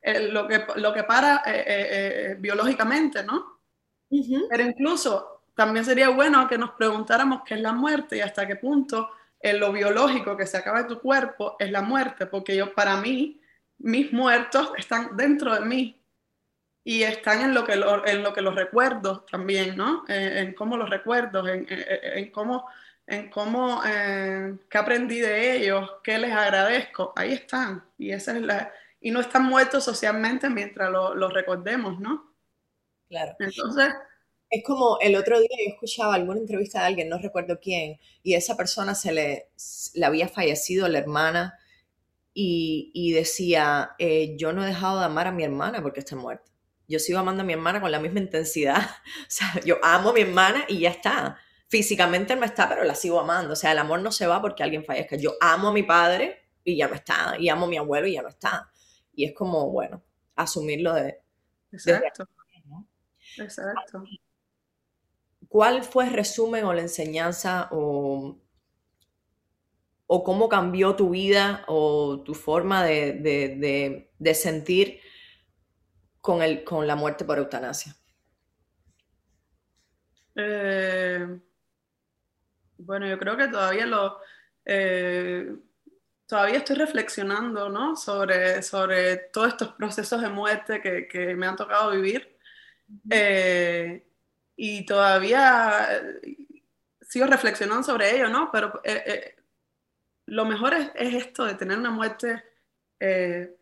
eh, 0.01 0.29
lo, 0.33 0.49
que, 0.49 0.65
lo 0.77 0.95
que 0.95 1.03
para 1.03 1.43
eh, 1.45 1.65
eh, 1.67 2.37
biológicamente, 2.41 3.23
¿no? 3.23 3.61
Pero 4.51 4.63
incluso 4.63 5.43
también 5.55 5.85
sería 5.85 6.09
bueno 6.11 6.47
que 6.49 6.59
nos 6.59 6.71
preguntáramos 6.73 7.43
qué 7.45 7.55
es 7.55 7.61
la 7.61 7.73
muerte 7.73 8.17
y 8.17 8.21
hasta 8.21 8.47
qué 8.47 8.57
punto 8.57 9.11
en 9.41 9.59
lo 9.59 9.73
biológico 9.73 10.37
que 10.37 10.47
se 10.47 10.57
acaba 10.57 10.83
de 10.83 10.89
tu 10.89 11.01
cuerpo 11.01 11.57
es 11.59 11.71
la 11.71 11.83
muerte, 11.83 12.27
porque 12.27 12.57
yo, 12.57 12.75
para 12.75 12.97
mí, 12.97 13.41
mis 13.79 14.13
muertos 14.13 14.73
están 14.79 15.17
dentro 15.17 15.55
de 15.55 15.61
mí 15.63 16.01
y 16.85 17.03
están 17.03 17.41
en 17.43 17.55
lo 17.55 17.65
que, 17.65 17.73
en 17.73 18.23
lo 18.23 18.33
que 18.33 18.41
los 18.41 18.55
recuerdo 18.55 19.25
también, 19.31 19.77
¿no? 19.77 20.05
en 20.09 20.55
cómo 20.55 20.77
los 20.77 20.89
recuerdo, 20.89 21.47
en, 21.49 21.67
en 21.69 22.31
cómo 22.31 22.67
en 23.07 23.31
cómo, 23.31 23.83
eh, 23.85 24.57
qué 24.69 24.79
aprendí 24.79 25.21
de 25.21 25.57
ellos, 25.57 25.91
qué 26.03 26.19
les 26.19 26.33
agradezco, 26.33 27.13
ahí 27.17 27.33
están. 27.33 27.85
Y, 27.99 28.13
esa 28.13 28.35
y 29.01 29.11
no 29.11 29.21
están 29.21 29.45
muertos 29.45 29.85
socialmente 29.85 30.49
mientras 30.49 30.91
los 30.91 31.17
lo 31.17 31.29
recordemos, 31.29 31.99
¿no? 31.99 32.32
Claro. 33.13 33.37
Entonces... 33.39 33.93
Es 34.55 34.63
como 34.65 34.99
el 35.01 35.17
otro 35.17 35.41
día 35.41 35.49
yo 35.49 35.73
escuchaba 35.73 36.15
alguna 36.15 36.39
entrevista 36.39 36.81
de 36.81 36.85
alguien, 36.89 37.09
no 37.09 37.17
recuerdo 37.17 37.59
quién, 37.59 37.99
y 38.23 38.35
esa 38.35 38.55
persona 38.55 38.95
se 38.95 39.11
le, 39.11 39.49
le 39.95 40.05
había 40.05 40.29
fallecido 40.29 40.89
la 40.89 40.99
hermana 40.99 41.59
y, 42.35 42.91
y 42.93 43.13
decía, 43.13 43.93
eh, 43.99 44.37
yo 44.37 44.53
no 44.53 44.63
he 44.63 44.67
dejado 44.67 44.99
de 44.99 45.07
amar 45.07 45.27
a 45.27 45.33
mi 45.33 45.43
hermana 45.43 45.81
porque 45.81 46.01
está 46.01 46.17
muerta. 46.17 46.53
Yo 46.87 46.99
sigo 46.99 47.19
amando 47.19 47.45
a 47.45 47.47
mi 47.47 47.55
hermana 47.55 47.81
con 47.81 47.91
la 47.91 47.99
misma 47.99 48.21
intensidad. 48.21 48.83
O 49.23 49.31
sea, 49.31 49.59
yo 49.65 49.79
amo 49.83 50.11
a 50.11 50.13
mi 50.13 50.21
hermana 50.21 50.67
y 50.69 50.81
ya 50.81 50.91
está 50.91 51.39
físicamente 51.73 52.37
no 52.37 52.45
está, 52.45 52.69
pero 52.69 52.85
la 52.85 52.95
sigo 52.95 53.19
amando. 53.19 53.55
O 53.55 53.57
sea, 53.57 53.73
el 53.73 53.79
amor 53.79 54.03
no 54.03 54.13
se 54.13 54.27
va 54.27 54.43
porque 54.43 54.63
alguien 54.63 54.85
fallezca. 54.85 55.17
Yo 55.17 55.37
amo 55.41 55.69
a 55.69 55.73
mi 55.73 55.83
padre 55.83 56.43
y 56.63 56.77
ya 56.77 56.87
no 56.87 56.95
está. 56.95 57.35
Y 57.39 57.49
amo 57.49 57.65
a 57.65 57.69
mi 57.71 57.79
abuelo 57.79 58.07
y 58.07 58.13
ya 58.13 58.21
no 58.21 58.29
está. 58.29 58.71
Y 59.15 59.25
es 59.25 59.33
como, 59.33 59.71
bueno, 59.71 60.03
asumirlo 60.37 60.93
de... 60.93 61.23
Exacto. 61.73 62.29
Exacto. 63.39 64.05
¿Cuál 65.49 65.85
fue 65.85 66.05
el 66.05 66.13
resumen 66.13 66.65
o 66.65 66.73
la 66.73 66.83
enseñanza 66.83 67.69
o, 67.73 68.39
o 70.07 70.25
cómo 70.25 70.49
cambió 70.49 70.97
tu 70.97 71.11
vida 71.11 71.65
o 71.69 72.23
tu 72.25 72.35
forma 72.35 72.85
de, 72.85 74.09
de 74.19 74.35
sentir 74.35 75.01
con, 76.21 76.41
el, 76.43 76.65
con 76.65 76.87
la 76.87 76.97
muerte 76.97 77.25
por 77.25 77.39
eutanasia? 77.39 77.95
Eh, 80.35 81.41
bueno, 82.79 83.07
yo 83.07 83.19
creo 83.19 83.37
que 83.37 83.49
todavía 83.49 83.87
lo... 83.87 84.19
Eh, 84.65 85.55
todavía 86.27 86.59
estoy 86.59 86.77
reflexionando, 86.77 87.69
¿no? 87.69 87.97
Sobre, 87.97 88.63
sobre 88.63 89.17
todos 89.17 89.49
estos 89.49 89.73
procesos 89.75 90.23
de 90.23 90.31
muerte 90.31 90.81
que, 90.81 91.07
que 91.07 91.35
me 91.35 91.47
han 91.47 91.57
tocado 91.57 91.91
vivir. 91.91 92.39
Eh, 93.11 94.05
y 94.57 94.85
todavía 94.85 95.89
eh, 96.23 96.37
sigo 97.01 97.27
reflexionando 97.27 97.83
sobre 97.83 98.15
ello, 98.15 98.29
¿no? 98.29 98.51
Pero 98.53 98.81
lo 100.27 100.45
mejor 100.45 100.75
es, 100.75 100.91
es, 100.95 101.15
esto 101.15 101.45
de 101.45 101.55
tener 101.55 101.79
una 101.79 101.91
muerte 101.91 102.43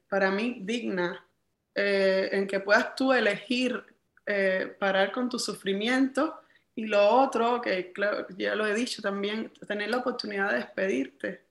para 0.08 0.30
mí 0.30 0.58
digna, 0.62 1.24
en 1.74 2.46
que 2.46 2.60
puedas 2.60 2.94
tú 2.94 3.12
elegir 3.12 3.82
parar 4.78 5.12
con 5.12 5.30
tu 5.30 5.38
sufrimiento 5.38 6.40
y 6.74 6.86
lo 6.86 7.06
otro, 7.08 7.60
que 7.60 7.92
ya 8.36 8.54
lo 8.54 8.66
he 8.66 8.74
dicho 8.74 9.02
también, 9.02 9.52
tener 9.66 9.90
la 9.90 9.98
oportunidad 9.98 10.50
de 10.50 10.56
despedirte, 10.56 11.42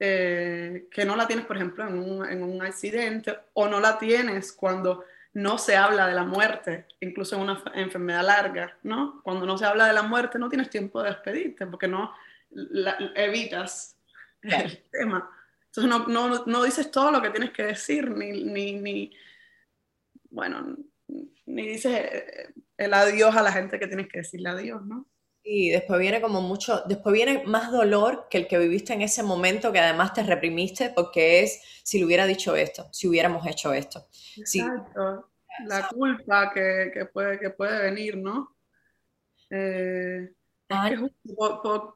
eh, 0.00 0.88
que 0.90 1.04
no 1.04 1.14
la 1.14 1.28
tienes, 1.28 1.46
por 1.46 1.56
ejemplo, 1.56 1.86
en 1.86 1.96
un, 1.96 2.28
en 2.28 2.42
un, 2.42 2.60
accidente 2.60 3.38
o 3.54 3.68
no 3.68 3.78
la 3.78 4.00
tienes 4.00 4.52
cuando 4.52 5.04
no 5.34 5.58
se 5.58 5.76
habla 5.76 6.06
de 6.06 6.14
la 6.14 6.24
muerte, 6.24 6.86
incluso 7.00 7.36
en 7.36 7.42
una 7.42 7.62
enfermedad 7.74 8.24
larga, 8.24 8.76
¿no? 8.82 9.22
Cuando 9.22 9.46
no 9.46 9.56
se 9.56 9.64
habla 9.64 9.86
de 9.86 9.94
la 9.94 10.02
muerte 10.02 10.38
no 10.38 10.48
tienes 10.48 10.68
tiempo 10.68 11.02
de 11.02 11.10
despedirte 11.10 11.66
porque 11.66 11.88
no 11.88 12.12
evitas 13.14 13.96
el 14.42 14.82
tema. 14.90 15.30
Entonces 15.66 15.88
no, 15.88 16.06
no, 16.06 16.44
no, 16.44 16.64
dices 16.64 16.90
todo 16.90 17.10
lo 17.10 17.22
que 17.22 17.30
tienes 17.30 17.50
que 17.50 17.62
decir, 17.62 18.10
ni, 18.10 18.44
ni, 18.44 18.74
ni 18.74 19.16
bueno, 20.28 20.76
ni 21.46 21.68
dices 21.68 21.92
eh, 21.92 22.54
el 22.76 22.92
adiós 22.92 23.34
a 23.34 23.42
la 23.42 23.52
gente 23.52 23.78
que 23.78 23.86
tienes 23.86 24.08
que 24.08 24.18
decirle 24.18 24.50
adiós, 24.50 24.84
¿no? 24.84 25.06
Y 25.44 25.70
después 25.70 25.98
viene 25.98 26.20
como 26.20 26.40
mucho, 26.40 26.82
después 26.86 27.12
viene 27.12 27.42
más 27.44 27.72
dolor 27.72 28.28
que 28.30 28.38
el 28.38 28.46
que 28.46 28.58
viviste 28.58 28.92
en 28.92 29.02
ese 29.02 29.22
momento 29.22 29.72
que 29.72 29.80
además 29.80 30.14
te 30.14 30.22
reprimiste 30.22 30.90
porque 30.90 31.42
es 31.42 31.60
si 31.82 31.98
le 31.98 32.04
hubiera 32.04 32.26
dicho 32.26 32.54
esto, 32.54 32.88
si 32.92 33.08
hubiéramos 33.08 33.46
hecho 33.46 33.72
esto. 33.72 34.06
Exacto. 34.36 35.30
La 35.66 35.88
culpa 35.88 36.52
que, 36.52 36.90
que, 36.94 37.06
puede, 37.06 37.38
que 37.38 37.50
puede 37.50 37.82
venir, 37.82 38.16
¿no? 38.16 38.56
Eh, 39.50 40.32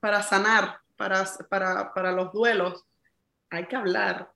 para 0.00 0.22
sanar, 0.22 0.80
para, 0.96 1.24
para, 1.48 1.94
para, 1.94 2.12
los 2.12 2.32
duelos, 2.32 2.84
hay 3.50 3.66
que 3.66 3.76
hablar. 3.76 4.32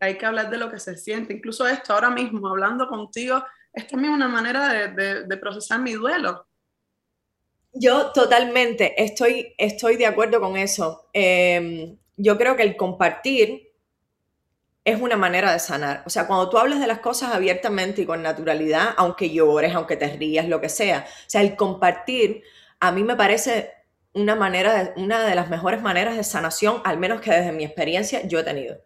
Hay 0.00 0.16
que 0.16 0.26
hablar 0.26 0.50
de 0.50 0.58
lo 0.58 0.70
que 0.70 0.78
se 0.78 0.96
siente. 0.96 1.34
Incluso 1.34 1.66
esto, 1.68 1.92
ahora 1.92 2.10
mismo, 2.10 2.48
hablando 2.48 2.88
contigo, 2.88 3.44
es 3.72 3.86
también 3.86 4.14
una 4.14 4.28
manera 4.28 4.88
de, 4.88 5.36
procesar 5.36 5.80
mi 5.80 5.92
duelo. 5.92 6.48
Yo 7.72 8.10
totalmente 8.12 9.02
estoy, 9.02 9.54
estoy 9.58 9.96
de 9.96 10.06
acuerdo 10.06 10.40
con 10.40 10.56
eso. 10.56 11.08
Em, 11.12 11.96
yo 12.16 12.36
creo 12.36 12.56
que 12.56 12.62
el 12.62 12.76
compartir 12.76 13.72
es 14.84 15.00
una 15.00 15.16
manera 15.16 15.52
de 15.52 15.58
sanar. 15.58 16.02
O 16.06 16.10
sea, 16.10 16.26
cuando 16.26 16.48
tú 16.50 16.58
hablas 16.58 16.80
de 16.80 16.86
las 16.86 17.00
cosas 17.00 17.32
abiertamente 17.34 18.02
y 18.02 18.06
con 18.06 18.22
naturalidad, 18.22 18.94
aunque 18.96 19.30
llores, 19.30 19.74
aunque 19.74 19.96
te 19.96 20.08
rías, 20.16 20.48
lo 20.48 20.60
que 20.60 20.68
sea, 20.68 21.06
o 21.08 21.30
sea, 21.30 21.42
el 21.42 21.56
compartir 21.56 22.42
a 22.80 22.92
mí 22.92 23.04
me 23.04 23.16
parece 23.16 23.72
una 24.14 24.34
manera, 24.34 24.92
una 24.96 25.24
de 25.24 25.34
las 25.34 25.50
mejores 25.50 25.82
maneras 25.82 26.16
de 26.16 26.24
sanación, 26.24 26.80
al 26.84 26.98
menos 26.98 27.20
que 27.20 27.30
desde 27.30 27.52
mi 27.52 27.64
experiencia 27.64 28.26
yo 28.26 28.40
he 28.40 28.42
tenido. 28.42 28.78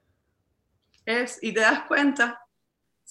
Es, 1.06 1.38
y 1.42 1.52
te 1.52 1.60
das 1.60 1.82
cuenta 1.82 2.43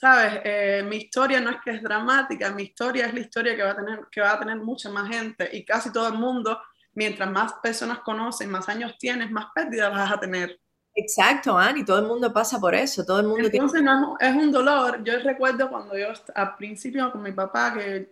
sabes, 0.04 0.42
eh, 0.44 0.86
mi 0.86 0.98
historia 0.98 1.40
no 1.40 1.50
es 1.50 1.62
que 1.64 1.72
es 1.72 1.82
dramática, 1.82 2.52
mi 2.52 2.64
historia 2.64 3.06
es 3.06 3.14
la 3.14 3.22
historia 3.22 3.56
que 3.56 3.64
va, 3.64 3.72
a 3.72 3.76
tener, 3.78 4.00
que 4.12 4.20
va 4.20 4.34
a 4.34 4.40
tener 4.40 4.58
mucha 4.58 4.90
más 4.90 5.08
gente 5.08 5.50
y 5.54 5.64
casi 5.64 5.94
todo 5.94 6.10
el 6.10 6.16
mundo, 6.16 6.60
mientras 6.94 7.32
más 7.32 7.54
personas 7.64 8.00
conocen, 8.00 8.52
más 8.52 8.68
años 8.68 8.98
tienes, 9.00 9.32
más 9.32 9.46
pérdidas 9.56 9.92
vas 9.92 10.12
a 10.12 10.20
tener. 10.20 10.60
Exacto, 10.94 11.58
Ani, 11.58 11.86
todo 11.86 12.00
el 12.00 12.06
mundo 12.06 12.34
pasa 12.34 12.60
por 12.60 12.76
eso, 12.76 13.06
todo 13.06 13.22
el 13.22 13.28
mundo 13.28 13.48
Entonces 13.48 13.82
no, 13.82 14.18
es 14.20 14.36
un 14.36 14.52
dolor, 14.52 15.02
yo 15.06 15.18
recuerdo 15.20 15.70
cuando 15.70 15.98
yo 15.98 16.08
al 16.36 16.56
principio 16.58 17.10
con 17.10 17.22
mi 17.22 17.32
papá 17.32 17.74
que 17.74 18.12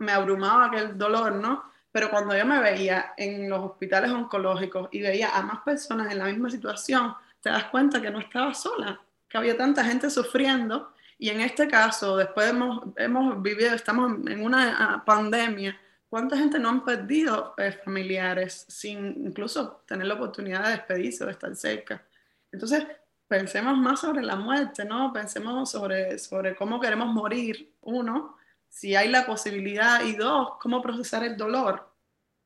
me 0.00 0.10
abrumaba 0.10 0.66
aquel 0.66 0.98
dolor, 0.98 1.34
¿no? 1.34 1.62
Pero 1.92 2.10
cuando 2.10 2.36
yo 2.36 2.44
me 2.44 2.58
veía 2.58 3.14
en 3.16 3.48
los 3.48 3.60
hospitales 3.60 4.10
oncológicos 4.10 4.88
y 4.90 5.00
veía 5.00 5.30
a 5.30 5.42
más 5.42 5.60
personas 5.60 6.10
en 6.10 6.18
la 6.18 6.24
misma 6.24 6.50
situación, 6.50 7.14
te 7.40 7.50
das 7.50 7.66
cuenta 7.66 8.02
que 8.02 8.10
no 8.10 8.18
estaba 8.18 8.52
sola, 8.52 9.00
que 9.28 9.38
había 9.38 9.56
tanta 9.56 9.84
gente 9.84 10.10
sufriendo 10.10 10.92
y 11.22 11.28
en 11.28 11.42
este 11.42 11.68
caso, 11.68 12.16
después 12.16 12.48
hemos, 12.48 13.42
vivido, 13.42 13.74
estamos 13.74 14.26
en 14.26 14.42
una 14.42 14.74
ah, 14.78 15.04
pandemia, 15.04 15.78
¿cuánta 16.08 16.34
gente 16.38 16.58
no 16.58 16.70
han 16.70 16.82
perdido 16.82 17.52
eh, 17.58 17.72
familiares 17.72 18.64
sin 18.68 19.26
incluso 19.26 19.82
tener 19.86 20.06
la 20.06 20.14
oportunidad 20.14 20.64
de 20.64 20.70
despedirse 20.70 21.22
o 21.22 21.26
de 21.26 21.34
estar 21.34 21.54
cerca? 21.54 22.02
Entonces, 22.50 22.86
pensemos 23.28 23.76
más 23.76 24.00
sobre 24.00 24.22
la 24.22 24.34
muerte, 24.36 24.86
¿no? 24.86 25.12
Pensemos 25.12 25.70
sobre, 25.70 26.18
sobre 26.18 26.56
cómo 26.56 26.80
queremos 26.80 27.08
morir, 27.08 27.74
uno, 27.82 28.38
si 28.70 28.96
hay 28.96 29.10
la 29.10 29.26
posibilidad, 29.26 30.02
y 30.02 30.16
dos, 30.16 30.52
cómo 30.58 30.80
procesar 30.80 31.22
el 31.24 31.36
dolor 31.36 31.86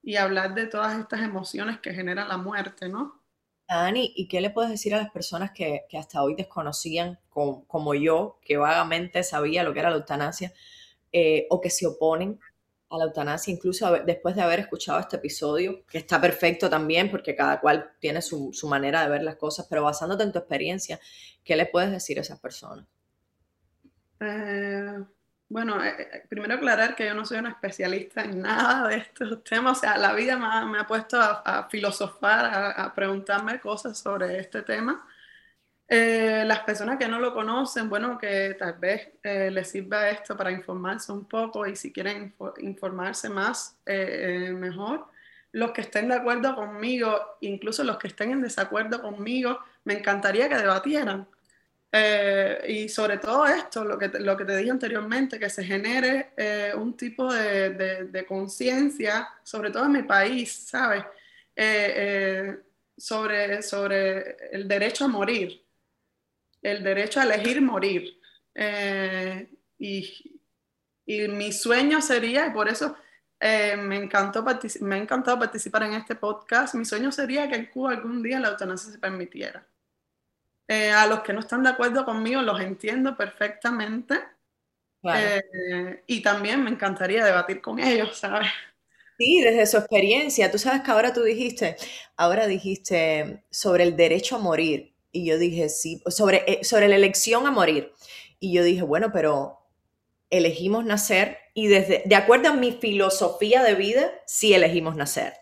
y 0.02 0.16
hablar 0.16 0.52
de 0.52 0.66
todas 0.66 0.98
estas 0.98 1.20
emociones 1.20 1.78
que 1.78 1.94
generan 1.94 2.26
la 2.26 2.38
muerte, 2.38 2.88
¿no? 2.88 3.22
Dani, 3.68 4.12
¿y 4.14 4.28
qué 4.28 4.40
le 4.40 4.50
puedes 4.50 4.70
decir 4.70 4.94
a 4.94 4.98
las 4.98 5.10
personas 5.10 5.52
que, 5.52 5.86
hasta 5.98 6.22
hoy 6.22 6.34
desconocían, 6.34 7.18
como, 7.28 7.94
yo, 7.94 8.38
que 8.42 8.56
vagamente 8.56 9.22
sabía 9.22 9.62
lo 9.62 9.72
que 9.72 9.80
era 9.80 9.90
la 9.90 9.96
eutanasia, 9.96 10.52
eh, 11.12 11.46
o 11.50 11.60
que 11.60 11.70
se 11.70 11.86
oponen 11.86 12.38
a 12.90 12.98
la 12.98 13.04
eutanasia, 13.04 13.52
incluso 13.52 13.90
después 14.04 14.36
de 14.36 14.42
haber 14.42 14.60
escuchado 14.60 15.00
este 15.00 15.16
episodio, 15.16 15.84
que 15.86 15.98
está 15.98 16.20
perfecto 16.20 16.68
también 16.68 17.10
porque 17.10 17.34
cada 17.34 17.60
cual 17.60 17.92
tiene 17.98 18.20
su, 18.22 18.52
su 18.52 18.68
manera 18.68 19.02
de 19.02 19.10
ver 19.10 19.22
las 19.22 19.36
cosas, 19.36 19.66
pero 19.68 19.82
basándote 19.82 20.22
en 20.22 20.32
tu 20.32 20.38
experiencia, 20.38 21.00
¿qué 21.42 21.56
le 21.56 21.66
puedes 21.66 21.90
decir 21.90 22.18
a 22.18 22.22
esas 22.22 22.38
personas? 22.38 22.86
Eh, 24.20 25.04
bueno, 25.48 25.82
eh, 25.84 25.94
eh, 25.98 26.26
primero 26.28 26.54
aclarar 26.54 26.96
que 26.96 27.06
yo 27.06 27.14
no 27.14 27.24
soy 27.24 27.38
una 27.38 27.50
especialista 27.50 28.22
en 28.22 28.40
nada 28.40 28.88
de 28.88 28.96
estos 28.96 29.44
temas, 29.44 29.78
o 29.78 29.80
sea, 29.82 29.98
la 29.98 30.12
vida 30.14 30.36
me 30.36 30.78
ha, 30.78 30.86
puesto 30.86 31.18
a, 31.20 31.68
filosofar, 31.70 32.74
a, 32.76 32.94
preguntarme 32.94 33.60
cosas 33.60 33.98
sobre 33.98 34.38
este 34.38 34.62
tema. 34.62 35.06
las 35.88 36.60
personas 36.60 36.98
que 36.98 37.08
no 37.08 37.20
lo 37.20 37.34
conocen, 37.34 37.88
bueno, 37.88 38.18
que 38.18 38.56
tal 38.58 38.74
vez 38.78 39.12
les 39.22 39.68
sirva 39.70 40.08
esto 40.10 40.36
para 40.36 40.50
informarse 40.50 41.12
un 41.12 41.26
poco 41.26 41.66
y 41.66 41.76
si 41.76 41.92
quieren 41.92 42.34
informarse 42.58 43.28
más, 43.28 43.78
mejor. 43.86 45.08
Los 45.52 45.70
que 45.72 45.82
estén 45.82 46.08
de 46.08 46.16
acuerdo 46.16 46.56
conmigo, 46.56 47.36
incluso 47.40 47.84
los 47.84 47.98
que 47.98 48.08
estén 48.08 48.32
en 48.32 48.42
desacuerdo 48.42 49.00
conmigo, 49.00 49.60
me 49.84 49.94
encantaría 49.94 50.48
que 50.48 50.56
debatieran 50.56 51.28
eh, 51.96 52.58
y 52.66 52.88
sobre 52.88 53.18
todo 53.18 53.46
esto, 53.46 53.84
lo 53.84 53.96
que, 53.96 54.08
te, 54.08 54.18
lo 54.18 54.36
que 54.36 54.44
te 54.44 54.56
dije 54.56 54.72
anteriormente, 54.72 55.38
que 55.38 55.48
se 55.48 55.62
genere 55.62 56.32
eh, 56.36 56.72
un 56.74 56.96
tipo 56.96 57.32
de, 57.32 57.70
de, 58.10 58.26
conciencia, 58.26 59.28
sobre 59.44 59.70
todo 59.70 59.84
en 59.84 59.92
mi 59.92 60.02
país, 60.02 60.52
¿sabes? 60.52 61.04
Eh, 61.54 62.58
sobre, 62.96 63.62
sobre 63.62 64.36
el 64.50 64.66
derecho 64.66 65.04
a 65.04 65.08
morir, 65.08 65.64
el 66.62 66.82
derecho 66.82 67.20
a 67.20 67.24
elegir 67.24 67.62
morir. 67.62 68.20
Y, 69.78 70.40
y, 71.06 71.28
mi 71.28 71.52
sueño 71.52 72.00
sería, 72.00 72.48
y 72.48 72.50
por 72.50 72.68
eso 72.68 72.96
me, 73.38 73.96
encantó 73.98 74.44
me 74.80 74.96
ha 74.96 74.98
encantado 74.98 75.38
participar 75.38 75.84
en 75.84 75.92
este 75.92 76.16
podcast, 76.16 76.74
mi 76.74 76.84
sueño 76.84 77.12
sería 77.12 77.48
que 77.48 77.54
en 77.54 77.66
Cuba 77.66 77.92
algún 77.92 78.20
día 78.20 78.40
la 78.40 78.48
eutanasia 78.48 78.90
se 78.90 78.98
permitiera. 78.98 79.64
Eh, 80.66 80.90
a 80.90 81.06
los 81.06 81.20
que 81.20 81.32
no 81.32 81.40
están 81.40 81.62
de 81.62 81.68
acuerdo 81.68 82.04
conmigo 82.04 82.40
los 82.42 82.60
entiendo 82.60 83.16
perfectamente. 83.16 84.14
Eh, 85.14 86.02
y 86.06 86.22
también 86.22 86.64
me 86.64 86.70
encantaría 86.70 87.24
debatir 87.24 87.60
con 87.60 87.78
ellos, 87.78 88.16
¿sabes? 88.16 88.48
Sí, 89.18 89.42
desde 89.42 89.66
su 89.66 89.76
experiencia. 89.76 90.50
Tú 90.50 90.58
sabes 90.58 90.82
que 90.82 90.90
ahora 90.90 91.12
tú 91.12 91.22
dijiste, 91.22 91.76
ahora 92.16 92.46
dijiste 92.46 93.44
sobre 93.50 93.84
el 93.84 93.96
derecho 93.96 94.36
a 94.36 94.38
morir. 94.38 94.94
Y 95.12 95.26
yo 95.26 95.38
dije, 95.38 95.68
sí, 95.68 96.02
sobre, 96.06 96.44
eh, 96.50 96.64
sobre 96.64 96.88
la 96.88 96.96
elección 96.96 97.46
a 97.46 97.50
morir. 97.50 97.92
Y 98.40 98.52
yo 98.52 98.64
dije, 98.64 98.82
bueno, 98.82 99.12
pero 99.12 99.60
elegimos 100.30 100.84
nacer 100.84 101.38
y 101.54 101.68
desde, 101.68 102.02
de 102.06 102.16
acuerdo 102.16 102.48
a 102.48 102.54
mi 102.54 102.72
filosofía 102.72 103.62
de 103.62 103.74
vida, 103.74 104.10
sí 104.26 104.54
elegimos 104.54 104.96
nacer. 104.96 105.34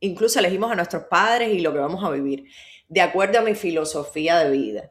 Incluso 0.00 0.40
elegimos 0.40 0.72
a 0.72 0.74
nuestros 0.74 1.04
padres 1.04 1.54
y 1.54 1.60
lo 1.60 1.72
que 1.72 1.78
vamos 1.78 2.02
a 2.02 2.10
vivir 2.10 2.46
de 2.90 3.00
acuerdo 3.00 3.38
a 3.38 3.42
mi 3.42 3.54
filosofía 3.54 4.38
de 4.40 4.50
vida. 4.50 4.90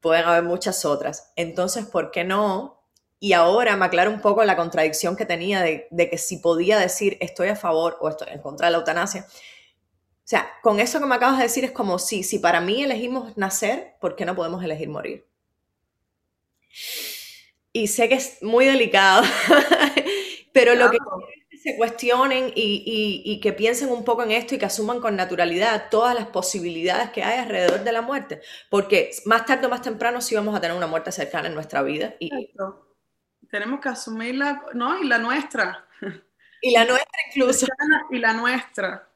Pueden 0.00 0.24
haber 0.24 0.44
muchas 0.44 0.84
otras. 0.84 1.32
Entonces, 1.36 1.84
¿por 1.84 2.10
qué 2.10 2.24
no? 2.24 2.80
Y 3.18 3.34
ahora 3.34 3.76
me 3.76 3.84
aclaro 3.84 4.10
un 4.10 4.20
poco 4.20 4.44
la 4.44 4.56
contradicción 4.56 5.16
que 5.16 5.26
tenía 5.26 5.60
de, 5.60 5.88
que 6.08 6.18
si 6.18 6.38
podía 6.38 6.78
decir 6.78 7.18
estoy 7.20 7.48
a 7.48 7.56
favor 7.56 7.98
o 8.00 8.08
estoy 8.08 8.28
en 8.30 8.40
contra 8.40 8.68
de 8.68 8.72
la 8.72 8.78
eutanasia. 8.78 9.26
O 9.28 10.24
sea, 10.24 10.48
con 10.62 10.80
eso 10.80 11.00
que 11.00 11.06
me 11.06 11.16
acabas 11.16 11.38
de 11.38 11.44
decir 11.44 11.64
es 11.64 11.72
como 11.72 11.98
si, 11.98 12.22
si 12.22 12.38
para 12.38 12.60
mí 12.60 12.82
elegimos 12.82 13.36
nacer, 13.36 13.96
¿por 14.00 14.16
qué 14.16 14.24
no 14.24 14.36
podemos 14.36 14.62
elegir 14.64 14.88
morir? 14.88 15.26
Y 17.72 17.88
sé 17.88 18.08
que 18.08 18.14
es 18.14 18.40
muy 18.42 18.66
delicado, 18.66 19.24
pero 20.52 20.74
lo 20.74 20.90
que 20.90 20.98
se 21.62 21.76
cuestionen 21.76 22.52
y, 22.56 23.40
que 23.40 23.52
piensen 23.52 23.90
un 23.90 24.04
poco 24.04 24.24
en 24.24 24.32
esto 24.32 24.54
y 24.54 24.58
que 24.58 24.66
asuman 24.66 25.00
con 25.00 25.14
naturalidad 25.14 25.88
todas 25.90 26.14
las 26.14 26.26
posibilidades 26.26 27.10
que 27.10 27.22
hay 27.22 27.38
alrededor 27.38 27.84
de 27.84 27.92
la 27.92 28.02
muerte, 28.02 28.40
porque 28.68 29.10
más 29.26 29.46
tarde 29.46 29.66
o 29.66 29.68
más 29.68 29.82
temprano 29.82 30.20
sí 30.20 30.34
vamos 30.34 30.56
a 30.56 30.60
tener 30.60 30.76
una 30.76 30.88
muerte 30.88 31.12
cercana 31.12 31.46
en 31.46 31.54
nuestra 31.54 31.82
vida. 31.82 32.14
Y, 32.18 32.30
Tenemos 33.48 33.80
que 33.80 33.90
asumirla, 33.90 34.62
¿no? 34.74 34.98
Y 34.98 35.06
la 35.06 35.18
nuestra. 35.18 35.86
Y 36.60 36.72
la 36.72 36.84
nuestra 36.84 37.18
incluso. 37.28 37.66
Y 38.10 38.18
la 38.18 38.32
nuestra. 38.32 39.08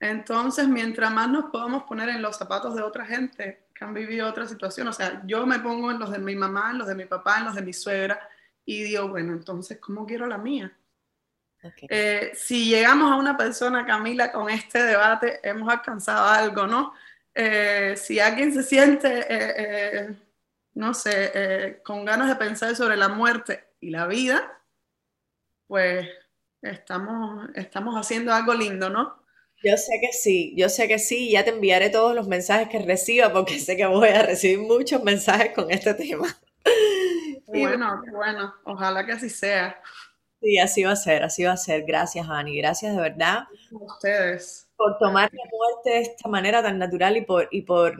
Entonces, 0.00 0.66
mientras 0.66 1.12
más 1.12 1.28
nos 1.28 1.46
podamos 1.50 1.84
poner 1.84 2.08
en 2.08 2.22
los 2.22 2.36
zapatos 2.36 2.74
de 2.74 2.82
otra 2.82 3.04
gente 3.06 3.68
que 3.74 3.84
han 3.84 3.94
vivido 3.94 4.28
otra 4.28 4.46
situación, 4.46 4.88
o 4.88 4.92
sea, 4.92 5.22
yo 5.26 5.46
me 5.46 5.58
pongo 5.60 5.90
en 5.90 5.98
los 5.98 6.10
de 6.10 6.18
mi 6.18 6.34
mamá, 6.34 6.70
en 6.70 6.78
los 6.78 6.88
de 6.88 6.94
mi 6.94 7.04
papá, 7.04 7.38
en 7.38 7.44
los 7.44 7.54
de 7.54 7.62
mi 7.62 7.72
suegra, 7.72 8.28
y 8.64 8.82
digo, 8.82 9.08
bueno, 9.08 9.32
entonces, 9.32 9.78
¿cómo 9.78 10.06
quiero 10.06 10.26
la 10.26 10.38
mía? 10.38 10.76
Eh, 11.88 12.32
si 12.34 12.68
llegamos 12.68 13.10
a 13.10 13.16
una 13.16 13.36
persona, 13.36 13.86
Camila, 13.86 14.32
con 14.32 14.50
este 14.50 14.82
debate, 14.82 15.40
hemos 15.42 15.68
alcanzado 15.68 16.26
algo, 16.28 16.66
¿no? 16.66 16.92
Eh, 17.34 17.94
si 17.96 18.20
alguien 18.20 18.52
se 18.52 18.62
siente, 18.62 19.26
eh, 19.28 20.14
no 20.74 20.94
sé, 20.94 21.80
con 21.84 22.04
ganas 22.04 22.28
de 22.28 22.36
pensar 22.36 22.74
sobre 22.76 22.96
la 22.96 23.08
muerte 23.08 23.64
y 23.80 23.90
la 23.90 24.06
vida, 24.06 24.60
pues 25.66 26.08
estamos, 26.62 27.48
estamos 27.54 27.94
haciendo 27.94 28.32
algo 28.32 28.54
lindo, 28.54 28.90
¿no? 28.90 29.22
Yo 29.62 29.76
sé 29.76 29.98
que 30.00 30.12
sí, 30.12 30.54
yo 30.56 30.68
sé 30.68 30.86
que 30.86 30.98
sí, 30.98 31.30
ya 31.30 31.44
te 31.44 31.50
enviaré 31.50 31.90
todos 31.90 32.14
los 32.14 32.28
mensajes 32.28 32.68
que 32.68 32.78
reciba 32.78 33.32
porque 33.32 33.58
sé 33.58 33.76
que 33.76 33.86
voy 33.86 34.08
a 34.10 34.22
recibir 34.22 34.58
muchos 34.58 35.02
mensajes 35.02 35.52
con 35.54 35.70
este 35.70 35.94
tema. 35.94 36.28
Bueno, 37.46 38.02
bueno, 38.12 38.54
ojalá 38.64 39.06
que 39.06 39.12
así 39.12 39.30
sea. 39.30 39.80
Sí, 40.46 40.58
así 40.58 40.84
va 40.84 40.92
a 40.92 40.96
ser, 40.96 41.24
así 41.24 41.42
va 41.42 41.52
a 41.52 41.56
ser. 41.56 41.82
Gracias, 41.82 42.28
Ani. 42.30 42.56
Gracias 42.56 42.94
de 42.94 43.02
verdad. 43.02 43.48
A 43.72 43.84
ustedes. 43.84 44.68
Por 44.76 44.96
tomar 44.96 45.28
la 45.32 45.42
muerte 45.50 45.90
de 45.90 46.00
esta 46.02 46.28
manera 46.28 46.62
tan 46.62 46.78
natural 46.78 47.16
y 47.16 47.22
por, 47.22 47.48
y 47.50 47.62
por, 47.62 47.96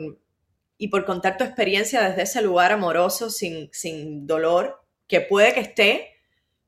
y 0.77 0.87
por 0.87 1.03
contar 1.03 1.37
tu 1.37 1.43
experiencia 1.43 2.07
desde 2.07 2.21
ese 2.21 2.41
lugar 2.41 2.71
amoroso, 2.71 3.29
sin, 3.29 3.69
sin 3.73 4.25
dolor, 4.25 4.81
que 5.07 5.19
puede 5.19 5.53
que 5.53 5.59
esté, 5.59 6.13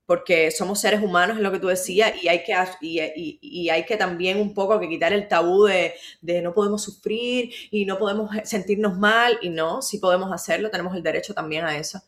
porque 0.06 0.52
somos 0.52 0.82
seres 0.82 1.02
humanos, 1.02 1.38
es 1.38 1.44
lo 1.44 1.52
que 1.54 1.60
tú 1.60 1.68
decías, 1.68 2.22
y 2.22 2.28
hay 2.28 2.44
que, 2.44 2.54
y, 2.82 3.40
y, 3.42 3.70
hay 3.70 3.86
que 3.86 3.96
también 3.96 4.42
un 4.42 4.54
poco 4.54 4.82
que 4.82 4.90
quitar 4.90 5.14
el 5.14 5.30
tabú 5.30 5.64
de, 5.64 5.94
de, 6.20 6.42
no 6.42 6.54
podemos 6.54 6.84
sufrir 6.84 7.54
y 7.72 7.86
no 7.86 7.98
podemos 7.98 8.32
sentirnos 8.44 8.98
mal, 8.98 9.40
y 9.42 9.50
no, 9.50 9.82
sí 9.82 9.98
podemos 10.00 10.30
hacerlo, 10.34 10.72
tenemos 10.72 10.94
el 10.94 11.04
derecho 11.04 11.34
también 11.34 11.64
a 11.64 11.78
eso. 11.78 12.02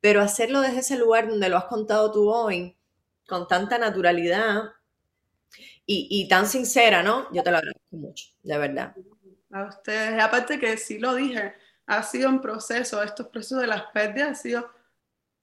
Pero 0.00 0.20
hacerlo 0.20 0.60
desde 0.60 0.80
ese 0.80 0.98
lugar 0.98 1.28
donde 1.28 1.48
lo 1.48 1.56
has 1.56 1.64
contado 1.64 2.12
tú 2.12 2.30
hoy, 2.30 2.75
con 3.26 3.46
tanta 3.48 3.78
naturalidad 3.78 4.72
y, 5.88 6.26
tan 6.28 6.46
sincera, 6.46 7.02
¿no? 7.02 7.32
Yo 7.32 7.42
te 7.42 7.50
lo 7.50 7.58
agradezco 7.58 7.96
mucho, 7.96 8.26
de 8.42 8.58
verdad. 8.58 8.94
A 9.52 9.64
ustedes, 9.64 10.20
aparte 10.20 10.58
que 10.58 10.76
sí 10.76 10.98
lo 10.98 11.14
dije, 11.14 11.54
ha 11.86 12.02
sido 12.02 12.28
un 12.28 12.40
proceso, 12.40 13.02
estos 13.02 13.28
procesos 13.28 13.60
de 13.60 13.68
las 13.68 13.82
pérdidas 13.92 14.30
ha 14.30 14.34
sido 14.34 14.70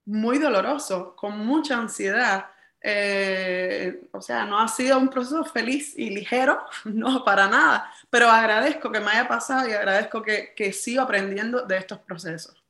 muy 0.05 0.39
doloroso, 0.39 1.15
con 1.15 1.39
mucha 1.39 1.77
ansiedad. 1.77 2.47
Eh, 2.81 4.09
o 4.11 4.21
sea, 4.21 4.45
no 4.45 4.59
ha 4.59 4.67
sido 4.67 4.97
un 4.97 5.09
proceso 5.09 5.45
feliz 5.45 5.97
y 5.97 6.09
ligero, 6.09 6.61
no, 6.83 7.23
para 7.23 7.47
nada, 7.47 7.89
pero 8.09 8.29
agradezco 8.29 8.91
que 8.91 8.99
me 8.99 9.11
haya 9.11 9.27
pasado 9.29 9.69
y 9.69 9.71
agradezco 9.71 10.21
que, 10.21 10.53
que 10.53 10.73
sigo 10.73 11.01
aprendiendo 11.01 11.61
de 11.61 11.77
estos 11.77 11.99
procesos 11.99 12.62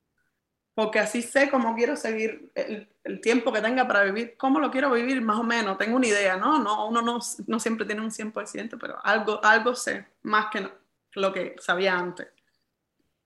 porque 0.75 0.99
así 0.99 1.21
sé 1.21 1.49
cómo 1.49 1.75
quiero 1.75 1.95
seguir 1.95 2.51
el, 2.55 2.89
tiempo 3.21 3.51
que 3.51 3.61
tenga 3.61 3.87
para 3.87 4.03
vivir, 4.03 4.35
cómo 4.37 4.59
lo 4.59 4.71
quiero 4.71 4.91
vivir 4.91 5.21
más 5.21 5.37
o 5.37 5.43
menos, 5.43 5.77
tengo 5.77 5.97
una 5.97 6.07
idea, 6.07 6.37
¿no? 6.37 6.59
no 6.59 6.87
uno 6.87 7.01
no, 7.01 7.19
no 7.47 7.59
siempre 7.59 7.85
tiene 7.85 8.01
un 8.01 8.11
100%, 8.11 8.77
pero 8.79 8.97
algo, 9.03 9.43
algo 9.43 9.75
sé, 9.75 10.07
más 10.23 10.47
que 10.51 10.67
lo 11.13 11.33
que 11.33 11.55
sabía 11.59 11.97
antes. 11.97 12.27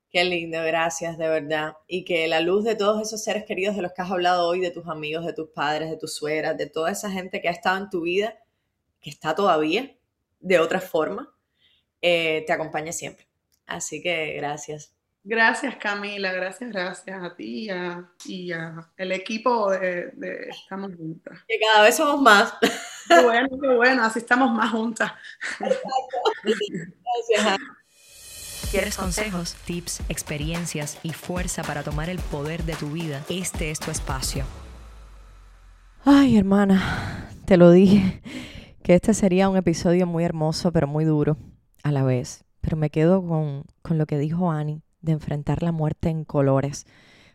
Qué 0.10 0.24
lindo, 0.24 0.64
gracias, 0.64 1.18
de 1.18 1.28
verdad. 1.28 1.78
Y 1.86 2.06
que 2.06 2.28
la 2.28 2.40
luz 2.40 2.64
de 2.64 2.76
todos 2.76 3.02
esos 3.02 3.24
seres 3.24 3.44
queridos 3.46 3.76
de 3.76 3.82
los 3.82 3.92
que 3.92 4.02
has 4.02 4.10
hablado 4.10 4.48
hoy, 4.48 4.62
de 4.62 4.72
tus 4.72 4.88
amigos, 4.88 5.26
de 5.26 5.34
tus 5.34 5.50
padres, 5.50 5.90
de 5.90 5.98
tus 5.98 6.16
suegras, 6.16 6.58
de 6.58 6.68
toda 6.68 6.92
esa 6.92 7.12
gente 7.12 7.42
que 7.42 7.50
ha 7.50 7.52
estado 7.52 7.78
en 7.78 7.90
tu 7.90 8.02
vida, 8.02 8.38
que 9.02 9.10
está 9.10 9.36
todavía 9.36 9.96
de 10.40 10.60
otra 10.60 10.80
forma, 10.80 11.34
eh, 12.02 12.44
te 12.48 12.54
acompañe 12.54 12.94
siempre. 12.94 13.28
Así 13.66 14.02
que 14.02 14.34
gracias. 14.34 14.97
Gracias 15.30 15.76
Camila, 15.76 16.32
gracias, 16.32 16.72
gracias 16.72 17.22
a 17.22 17.36
ti 17.36 17.68
y 18.26 18.52
a, 18.54 18.90
el 18.96 19.12
equipo 19.12 19.70
de, 19.72 20.14
Estamos 20.50 20.96
Juntas. 20.96 21.40
Que 21.46 21.60
cada 21.60 21.84
vez 21.84 21.98
somos 21.98 22.22
más. 22.22 22.54
Qué 23.10 23.22
bueno, 23.24 23.50
qué 23.62 23.76
bueno, 23.76 24.04
así 24.06 24.20
estamos 24.20 24.52
más 24.52 24.72
juntas. 24.72 25.12
Gracias. 25.60 27.58
¿Quieres 28.72 28.96
consejos, 28.96 29.56
tips, 29.66 30.02
experiencias 30.08 30.98
y 31.04 31.12
fuerza 31.12 31.62
para 31.64 31.84
tomar 31.84 32.10
el 32.10 32.20
poder 32.20 32.64
de 32.64 32.76
tu 32.76 32.92
vida? 32.92 33.22
Este 33.28 33.70
es 33.70 33.82
tu 33.82 33.92
espacio. 33.92 34.46
Ay, 36.06 36.38
hermana, 36.38 37.30
te 37.46 37.58
lo 37.58 37.72
dije, 37.72 38.22
que 38.82 38.94
este 38.94 39.14
sería 39.14 39.50
un 39.50 39.58
episodio 39.58 40.08
muy 40.08 40.24
hermoso, 40.24 40.72
pero 40.72 40.88
muy 40.88 41.04
duro 41.04 41.38
a 41.84 41.92
la 41.92 42.04
vez. 42.04 42.46
Pero 42.62 42.78
me 42.78 42.90
quedo 42.90 43.26
con, 43.26 43.66
con 43.82 43.98
lo 43.98 44.06
que 44.06 44.18
dijo 44.18 44.52
Annie 44.52 44.82
de 45.02 45.14
enfrentar 45.14 45.64
la 45.64 45.72
muerte 45.72 46.10
en 46.10 46.24
colores, 46.24 46.86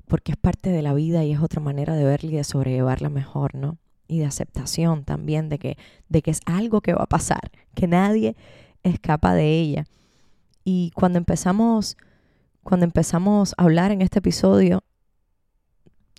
porque 0.07 0.33
es 0.33 0.39
parte 0.39 0.71
de 0.71 0.83
la 0.83 0.95
vida 0.95 1.25
y 1.25 1.33
es 1.33 1.41
otra 1.41 1.61
manera 1.61 1.95
de 1.95 2.05
verla 2.05 2.31
y 2.31 2.37
de 2.37 2.45
sobrellevarla 2.45 3.09
mejor, 3.09 3.55
¿no? 3.55 3.79
y 4.13 4.19
de 4.19 4.27
aceptación 4.27 5.05
también 5.05 5.49
de 5.49 5.59
que, 5.59 5.79
de 6.11 6.21
que 6.21 6.31
es 6.31 6.41
algo 6.45 6.83
que 6.83 6.93
va 6.93 7.05
a 7.05 7.09
pasar, 7.09 7.51
que 7.75 7.87
nadie 7.87 8.37
escapa 8.83 9.33
de 9.33 9.59
ella. 9.59 9.87
Y 10.65 10.91
cuando 10.95 11.19
empezamos, 11.19 11.97
cuando 12.63 12.85
empezamos 12.85 13.55
a 13.57 13.63
hablar 13.63 13.91
en 13.91 14.03
este 14.03 14.19
episodio, 14.19 14.85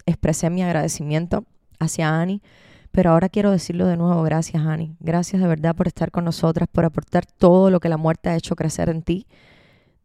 expresé 0.07 0.49
mi 0.49 0.63
agradecimiento 0.63 1.45
hacia 1.79 2.19
Annie, 2.19 2.41
pero 2.89 3.11
ahora 3.11 3.29
quiero 3.29 3.51
decirlo 3.51 3.85
de 3.85 3.95
nuevo, 3.97 4.23
gracias 4.23 4.65
Annie, 4.65 4.95
gracias 4.99 5.39
de 5.39 5.47
verdad 5.47 5.75
por 5.75 5.87
estar 5.87 6.09
con 6.09 6.25
nosotras, 6.25 6.67
por 6.71 6.85
aportar 6.85 7.27
todo 7.27 7.69
lo 7.69 7.79
que 7.79 7.89
la 7.89 7.97
muerte 7.97 8.29
ha 8.29 8.35
hecho 8.35 8.55
crecer 8.55 8.89
en 8.89 9.03
ti, 9.03 9.27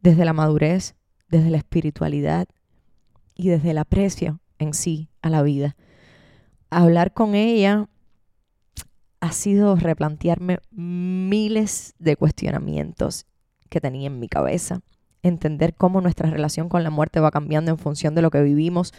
desde 0.02 0.26
la 0.26 0.34
madurez, 0.34 0.94
desde 1.28 1.50
la 1.50 1.58
espiritualidad 1.58 2.48
y 3.34 3.48
desde 3.48 3.70
el 3.70 3.78
aprecio 3.78 4.40
en 4.58 4.74
sí 4.74 5.08
a 5.22 5.30
la 5.30 5.42
vida. 5.42 5.76
Hablar 6.70 7.12
con 7.12 7.34
ella 7.34 7.88
ha 9.20 9.32
sido 9.32 9.76
replantearme 9.76 10.58
miles 10.70 11.94
de 11.98 12.16
cuestionamientos 12.16 13.26
que 13.68 13.80
tenía 13.80 14.06
en 14.06 14.20
mi 14.20 14.28
cabeza, 14.28 14.80
entender 15.22 15.74
cómo 15.74 16.00
nuestra 16.00 16.30
relación 16.30 16.68
con 16.68 16.84
la 16.84 16.90
muerte 16.90 17.20
va 17.20 17.30
cambiando 17.30 17.70
en 17.70 17.78
función 17.78 18.14
de 18.14 18.22
lo 18.22 18.30
que 18.30 18.42
vivimos, 18.42 18.94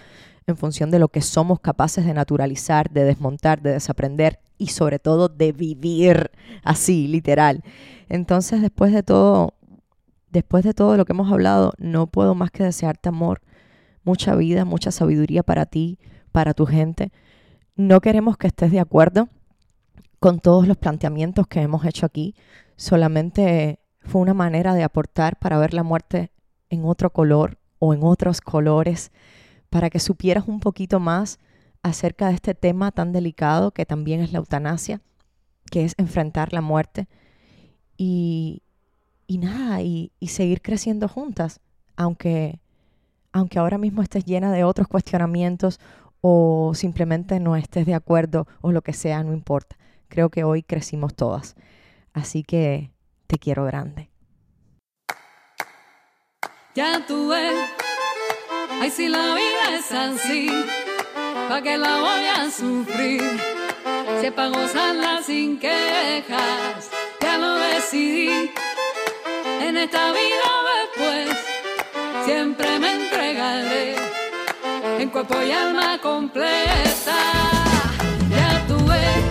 en 0.47 0.57
función 0.57 0.91
de 0.91 0.99
lo 0.99 1.07
que 1.07 1.21
somos 1.21 1.59
capaces 1.59 2.05
de 2.05 2.13
naturalizar, 2.13 2.89
de 2.89 3.03
desmontar, 3.03 3.61
de 3.61 3.73
desaprender 3.73 4.39
y 4.57 4.67
sobre 4.67 4.99
todo 4.99 5.30
de 5.30 5.51
vivir 5.51 6.32
así, 6.63 7.07
literal. 7.07 7.63
Entonces, 8.09 8.61
después 8.61 8.91
de 8.91 9.03
todo, 9.03 9.53
después 10.32 10.63
de 10.63 10.73
todo 10.73 10.97
lo 10.97 11.05
que 11.05 11.13
hemos 11.13 11.32
hablado, 11.32 11.73
no 11.77 12.07
puedo 12.07 12.36
más 12.36 12.51
que 12.51 12.63
desearte 12.63 13.09
amor, 13.09 13.41
mucha 14.03 14.36
vida, 14.36 14.65
mucha 14.65 14.91
sabiduría 14.91 15.43
para 15.43 15.65
ti, 15.65 15.99
para 16.32 16.53
tu 16.53 16.65
gente. 16.65 17.11
No 17.75 18.01
queremos 18.01 18.38
que 18.38 18.47
estés 18.47 18.71
de 18.71 18.80
acuerdo 18.80 19.30
con 20.19 20.39
todos 20.39 20.67
los 20.67 20.77
planteamientos 20.77 21.47
que 21.47 21.61
hemos 21.61 21.86
hecho 21.86 22.05
aquí, 22.05 22.36
solamente 22.75 23.80
fue 24.01 24.21
una 24.21 24.34
manera 24.34 24.73
de 24.73 24.84
aportar 24.84 25.38
para 25.39 25.57
ver 25.57 25.73
la 25.73 25.84
muerte 25.84 26.32
en 26.69 26.86
otro 26.86 27.11
color 27.11 27.57
o 27.80 27.93
en 27.93 28.03
otros 28.03 28.41
colores, 28.41 29.11
para 29.69 29.89
que 29.89 29.99
supieras 29.99 30.47
un 30.47 30.59
poquito 30.59 30.99
más 30.99 31.39
acerca 31.84 32.27
de 32.27 32.36
este 32.36 32.53
tema 32.53 32.91
tan 32.91 33.13
delicado 33.13 33.71
que 33.71 33.86
también 33.86 34.19
es 34.19 34.34
la 34.34 34.39
eutanasia, 34.39 35.01
que 35.71 35.86
es 35.86 35.93
enfrentar 35.97 36.51
la 36.51 36.61
muerte. 36.61 37.07
Y, 37.97 38.63
y 39.30 39.38
nada, 39.38 39.84
y, 39.84 40.11
y, 40.19 40.30
seguir 40.30 40.59
creciendo 40.59 41.07
juntas, 41.07 41.61
aunque, 41.95 42.59
aunque 43.32 43.59
ahora 43.59 43.77
mismo 43.77 44.01
estés 44.01 44.25
llena 44.25 44.51
de 44.51 44.63
otros 44.63 44.88
cuestionamientos 44.88 45.80
o 46.19 46.71
simplemente 46.73 47.39
no 47.39 47.55
estés 47.55 47.86
de 47.86 47.93
acuerdo 47.93 48.47
o 48.61 48.71
lo 48.71 48.82
que 48.82 48.93
sea, 48.93 49.21
no 49.21 49.32
importa. 49.32 49.77
Creo 50.07 50.30
que 50.30 50.43
hoy 50.43 50.63
crecimos 50.63 51.13
todas. 51.13 51.55
Así 52.11 52.41
que 52.41 52.89
te 53.27 53.38
quiero 53.38 53.65
grande. 53.65 54.09
Ya 56.73 57.05
tú 57.05 57.27
ves, 57.27 57.53
ay 58.82 58.89
si 58.89 59.09
la 59.09 59.36
vida 59.36 59.77
es 59.77 59.91
así, 59.91 60.49
¿pa' 61.47 61.61
que 61.61 61.77
la 61.77 61.99
voy 61.99 62.25
a 62.25 62.49
sufrir? 62.49 63.21
Sepa 64.21 64.47
gozarla 64.47 65.21
sin 65.21 65.59
quejas, 65.59 66.89
ya 67.21 67.38
lo 67.38 67.53
decidí. 67.53 68.49
En 69.70 69.78
esta 69.78 70.11
vida 70.13 70.49
después, 70.82 71.30
siempre 72.26 72.80
me 72.80 72.91
entregaré 72.91 73.93
en 74.97 75.09
cuerpo 75.11 75.36
y 75.43 75.51
alma 75.51 75.99
completa. 76.01 77.20
Ya 78.32 78.65
ves, 78.67 79.24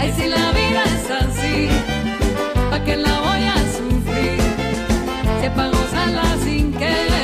ay 0.00 0.12
si 0.16 0.28
la 0.28 0.52
vida 0.52 0.84
es 0.84 1.10
así 1.10 1.68
que 2.84 2.96
la 2.96 3.20
voy 3.26 3.42
a 3.42 3.56
sufrir. 3.76 4.40
Sepa 5.40 5.66
gozarla 5.66 6.36
sin 6.44 6.72
quejas, 6.72 7.23